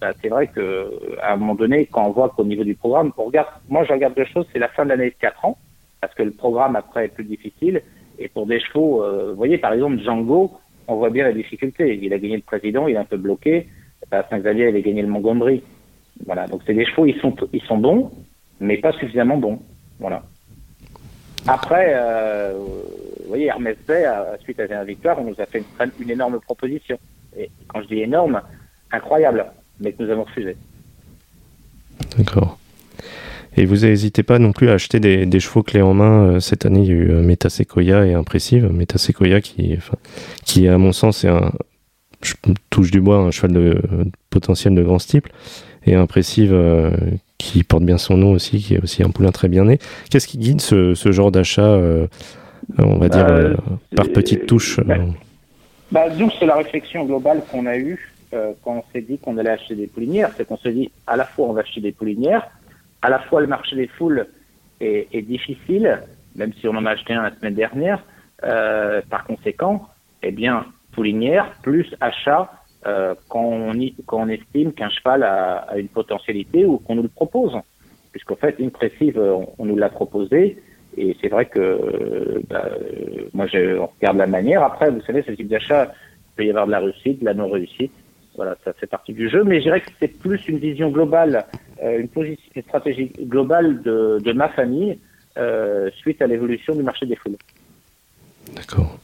Bah, 0.00 0.10
c'est 0.20 0.28
vrai 0.28 0.48
que 0.48 0.90
à 1.22 1.34
un 1.34 1.36
moment 1.36 1.54
donné, 1.54 1.86
quand 1.86 2.04
on 2.04 2.10
voit 2.10 2.30
qu'au 2.30 2.44
niveau 2.44 2.64
du 2.64 2.74
programme, 2.74 3.12
on 3.16 3.24
regarde, 3.24 3.48
moi 3.68 3.84
je 3.84 3.92
regarde 3.92 4.14
deux 4.14 4.24
choses, 4.24 4.46
c'est 4.52 4.58
la 4.58 4.68
fin 4.68 4.84
de 4.84 4.90
l'année 4.90 5.10
de 5.10 5.14
4 5.20 5.44
ans, 5.44 5.56
parce 6.00 6.12
que 6.14 6.24
le 6.24 6.32
programme 6.32 6.74
après 6.74 7.04
est 7.04 7.14
plus 7.14 7.24
difficile, 7.24 7.80
et 8.22 8.28
pour 8.28 8.46
des 8.46 8.60
chevaux, 8.60 9.02
euh, 9.02 9.30
vous 9.30 9.36
voyez, 9.36 9.58
par 9.58 9.72
exemple, 9.72 10.00
Django, 10.00 10.52
on 10.86 10.96
voit 10.96 11.10
bien 11.10 11.24
la 11.24 11.32
difficulté. 11.32 11.98
Il 12.00 12.12
a 12.12 12.18
gagné 12.18 12.36
le 12.36 12.42
président, 12.42 12.86
il 12.86 12.94
est 12.94 12.98
un 12.98 13.04
peu 13.04 13.16
bloqué. 13.16 13.68
À 14.10 14.24
Saint-Xavier, 14.28 14.68
il 14.68 14.76
a 14.76 14.80
gagné 14.80 15.02
le 15.02 15.08
Montgomery. 15.08 15.62
Voilà, 16.26 16.46
donc 16.46 16.62
c'est 16.66 16.74
des 16.74 16.84
chevaux, 16.86 17.06
ils 17.06 17.18
sont, 17.20 17.34
ils 17.52 17.62
sont 17.62 17.78
bons, 17.78 18.10
mais 18.60 18.76
pas 18.76 18.92
suffisamment 18.92 19.38
bon. 19.38 19.58
Voilà. 19.98 20.22
Après, 21.48 21.92
euh, 21.96 22.52
vous 22.58 23.28
voyez, 23.28 23.46
Hermès 23.46 23.76
Bay, 23.86 24.04
suite 24.42 24.60
à 24.60 24.66
la 24.66 24.84
victoire, 24.84 25.18
on 25.20 25.24
nous 25.24 25.40
a 25.40 25.46
fait 25.46 25.58
une, 25.58 25.90
une 26.00 26.10
énorme 26.10 26.38
proposition. 26.40 26.98
Et 27.36 27.50
quand 27.66 27.82
je 27.82 27.88
dis 27.88 28.00
énorme, 28.00 28.40
incroyable, 28.92 29.46
mais 29.80 29.92
que 29.92 30.02
nous 30.02 30.10
avons 30.10 30.24
refusé. 30.24 30.56
D'accord. 32.16 32.58
Et 33.56 33.66
vous 33.66 33.84
n'hésitez 33.84 34.22
pas 34.22 34.38
non 34.38 34.52
plus 34.52 34.70
à 34.70 34.74
acheter 34.74 34.98
des, 34.98 35.40
chevaux 35.40 35.62
clés 35.62 35.82
en 35.82 35.94
main. 35.94 36.24
Euh, 36.24 36.40
cette 36.40 36.64
année, 36.64 36.80
il 36.80 36.86
y 36.86 36.90
a 36.90 36.94
eu 36.94 37.10
euh, 37.10 37.22
Metasequoia 37.22 38.06
et 38.06 38.14
Impressive. 38.14 38.70
Metasequoia 38.72 39.40
qui, 39.40 39.78
qui, 40.44 40.68
à 40.68 40.78
mon 40.78 40.92
sens, 40.92 41.24
est 41.24 41.28
un, 41.28 41.52
je 42.22 42.34
touche 42.70 42.90
du 42.90 43.00
bois, 43.00 43.18
un 43.18 43.30
cheval 43.30 43.52
de, 43.52 43.82
potentiel 44.30 44.74
de 44.74 44.82
grand 44.82 44.98
style. 44.98 45.22
Et 45.84 45.94
Impressive 45.94 46.52
euh, 46.54 46.92
qui 47.36 47.62
porte 47.62 47.82
bien 47.82 47.98
son 47.98 48.16
nom 48.16 48.32
aussi, 48.32 48.58
qui 48.58 48.74
est 48.74 48.82
aussi 48.82 49.02
un 49.02 49.10
poulain 49.10 49.32
très 49.32 49.48
bien 49.48 49.64
né. 49.64 49.78
Qu'est-ce 50.10 50.28
qui 50.28 50.38
guide 50.38 50.60
ce, 50.60 50.94
genre 51.12 51.30
d'achat, 51.30 51.78
on 52.78 52.96
va 52.98 53.08
dire, 53.08 53.26
bah, 53.26 53.62
par 53.96 54.08
petites 54.08 54.46
touches 54.46 54.80
bah, 54.80 54.96
bah, 55.90 56.04
c'est 56.38 56.46
la 56.46 56.54
réflexion 56.56 57.04
globale 57.04 57.42
qu'on 57.50 57.66
a 57.66 57.76
eue 57.76 58.12
quand 58.30 58.76
on 58.76 58.84
s'est 58.92 59.02
dit 59.02 59.18
qu'on 59.18 59.36
allait 59.36 59.50
acheter 59.50 59.74
des 59.74 59.88
poulinières. 59.88 60.30
C'est 60.36 60.46
qu'on 60.46 60.56
se 60.56 60.68
dit, 60.68 60.90
à 61.06 61.16
la 61.16 61.24
fois, 61.24 61.48
on 61.48 61.52
va 61.52 61.62
acheter 61.62 61.80
des 61.80 61.92
poulinières, 61.92 62.48
à 63.02 63.10
la 63.10 63.18
fois 63.18 63.40
le 63.40 63.46
marché 63.46 63.76
des 63.76 63.88
foules 63.88 64.26
est, 64.80 65.22
difficile, 65.22 66.02
même 66.34 66.52
si 66.54 66.66
on 66.66 66.74
en 66.76 66.86
a 66.86 66.90
acheté 66.92 67.12
un 67.12 67.22
la 67.22 67.34
semaine 67.36 67.54
dernière. 67.54 68.02
Euh, 68.44 69.00
par 69.08 69.24
conséquent, 69.24 69.88
eh 70.22 70.32
bien, 70.32 70.66
poulinière 70.92 71.52
plus 71.62 71.94
achat 72.00 72.50
euh, 72.86 73.14
quand, 73.28 73.44
on 73.44 73.72
on 74.10 74.28
estime 74.28 74.72
qu'un 74.72 74.90
cheval 74.90 75.22
a, 75.22 75.68
une 75.76 75.88
potentialité 75.88 76.64
ou 76.64 76.78
qu'on 76.78 76.96
nous 76.96 77.02
le 77.02 77.08
propose. 77.08 77.56
Puisqu'en 78.10 78.36
fait, 78.36 78.56
une 78.58 78.70
précise, 78.70 79.16
on, 79.16 79.64
nous 79.64 79.76
l'a 79.76 79.88
proposé. 79.88 80.58
Et 80.96 81.16
c'est 81.20 81.28
vrai 81.28 81.46
que 81.46 82.42
bah, 82.50 82.68
moi, 83.32 83.46
je 83.46 83.78
regarde 83.78 84.18
la 84.18 84.26
manière. 84.26 84.62
Après, 84.62 84.90
vous 84.90 85.00
savez, 85.02 85.22
ce 85.22 85.32
type 85.32 85.48
d'achat, 85.48 85.92
il 85.94 86.36
peut 86.36 86.44
y 86.44 86.50
avoir 86.50 86.66
de 86.66 86.72
la 86.72 86.80
réussite, 86.80 87.20
de 87.20 87.24
la 87.24 87.34
non-réussite. 87.34 87.92
Voilà, 88.36 88.56
ça 88.64 88.72
fait 88.72 88.86
partie 88.86 89.12
du 89.12 89.28
jeu. 89.28 89.44
Mais 89.44 89.58
je 89.58 89.64
dirais 89.64 89.80
que 89.80 89.90
c'est 90.00 90.08
plus 90.08 90.48
une 90.48 90.58
vision 90.58 90.90
globale 90.90 91.44
euh, 91.82 91.98
une, 91.98 92.08
position, 92.08 92.62
stratégie 92.68 93.10
globale 93.22 93.82
de, 93.82 94.18
de 94.22 94.32
ma 94.32 94.48
famille 94.48 94.98
euh, 95.36 95.90
suite 95.96 96.22
à 96.22 96.26
l'évolution 96.28 96.76
du 96.76 96.82
marché 96.82 97.06
des 97.06 97.16
foules. 97.16 97.36
D'accord. 98.54 98.98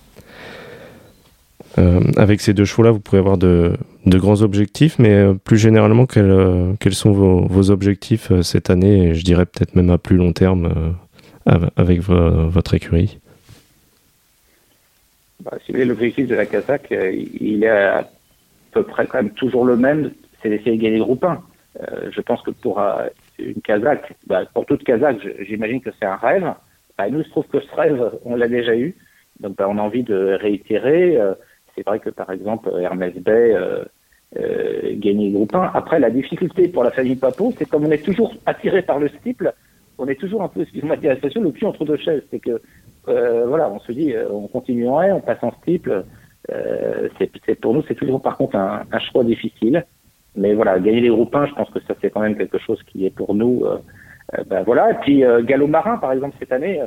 Euh, 1.79 2.01
avec 2.17 2.41
ces 2.41 2.55
deux 2.55 2.65
chevaux-là, 2.65 2.93
vous 2.93 3.01
pouvez 3.01 3.19
avoir 3.19 3.37
de, 3.37 3.73
de, 4.07 4.19
grands 4.19 4.43
objectifs, 4.43 4.99
mais 4.99 5.35
plus 5.45 5.59
généralement, 5.59 6.07
quels, 6.07 6.77
quels 6.79 6.95
sont 6.95 7.11
vos, 7.11 7.47
vos, 7.47 7.71
objectifs 7.71 8.33
cette 8.43 8.71
année, 8.71 9.09
et 9.09 9.15
je 9.15 9.25
dirais 9.25 9.47
peut-être 9.47 9.75
même 9.75 9.91
à 9.91 9.99
plus 9.99 10.17
long 10.17 10.33
terme 10.33 10.97
avec 11.77 12.01
votre 12.01 12.75
écurie? 12.75 13.19
Bah, 15.43 15.57
si 15.65 15.73
L'objectif 15.73 16.27
de 16.27 16.35
la 16.35 16.47
Kazakh, 16.47 16.91
il 16.91 17.65
est 17.65 17.69
à 17.69 18.09
peu 18.73 18.83
près 18.83 19.07
quand 19.07 19.23
même 19.23 19.33
toujours 19.33 19.65
le 19.65 19.77
même, 19.77 20.13
c'est 20.43 20.49
d'essayer 20.49 20.77
de 20.77 20.83
gagner 20.83 20.99
le 20.99 21.05
groupe 21.05 21.25
1. 21.25 21.43
Euh, 21.81 22.11
je 22.11 22.21
pense 22.21 22.43
que 22.43 22.51
pour 22.51 22.81
une 23.39 23.61
Kazakh, 23.63 24.15
bah, 24.27 24.45
pour 24.53 24.67
toute 24.67 24.85
Kazakh, 24.85 25.19
j'imagine 25.41 25.81
que 25.81 25.91
c'est 25.99 26.07
un 26.07 26.17
rêve. 26.17 26.53
Bah, 26.97 27.09
nous, 27.09 27.21
il 27.21 27.25
se 27.25 27.31
trouve 27.31 27.47
que 27.47 27.61
ce 27.61 27.75
rêve, 27.75 28.11
on 28.25 28.35
l'a 28.35 28.49
déjà 28.49 28.77
eu. 28.77 28.97
Donc, 29.41 29.57
bah, 29.57 29.67
on 29.69 29.79
a 29.79 29.83
envie 29.83 30.03
de 30.03 30.37
réitérer. 30.41 31.17
Euh, 31.17 31.35
c'est 31.75 31.87
vrai 31.87 32.01
que, 32.01 32.11
par 32.11 32.31
exemple, 32.31 32.71
Hermès 32.81 33.15
Bay 33.15 33.55
euh, 33.55 33.85
euh, 34.37 34.95
gagner 34.97 35.29
le 35.29 35.35
groupe 35.35 35.55
1. 35.55 35.71
Après, 35.75 36.01
la 36.01 36.11
difficulté 36.11 36.69
pour 36.69 36.83
la 36.83 36.91
famille 36.91 37.17
Papo, 37.17 37.53
c'est 37.57 37.69
comme 37.69 37.85
on 37.85 37.91
est 37.91 38.05
toujours 38.05 38.35
attiré 38.47 38.83
par 38.83 38.99
le 38.99 39.09
steeple, 39.09 39.53
on 39.97 40.07
est 40.09 40.19
toujours 40.19 40.43
un 40.43 40.49
peu, 40.49 40.63
excuse-moi 40.63 40.97
de 40.97 41.01
dire 41.01 41.17
le 41.41 41.51
cul 41.51 41.67
entre 41.67 41.85
deux 41.85 41.97
chaises. 41.97 42.23
C'est 42.31 42.41
que, 42.41 42.61
voilà, 43.05 43.71
on 43.71 43.79
se 43.81 43.93
dit, 43.93 44.15
on 44.31 44.49
continuerait, 44.49 45.13
on 45.13 45.21
passe 45.21 45.43
en 45.43 45.53
steeple. 45.63 46.05
C'est, 47.19 47.61
pour 47.61 47.75
nous, 47.75 47.83
c'est 47.87 47.95
toujours 47.95 48.23
par 48.23 48.37
contre 48.37 48.57
un, 48.57 48.83
un 48.91 48.99
choix 48.99 49.25
difficile. 49.25 49.85
Mais 50.39 50.55
voilà, 50.55 50.79
gagner 50.79 51.01
les 51.01 51.09
groupes 51.09 51.35
1, 51.35 51.47
je 51.47 51.55
pense 51.55 51.71
que 51.71 51.81
ça 51.81 51.95
c'est 52.01 52.11
quand 52.11 52.21
même 52.21 52.37
quelque 52.37 52.59
chose 52.59 52.81
qui 52.85 53.05
est 53.05 53.11
pour 53.11 53.35
nous. 53.35 53.65
Euh, 53.65 53.79
euh 54.39 54.45
ben 54.47 54.63
voilà. 54.63 54.93
Et 54.93 54.95
puis 55.03 55.25
euh, 55.25 55.43
Gallo 55.43 55.67
Marin, 55.67 55.99
par 55.99 56.13
exemple, 56.13 56.37
cette 56.39 56.53
année, 56.53 56.81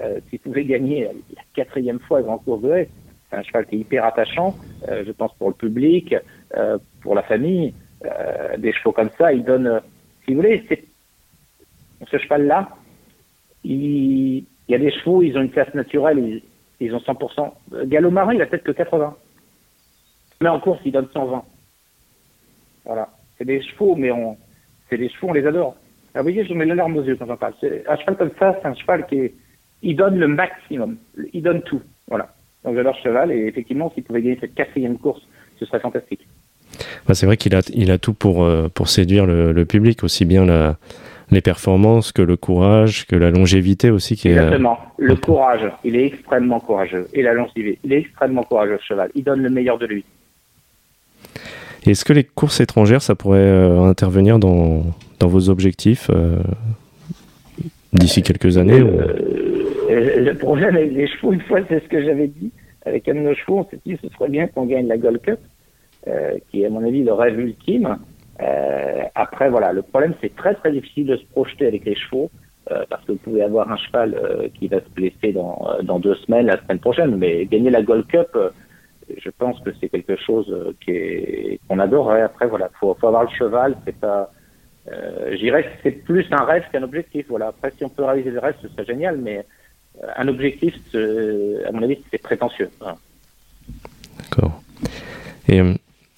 euh, 0.00 0.20
s'il 0.28 0.38
pouvait 0.38 0.64
gagner 0.64 1.08
la 1.34 1.42
quatrième 1.54 1.98
fois 1.98 2.22
Grand 2.22 2.38
Course 2.38 2.62
de 2.62 2.70
Haie, 2.70 2.88
c'est 3.28 3.36
un 3.36 3.42
cheval 3.42 3.66
qui 3.66 3.76
est 3.76 3.78
hyper 3.80 4.04
attachant, 4.04 4.54
je 4.86 5.10
pense 5.10 5.32
pour 5.38 5.48
le 5.48 5.54
public, 5.54 6.14
pour 7.00 7.14
la 7.14 7.22
famille. 7.22 7.72
des 8.58 8.72
chevaux 8.74 8.92
comme 8.92 9.08
ça, 9.16 9.32
il 9.32 9.42
donne, 9.42 9.80
si 10.24 10.34
vous 10.34 10.42
voulez, 10.42 10.62
ce 12.10 12.18
cheval-là, 12.18 12.68
il, 13.64 14.44
il, 14.44 14.46
y 14.68 14.74
a 14.74 14.78
des 14.78 14.90
chevaux, 14.90 15.22
ils 15.22 15.34
ont 15.38 15.40
une 15.40 15.50
classe 15.50 15.72
naturelle, 15.72 16.18
ils, 16.18 16.42
ils 16.86 16.94
ont 16.94 16.98
100%. 16.98 17.52
Gallo 17.86 18.10
Marin, 18.10 18.34
il 18.34 18.42
a 18.42 18.46
peut-être 18.46 18.64
que 18.64 18.72
80. 18.72 19.16
Mais 20.40 20.48
en 20.48 20.60
course, 20.60 20.80
il 20.84 20.92
donne 20.92 21.08
120. 21.12 21.44
Voilà. 22.84 23.08
C'est 23.38 23.44
des 23.44 23.62
chevaux, 23.62 23.94
mais 23.96 24.10
on, 24.10 24.36
c'est 24.90 24.98
des 24.98 25.08
chevaux, 25.08 25.28
on 25.28 25.32
les 25.32 25.46
adore. 25.46 25.76
Ah, 26.14 26.18
vous 26.18 26.24
voyez, 26.24 26.44
je 26.44 26.52
mets 26.52 26.66
larme 26.66 26.96
aux 26.96 27.02
yeux 27.02 27.16
quand 27.16 27.26
j'en 27.26 27.36
parle. 27.36 27.54
Un 27.88 27.96
cheval 27.96 28.16
comme 28.16 28.30
ça, 28.38 28.58
c'est 28.60 28.68
un 28.68 28.74
cheval 28.74 29.06
qui 29.06 29.32
il 29.82 29.96
donne 29.96 30.16
le 30.16 30.28
maximum. 30.28 30.96
Il 31.32 31.42
donne 31.42 31.62
tout. 31.62 31.80
Voilà. 32.08 32.34
Donc 32.64 32.76
j'adore 32.76 32.94
ce 32.96 33.02
cheval 33.02 33.32
et 33.32 33.46
effectivement, 33.46 33.90
s'il 33.94 34.04
pouvait 34.04 34.22
gagner 34.22 34.38
cette 34.40 34.54
quatrième 34.54 34.98
course, 34.98 35.22
ce 35.58 35.66
serait 35.66 35.80
fantastique. 35.80 36.26
Bah, 37.06 37.14
c'est 37.14 37.26
vrai 37.26 37.36
qu'il 37.36 37.54
a, 37.54 37.60
il 37.74 37.90
a 37.90 37.98
tout 37.98 38.14
pour, 38.14 38.44
euh, 38.44 38.68
pour 38.68 38.88
séduire 38.88 39.26
le, 39.26 39.52
le, 39.52 39.64
public, 39.64 40.04
aussi 40.04 40.24
bien 40.24 40.46
la, 40.46 40.76
les 41.32 41.40
performances 41.40 42.12
que 42.12 42.22
le 42.22 42.36
courage, 42.36 43.06
que 43.06 43.16
la 43.16 43.30
longévité 43.30 43.90
aussi. 43.90 44.16
Qui 44.16 44.28
Exactement. 44.28 44.78
Est, 44.98 45.02
euh, 45.02 45.06
le 45.08 45.16
courage, 45.16 45.72
il 45.82 45.96
est 45.96 46.06
extrêmement 46.06 46.60
courageux. 46.60 47.08
Et 47.14 47.22
la 47.22 47.32
longévité, 47.32 47.78
il 47.84 47.92
est 47.92 48.00
extrêmement 48.00 48.42
courageux, 48.42 48.78
ce 48.82 48.88
cheval. 48.88 49.10
Il 49.14 49.24
donne 49.24 49.42
le 49.42 49.50
meilleur 49.50 49.78
de 49.78 49.86
lui. 49.86 50.04
Est-ce 51.86 52.04
que 52.04 52.12
les 52.12 52.22
courses 52.22 52.60
étrangères, 52.60 53.02
ça 53.02 53.14
pourrait 53.14 53.38
euh, 53.40 53.80
intervenir 53.80 54.38
dans, 54.38 54.84
dans, 55.18 55.28
vos 55.28 55.48
objectifs 55.48 56.10
euh, 56.10 56.36
d'ici 57.92 58.22
quelques 58.22 58.56
années 58.58 58.78
Le 58.78 60.32
problème 60.34 60.76
avec 60.76 60.92
les 60.92 61.08
chevaux, 61.08 61.32
une 61.32 61.40
fois, 61.40 61.60
c'est 61.68 61.82
ce 61.82 61.88
que 61.88 62.04
j'avais 62.04 62.28
dit. 62.28 62.52
Avec 62.84 63.08
un 63.08 63.14
de 63.14 63.20
nos 63.20 63.34
chevaux, 63.34 63.60
on 63.60 63.64
s'est 63.70 63.80
dit 63.86 63.96
ce 64.02 64.08
serait 64.10 64.28
bien 64.28 64.48
qu'on 64.48 64.66
gagne 64.66 64.86
la 64.88 64.98
Gold 64.98 65.22
Cup, 65.22 65.38
qui 66.50 66.62
est 66.62 66.66
à 66.66 66.70
mon 66.70 66.84
avis 66.84 67.04
le 67.04 67.12
rêve 67.12 67.38
ultime. 67.38 67.96
Après, 69.14 69.50
voilà, 69.50 69.72
le 69.72 69.82
problème, 69.82 70.14
c'est 70.20 70.34
très 70.34 70.54
très 70.54 70.72
difficile 70.72 71.06
de 71.06 71.16
se 71.16 71.24
projeter 71.26 71.66
avec 71.66 71.84
les 71.84 71.94
chevaux. 71.94 72.30
parce 72.88 73.04
que 73.04 73.12
vous 73.12 73.18
pouvez 73.18 73.42
avoir 73.42 73.70
un 73.70 73.76
cheval 73.76 74.50
qui 74.58 74.68
va 74.68 74.78
se 74.80 74.88
blesser 74.94 75.32
dans, 75.32 75.76
dans 75.82 75.98
deux 75.98 76.14
semaines, 76.16 76.46
la 76.46 76.60
semaine 76.62 76.78
prochaine, 76.78 77.16
mais 77.16 77.46
gagner 77.46 77.70
la 77.70 77.82
Gold 77.82 78.06
Cup, 78.06 78.36
je 79.22 79.30
pense 79.30 79.58
que 79.60 79.70
c'est 79.80 79.88
quelque 79.88 80.16
chose 80.16 80.46
euh, 80.50 81.58
qu'on 81.68 81.78
adorerait. 81.78 82.22
Après, 82.22 82.46
voilà, 82.46 82.70
faut, 82.78 82.96
faut 83.00 83.06
avoir 83.08 83.24
le 83.24 83.30
cheval. 83.30 83.76
C'est 83.84 83.96
pas, 83.96 84.30
euh, 84.90 85.36
j'irais 85.36 85.64
que 85.64 85.70
c'est 85.82 85.90
plus 86.04 86.26
un 86.30 86.44
rêve 86.44 86.64
qu'un 86.72 86.82
objectif. 86.82 87.26
Voilà. 87.28 87.48
Après, 87.48 87.70
si 87.72 87.84
on 87.84 87.88
peut 87.88 88.04
réaliser 88.04 88.30
le 88.30 88.38
rêve, 88.38 88.54
ce 88.62 88.68
serait 88.68 88.84
génial. 88.84 89.18
Mais 89.18 89.44
euh, 90.02 90.06
un 90.16 90.28
objectif, 90.28 90.74
à 90.94 91.72
mon 91.72 91.82
avis, 91.82 91.98
c'est 92.10 92.22
prétentieux. 92.22 92.70
D'accord. 94.18 94.62
Et 95.48 95.60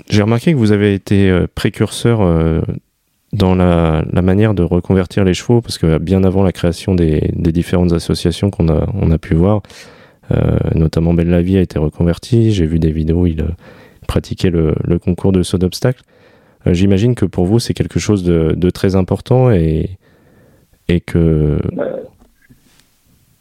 j'ai 0.08 0.22
remarqué 0.22 0.52
que 0.52 0.58
vous 0.58 0.72
avez 0.72 0.94
été 0.94 1.46
précurseur 1.54 2.20
dans 3.34 3.54
la, 3.56 4.22
manière 4.22 4.54
de 4.54 4.62
reconvertir 4.62 5.24
les 5.24 5.34
chevaux, 5.34 5.60
parce 5.60 5.76
que 5.76 5.98
bien 5.98 6.22
avant 6.24 6.42
la 6.42 6.52
création 6.52 6.94
des, 6.94 7.20
différentes 7.34 7.92
associations 7.92 8.50
qu'on 8.50 8.68
a, 8.68 9.18
pu 9.18 9.34
voir, 9.34 9.62
euh, 10.30 10.56
notamment 10.74 11.12
Belle 11.14 11.34
a 11.34 11.40
été 11.40 11.78
reconverti. 11.78 12.52
J'ai 12.52 12.66
vu 12.66 12.78
des 12.78 12.92
vidéos, 12.92 13.26
il 13.26 13.44
pratiquait 14.06 14.50
le, 14.50 14.74
concours 14.98 15.32
de 15.32 15.42
saut 15.42 15.58
d'obstacle. 15.58 16.02
Euh, 16.66 16.74
j'imagine 16.74 17.14
que 17.14 17.24
pour 17.24 17.44
vous, 17.44 17.58
c'est 17.58 17.74
quelque 17.74 17.98
chose 17.98 18.22
de, 18.22 18.70
très 18.70 18.94
important 18.94 19.50
et, 19.50 19.98
que. 20.88 21.18
Euh, 21.18 21.58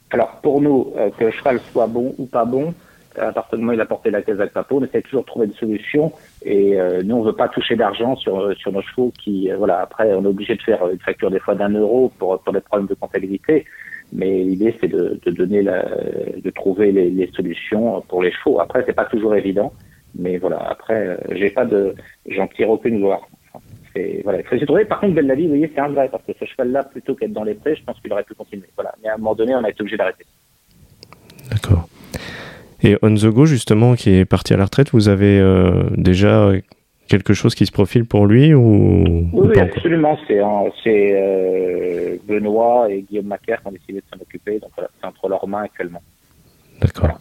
alors, 0.10 0.40
pour 0.42 0.60
nous, 0.60 0.94
que 1.18 1.26
le 1.26 1.32
cheval 1.32 1.60
soit 1.72 1.88
bon 1.88 2.16
ou 2.18 2.26
pas 2.26 2.46
bon, 2.46 2.74
à 3.18 3.32
partir 3.32 3.58
du 3.58 3.64
moment 3.64 3.74
où 3.74 3.76
il 3.76 3.82
a 3.82 3.86
porté 3.86 4.10
la 4.10 4.20
à 4.20 4.48
papo, 4.48 4.80
on 4.80 4.84
essaie 4.84 5.02
toujours 5.02 5.22
de 5.22 5.28
trouver 5.28 5.48
des 5.48 5.56
solutions. 5.56 6.12
Et 6.46 6.78
nous, 7.04 7.16
on 7.16 7.22
ne 7.22 7.26
veut 7.26 7.36
pas 7.36 7.48
toucher 7.48 7.76
d'argent 7.76 8.16
sur, 8.16 8.54
sur 8.58 8.72
nos 8.72 8.82
chevaux 8.82 9.14
qui, 9.18 9.50
voilà, 9.58 9.80
après, 9.80 10.14
on 10.14 10.24
est 10.24 10.28
obligé 10.28 10.56
de 10.56 10.62
faire 10.62 10.88
une 10.90 11.00
facture 11.00 11.32
des 11.32 11.40
fois 11.40 11.56
d'un 11.56 11.70
euro 11.70 12.12
pour, 12.20 12.42
pour 12.42 12.54
des 12.54 12.60
problèmes 12.60 12.88
de 12.88 12.96
comptabilité. 12.96 13.66
Mais 14.14 14.44
l'idée, 14.44 14.76
c'est 14.80 14.88
de, 14.88 15.20
de, 15.26 15.32
donner 15.32 15.64
la, 15.64 15.84
de 15.84 16.50
trouver 16.52 16.92
les, 16.92 17.32
solutions 17.36 18.02
pour 18.02 18.22
les 18.22 18.32
chevaux. 18.32 18.60
Après, 18.60 18.84
c'est 18.86 18.94
pas 18.94 19.06
toujours 19.06 19.36
évident, 19.36 19.74
mais 20.14 20.38
voilà. 20.38 20.58
Après, 20.70 21.08
euh, 21.08 21.18
j'ai 21.32 21.50
pas 21.50 21.66
de, 21.66 21.96
j'en 22.28 22.48
tire 22.48 22.70
aucune 22.70 23.00
gloire. 23.00 23.28
c'est, 23.96 24.22
voilà, 24.24 24.42
il 24.42 24.46
faut 24.46 24.56
de 24.56 24.66
trouver. 24.66 24.86
Par 24.86 25.00
contre, 25.00 25.16
Belle 25.16 25.26
la 25.26 25.34
vie, 25.36 25.44
vous 25.44 25.50
voyez, 25.50 25.72
c'est 25.74 25.82
un 25.82 25.90
vrai 25.90 26.10
parce 26.10 26.24
que 26.26 26.34
ce 26.40 26.46
cheval-là, 26.46 26.84
plutôt 26.84 27.16
qu'être 27.16 27.34
dans 27.34 27.44
les 27.44 27.56
prés, 27.56 27.76
je 27.76 27.84
pense 27.84 28.00
qu'il 28.02 28.14
aurait 28.14 28.24
pu 28.24 28.36
continuer. 28.36 28.68
Voilà. 28.76 28.94
Mais 29.02 29.10
à 29.10 29.16
un 29.16 29.18
moment 29.18 29.34
donné, 29.34 29.56
on 29.56 29.64
a 29.64 29.70
été 29.70 29.82
obligé 29.82 29.98
d'arrêter. 29.98 30.26
D'accord. 31.50 31.88
Et 32.84 32.98
On 33.02 33.14
the 33.14 33.28
Go, 33.28 33.46
justement, 33.46 33.96
qui 33.96 34.12
est 34.12 34.26
parti 34.26 34.54
à 34.54 34.58
la 34.58 34.66
retraite, 34.66 34.92
vous 34.92 35.08
avez 35.08 35.40
euh, 35.40 35.84
déjà 35.96 36.52
quelque 37.08 37.34
chose 37.34 37.56
qui 37.56 37.66
se 37.66 37.72
profile 37.72 38.06
pour 38.06 38.26
lui 38.26 38.54
ou, 38.54 39.28
Oui, 39.34 39.58
absolument. 39.58 40.18
C'est 40.28 40.42
euh, 40.92 42.18
Benoît 42.28 42.88
et 42.90 43.02
Guillaume 43.02 43.28
Macaire 43.28 43.62
qui 43.62 43.68
ont 43.68 43.72
décidé 43.72 43.94
de 43.94 44.04
s'en 44.12 44.22
occuper. 44.22 44.60
Donc 44.60 44.72
voilà, 44.76 44.90
c'est 45.00 45.08
entre 45.08 45.28
leurs 45.30 45.48
mains 45.48 45.64
actuellement. 45.64 46.02
D'accord. 46.82 47.20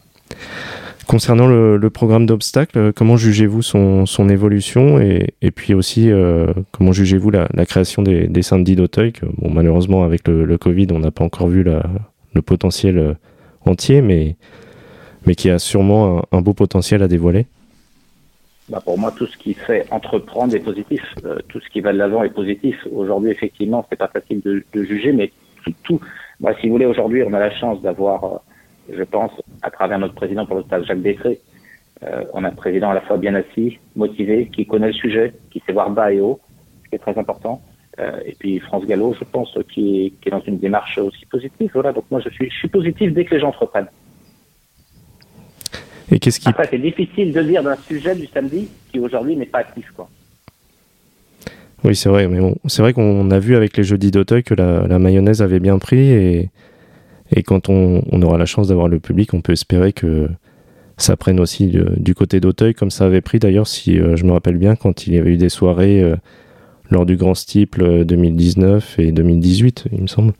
Concernant 1.06 1.46
le, 1.46 1.90
programme 1.90 2.26
d'obstacles, 2.26 2.78
euh, 2.78 2.92
comment 2.94 3.16
jugez-vous 3.16 3.60
son, 3.60 4.06
son, 4.06 4.28
évolution 4.28 4.98
et, 4.98 5.34
et 5.42 5.50
puis 5.50 5.74
aussi 5.74 6.10
euh, 6.10 6.54
comment 6.70 6.92
jugez-vous 6.92 7.30
la, 7.30 7.48
la, 7.52 7.66
création 7.66 8.02
des, 8.02 8.28
des 8.28 8.42
samedis 8.42 8.76
d'Auteuil 8.76 9.12
bon, 9.36 9.50
Malheureusement, 9.50 10.04
avec 10.04 10.26
le, 10.26 10.44
le 10.44 10.58
Covid, 10.58 10.86
on 10.92 11.00
n'a 11.00 11.10
pas 11.10 11.24
encore 11.24 11.48
vu 11.48 11.64
la, 11.64 11.82
le 12.34 12.40
potentiel 12.40 13.16
entier, 13.66 14.00
mais, 14.00 14.36
mais 15.26 15.34
qui 15.34 15.50
a 15.50 15.58
sûrement 15.58 16.22
un, 16.32 16.40
beau 16.40 16.52
potentiel 16.52 17.02
à 17.02 17.08
dévoiler. 17.08 17.46
Bah 18.68 18.80
pour 18.84 18.98
moi, 18.98 19.12
tout 19.16 19.26
ce 19.26 19.36
qui 19.36 19.54
fait 19.54 19.86
entreprendre 19.90 20.54
est 20.54 20.60
positif. 20.60 21.02
tout 21.48 21.60
ce 21.60 21.68
qui 21.68 21.80
va 21.80 21.92
de 21.92 21.98
l'avant 21.98 22.22
est 22.22 22.30
positif. 22.30 22.76
Aujourd'hui, 22.92 23.30
effectivement, 23.30 23.84
c'est 23.90 23.96
pas 23.96 24.08
facile 24.08 24.40
de, 24.40 24.84
juger, 24.84 25.12
mais 25.12 25.32
tout, 25.64 25.74
tout 25.82 26.00
bah, 26.40 26.52
si 26.60 26.66
vous 26.66 26.74
voulez, 26.74 26.86
aujourd'hui, 26.86 27.22
on 27.22 27.32
a 27.32 27.38
la 27.38 27.50
chance 27.50 27.82
d'avoir 27.82 28.42
je 28.90 29.02
pense, 29.04 29.32
à 29.62 29.70
travers 29.70 29.98
notre 29.98 30.14
président 30.14 30.46
pour 30.46 30.56
le 30.56 30.62
stade 30.62 30.84
Jacques 30.84 31.02
Décré, 31.02 31.40
euh, 32.02 32.24
on 32.32 32.44
a 32.44 32.48
un 32.48 32.52
président 32.52 32.90
à 32.90 32.94
la 32.94 33.00
fois 33.00 33.16
bien 33.16 33.34
assis, 33.34 33.78
motivé, 33.94 34.50
qui 34.52 34.66
connaît 34.66 34.88
le 34.88 34.92
sujet, 34.92 35.34
qui 35.50 35.62
sait 35.64 35.72
voir 35.72 35.90
bas 35.90 36.12
et 36.12 36.20
haut, 36.20 36.40
ce 36.84 36.88
qui 36.90 36.96
est 36.96 36.98
très 36.98 37.16
important. 37.18 37.62
Euh, 38.00 38.20
et 38.24 38.34
puis 38.38 38.58
France 38.58 38.84
Gallo, 38.86 39.14
je 39.18 39.24
pense, 39.24 39.56
qui 39.72 40.06
est, 40.06 40.10
qui 40.10 40.28
est 40.28 40.30
dans 40.32 40.40
une 40.40 40.58
démarche 40.58 40.98
aussi 40.98 41.26
positive. 41.26 41.70
Voilà, 41.74 41.92
donc 41.92 42.04
moi 42.10 42.20
je 42.20 42.30
suis, 42.30 42.50
je 42.50 42.56
suis 42.56 42.68
positif 42.68 43.12
dès 43.12 43.24
que 43.24 43.34
les 43.34 43.40
gens 43.40 43.48
entreprennent. 43.48 43.88
Et 46.10 46.18
qu'est-ce 46.18 46.40
qui... 46.40 46.48
Après, 46.48 46.68
c'est 46.70 46.78
difficile 46.78 47.32
de 47.32 47.42
dire 47.42 47.62
d'un 47.62 47.76
sujet 47.76 48.14
du 48.14 48.26
samedi 48.26 48.68
qui 48.90 48.98
aujourd'hui 48.98 49.36
n'est 49.36 49.46
pas 49.46 49.58
actif, 49.58 49.90
quoi. 49.94 50.08
Oui, 51.84 51.96
c'est 51.96 52.08
vrai, 52.08 52.28
mais 52.28 52.38
bon, 52.38 52.54
c'est 52.66 52.80
vrai 52.80 52.92
qu'on 52.92 53.28
a 53.32 53.38
vu 53.40 53.56
avec 53.56 53.76
les 53.76 53.82
jeudis 53.82 54.12
d'Auteuil 54.12 54.44
que 54.44 54.54
la, 54.54 54.86
la, 54.86 55.00
mayonnaise 55.00 55.42
avait 55.42 55.58
bien 55.58 55.78
pris 55.80 55.98
et, 55.98 56.48
et 57.34 57.42
quand 57.42 57.68
on, 57.68 58.02
aura 58.22 58.38
la 58.38 58.46
chance 58.46 58.68
d'avoir 58.68 58.88
le 58.88 59.00
public, 59.00 59.32
on 59.34 59.40
peut 59.40 59.52
espérer 59.52 59.92
que 59.92 60.28
ça 60.98 61.16
prenne 61.16 61.40
aussi 61.40 61.72
du 61.96 62.14
côté 62.14 62.40
d'Auteuil, 62.40 62.74
comme 62.74 62.90
ça 62.90 63.06
avait 63.06 63.22
pris 63.22 63.38
d'ailleurs, 63.38 63.66
si 63.66 63.98
euh, 63.98 64.16
je 64.16 64.24
me 64.24 64.32
rappelle 64.32 64.56
bien, 64.56 64.76
quand 64.76 65.06
il 65.06 65.14
y 65.14 65.18
avait 65.18 65.30
eu 65.30 65.36
des 65.36 65.48
soirées 65.48 66.02
euh, 66.02 66.16
lors 66.90 67.06
du 67.06 67.16
Grand 67.16 67.34
Stiple 67.34 68.04
2019 68.04 68.96
euh, 68.98 69.02
et 69.02 69.12
2018, 69.12 69.86
il 69.92 70.02
me 70.02 70.06
semble. 70.06 70.34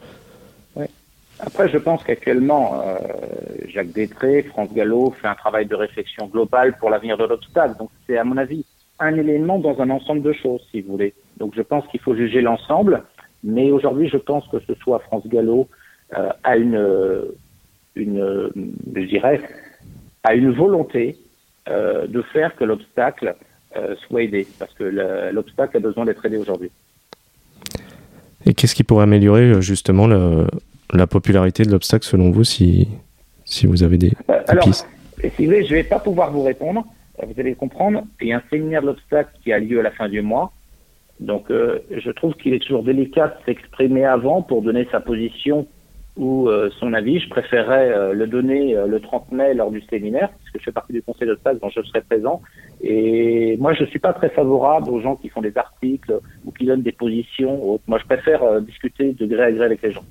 Après, 1.45 1.69
je 1.69 1.79
pense 1.79 2.05
qu'actuellement, 2.05 2.83
Jacques 3.67 3.93
Détré, 3.93 4.43
France 4.45 4.73
Gallo 4.73 5.13
fait 5.21 5.27
un 5.27 5.35
travail 5.35 5.67
de 5.67 5.75
réflexion 5.75 6.27
globale 6.27 6.77
pour 6.79 6.89
l'avenir 6.89 7.19
de 7.19 7.25
l'obstacle. 7.25 7.77
Donc, 7.79 7.91
c'est 8.07 8.17
à 8.17 8.25
mon 8.25 8.37
avis 8.37 8.65
un 9.01 9.17
élément 9.17 9.59
dans 9.59 9.81
un 9.81 9.91
ensemble 9.91 10.23
de 10.23 10.33
choses, 10.33 10.65
si 10.71 10.81
vous 10.83 10.93
voulez. 10.93 11.15
Donc, 11.39 11.55
je 11.57 11.63
pense 11.63 11.87
qu'il 11.89 12.01
faut 12.01 12.15
juger 12.15 12.41
l'ensemble. 12.41 13.03
Mais 13.45 13.71
aujourd'hui, 13.71 14.09
je 14.09 14.19
pense 14.19 14.47
que 14.49 14.59
ce 14.61 14.75
soit 14.75 15.01
France 15.01 15.27
Gallo, 15.27 15.69
euh, 16.17 16.31
à 16.45 16.57
une, 16.57 17.25
une, 17.97 18.51
je 18.95 19.01
dirais, 19.01 19.41
à 20.23 20.35
une 20.35 20.53
volonté 20.53 21.17
euh, 21.69 22.07
de 22.07 22.23
faire 22.23 22.55
que 22.55 22.65
l'obstacle 22.65 23.35
euh, 23.77 23.97
soit 24.07 24.23
aidé, 24.23 24.47
parce 24.59 24.73
que 24.75 24.85
l'obstacle 25.33 25.79
a 25.79 25.81
besoin 25.81 26.05
d'être 26.05 26.25
aidé 26.25 26.37
aujourd'hui. 26.37 26.71
Et 28.45 28.55
qu'est-ce 28.55 28.75
qui 28.75 28.85
pourrait 28.85 29.05
améliorer 29.05 29.61
justement 29.63 30.07
la 30.93 31.07
popularité 31.07 31.65
de 31.65 31.71
l'obstacle 31.71 32.05
selon 32.05 32.31
vous, 32.31 32.45
si, 32.45 32.89
si 33.45 33.67
vous 33.67 33.83
avez 33.83 33.99
des, 33.99 34.13
Alors, 34.49 34.65
pistes 34.65 34.89
si 35.21 35.29
vous 35.39 35.45
voulez, 35.45 35.65
je 35.65 35.71
ne 35.71 35.77
vais 35.77 35.85
pas 35.85 36.01
pouvoir 36.01 36.33
vous 36.33 36.43
répondre. 36.43 36.85
Vous 37.23 37.39
allez 37.39 37.55
comprendre. 37.55 38.03
Il 38.21 38.29
y 38.29 38.33
a 38.33 38.39
un 38.39 38.43
séminaire 38.51 38.83
de 38.83 38.89
l'obstacle 38.89 39.31
qui 39.43 39.53
a 39.53 39.59
lieu 39.61 39.79
à 39.79 39.83
la 39.83 39.93
fin 39.93 40.09
du 40.09 40.21
mois. 40.21 40.53
Donc, 41.21 41.45
je 41.49 42.11
trouve 42.11 42.35
qu'il 42.35 42.55
est 42.55 42.59
toujours 42.59 42.83
délicat 42.83 43.29
de 43.29 43.35
s'exprimer 43.47 44.05
avant 44.05 44.43
pour 44.43 44.63
donner 44.63 44.89
sa 44.91 44.99
position 44.99 45.69
ou 46.17 46.49
euh, 46.49 46.71
son 46.79 46.93
avis. 46.93 47.21
Je 47.21 47.29
préférerais 47.29 47.91
euh, 47.91 48.13
le 48.13 48.27
donner 48.27 48.77
euh, 48.77 48.87
le 48.87 49.01
30 49.01 49.33
mai 49.33 49.55
lors 49.55 49.71
du 49.71 49.81
séminaire, 49.83 50.29
parce 50.29 50.51
que 50.51 50.59
je 50.59 50.65
fais 50.65 50.73
partie 50.73 50.93
du 50.93 51.03
conseil 51.03 51.29
de 51.29 51.39
dont 51.61 51.71
je 51.71 51.83
serai 51.83 52.03
présent. 52.03 52.43
Et 52.83 53.57
moi, 53.59 53.73
je 53.73 53.85
suis 53.85 53.99
pas 53.99 54.13
très 54.13 54.29
favorable 54.29 54.91
aux 54.91 55.01
gens 55.01 55.17
qui 55.17 55.29
font 55.29 55.41
des 55.41 55.57
articles 55.57 56.19
ou 56.45 56.53
qui 56.53 56.67
donnent 56.67 56.83
des 56.83 56.93
positions. 56.93 57.81
Moi, 57.87 57.99
je 57.99 58.05
préfère 58.05 58.61
discuter 58.61 59.13
de 59.13 59.27
gré 59.27 59.45
à 59.45 59.53
gré 59.53 59.65
avec 59.65 59.83
les 59.83 59.93
gens. 59.93 60.05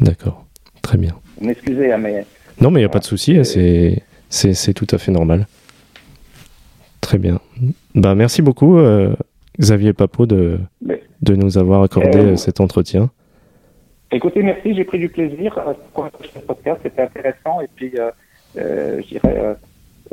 D'accord, 0.00 0.46
très 0.82 0.98
bien. 0.98 1.14
Vous 1.40 1.46
m'excusez, 1.46 1.92
hein, 1.92 1.98
mais... 1.98 2.24
Non, 2.60 2.70
mais 2.70 2.80
il 2.80 2.82
n'y 2.82 2.86
a 2.86 2.90
pas 2.90 2.98
de 2.98 3.04
souci, 3.04 3.36
hein, 3.36 3.44
c'est, 3.44 4.02
c'est, 4.30 4.74
tout 4.74 4.86
à 4.90 4.98
fait 4.98 5.12
normal. 5.12 5.46
Très 7.00 7.18
bien. 7.18 7.40
Bah, 7.94 8.14
merci 8.14 8.42
beaucoup, 8.42 8.78
Xavier 9.60 9.92
Papot, 9.92 10.26
de, 10.26 10.58
de 11.22 11.34
nous 11.34 11.58
avoir 11.58 11.82
accordé 11.82 12.36
cet 12.36 12.60
entretien. 12.60 13.10
Écoutez, 14.10 14.42
merci, 14.42 14.74
j'ai 14.74 14.84
pris 14.84 14.98
du 14.98 15.08
plaisir 15.08 15.56
à 15.58 15.74
ce 15.74 16.38
podcast, 16.40 16.80
c'était 16.82 17.02
intéressant 17.02 17.60
et 17.60 17.68
puis 17.74 17.92
euh, 17.98 18.10
euh, 18.56 19.02
je 19.02 19.06
dirais, 19.08 19.36
euh, 19.38 19.54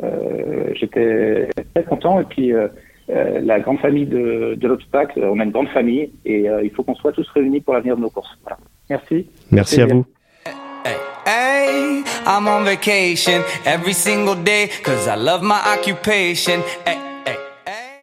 euh, 0.02 0.74
j'étais 0.74 1.48
très 1.74 1.82
content 1.84 2.20
et 2.20 2.24
puis 2.24 2.52
euh, 2.52 2.68
euh, 3.08 3.40
la 3.40 3.58
grande 3.58 3.78
famille 3.78 4.04
de, 4.04 4.54
de 4.60 4.68
l'obstacle, 4.68 5.20
on 5.24 5.40
a 5.40 5.44
une 5.44 5.50
grande 5.50 5.68
famille 5.68 6.12
et 6.26 6.46
il 6.62 6.70
faut 6.72 6.82
qu'on 6.82 6.94
soit 6.94 7.12
tous 7.12 7.26
réunis 7.30 7.62
pour 7.62 7.72
l'avenir 7.72 7.96
de 7.96 8.02
nos 8.02 8.10
courses. 8.10 8.36
Voilà. 8.42 8.58
Merci. 8.88 9.28
Merci 9.50 9.80
à 9.80 9.86
vous. 9.86 10.06
Hey, 11.26 12.04
I'm 12.24 12.46
on 12.46 12.64
vacation 12.64 13.42
every 13.64 13.92
single 13.92 14.36
day 14.36 14.70
cause 14.84 15.08
I 15.08 15.16
love 15.16 15.42
my 15.42 15.60
occupation. 15.74 16.62
Hey. 16.84 17.15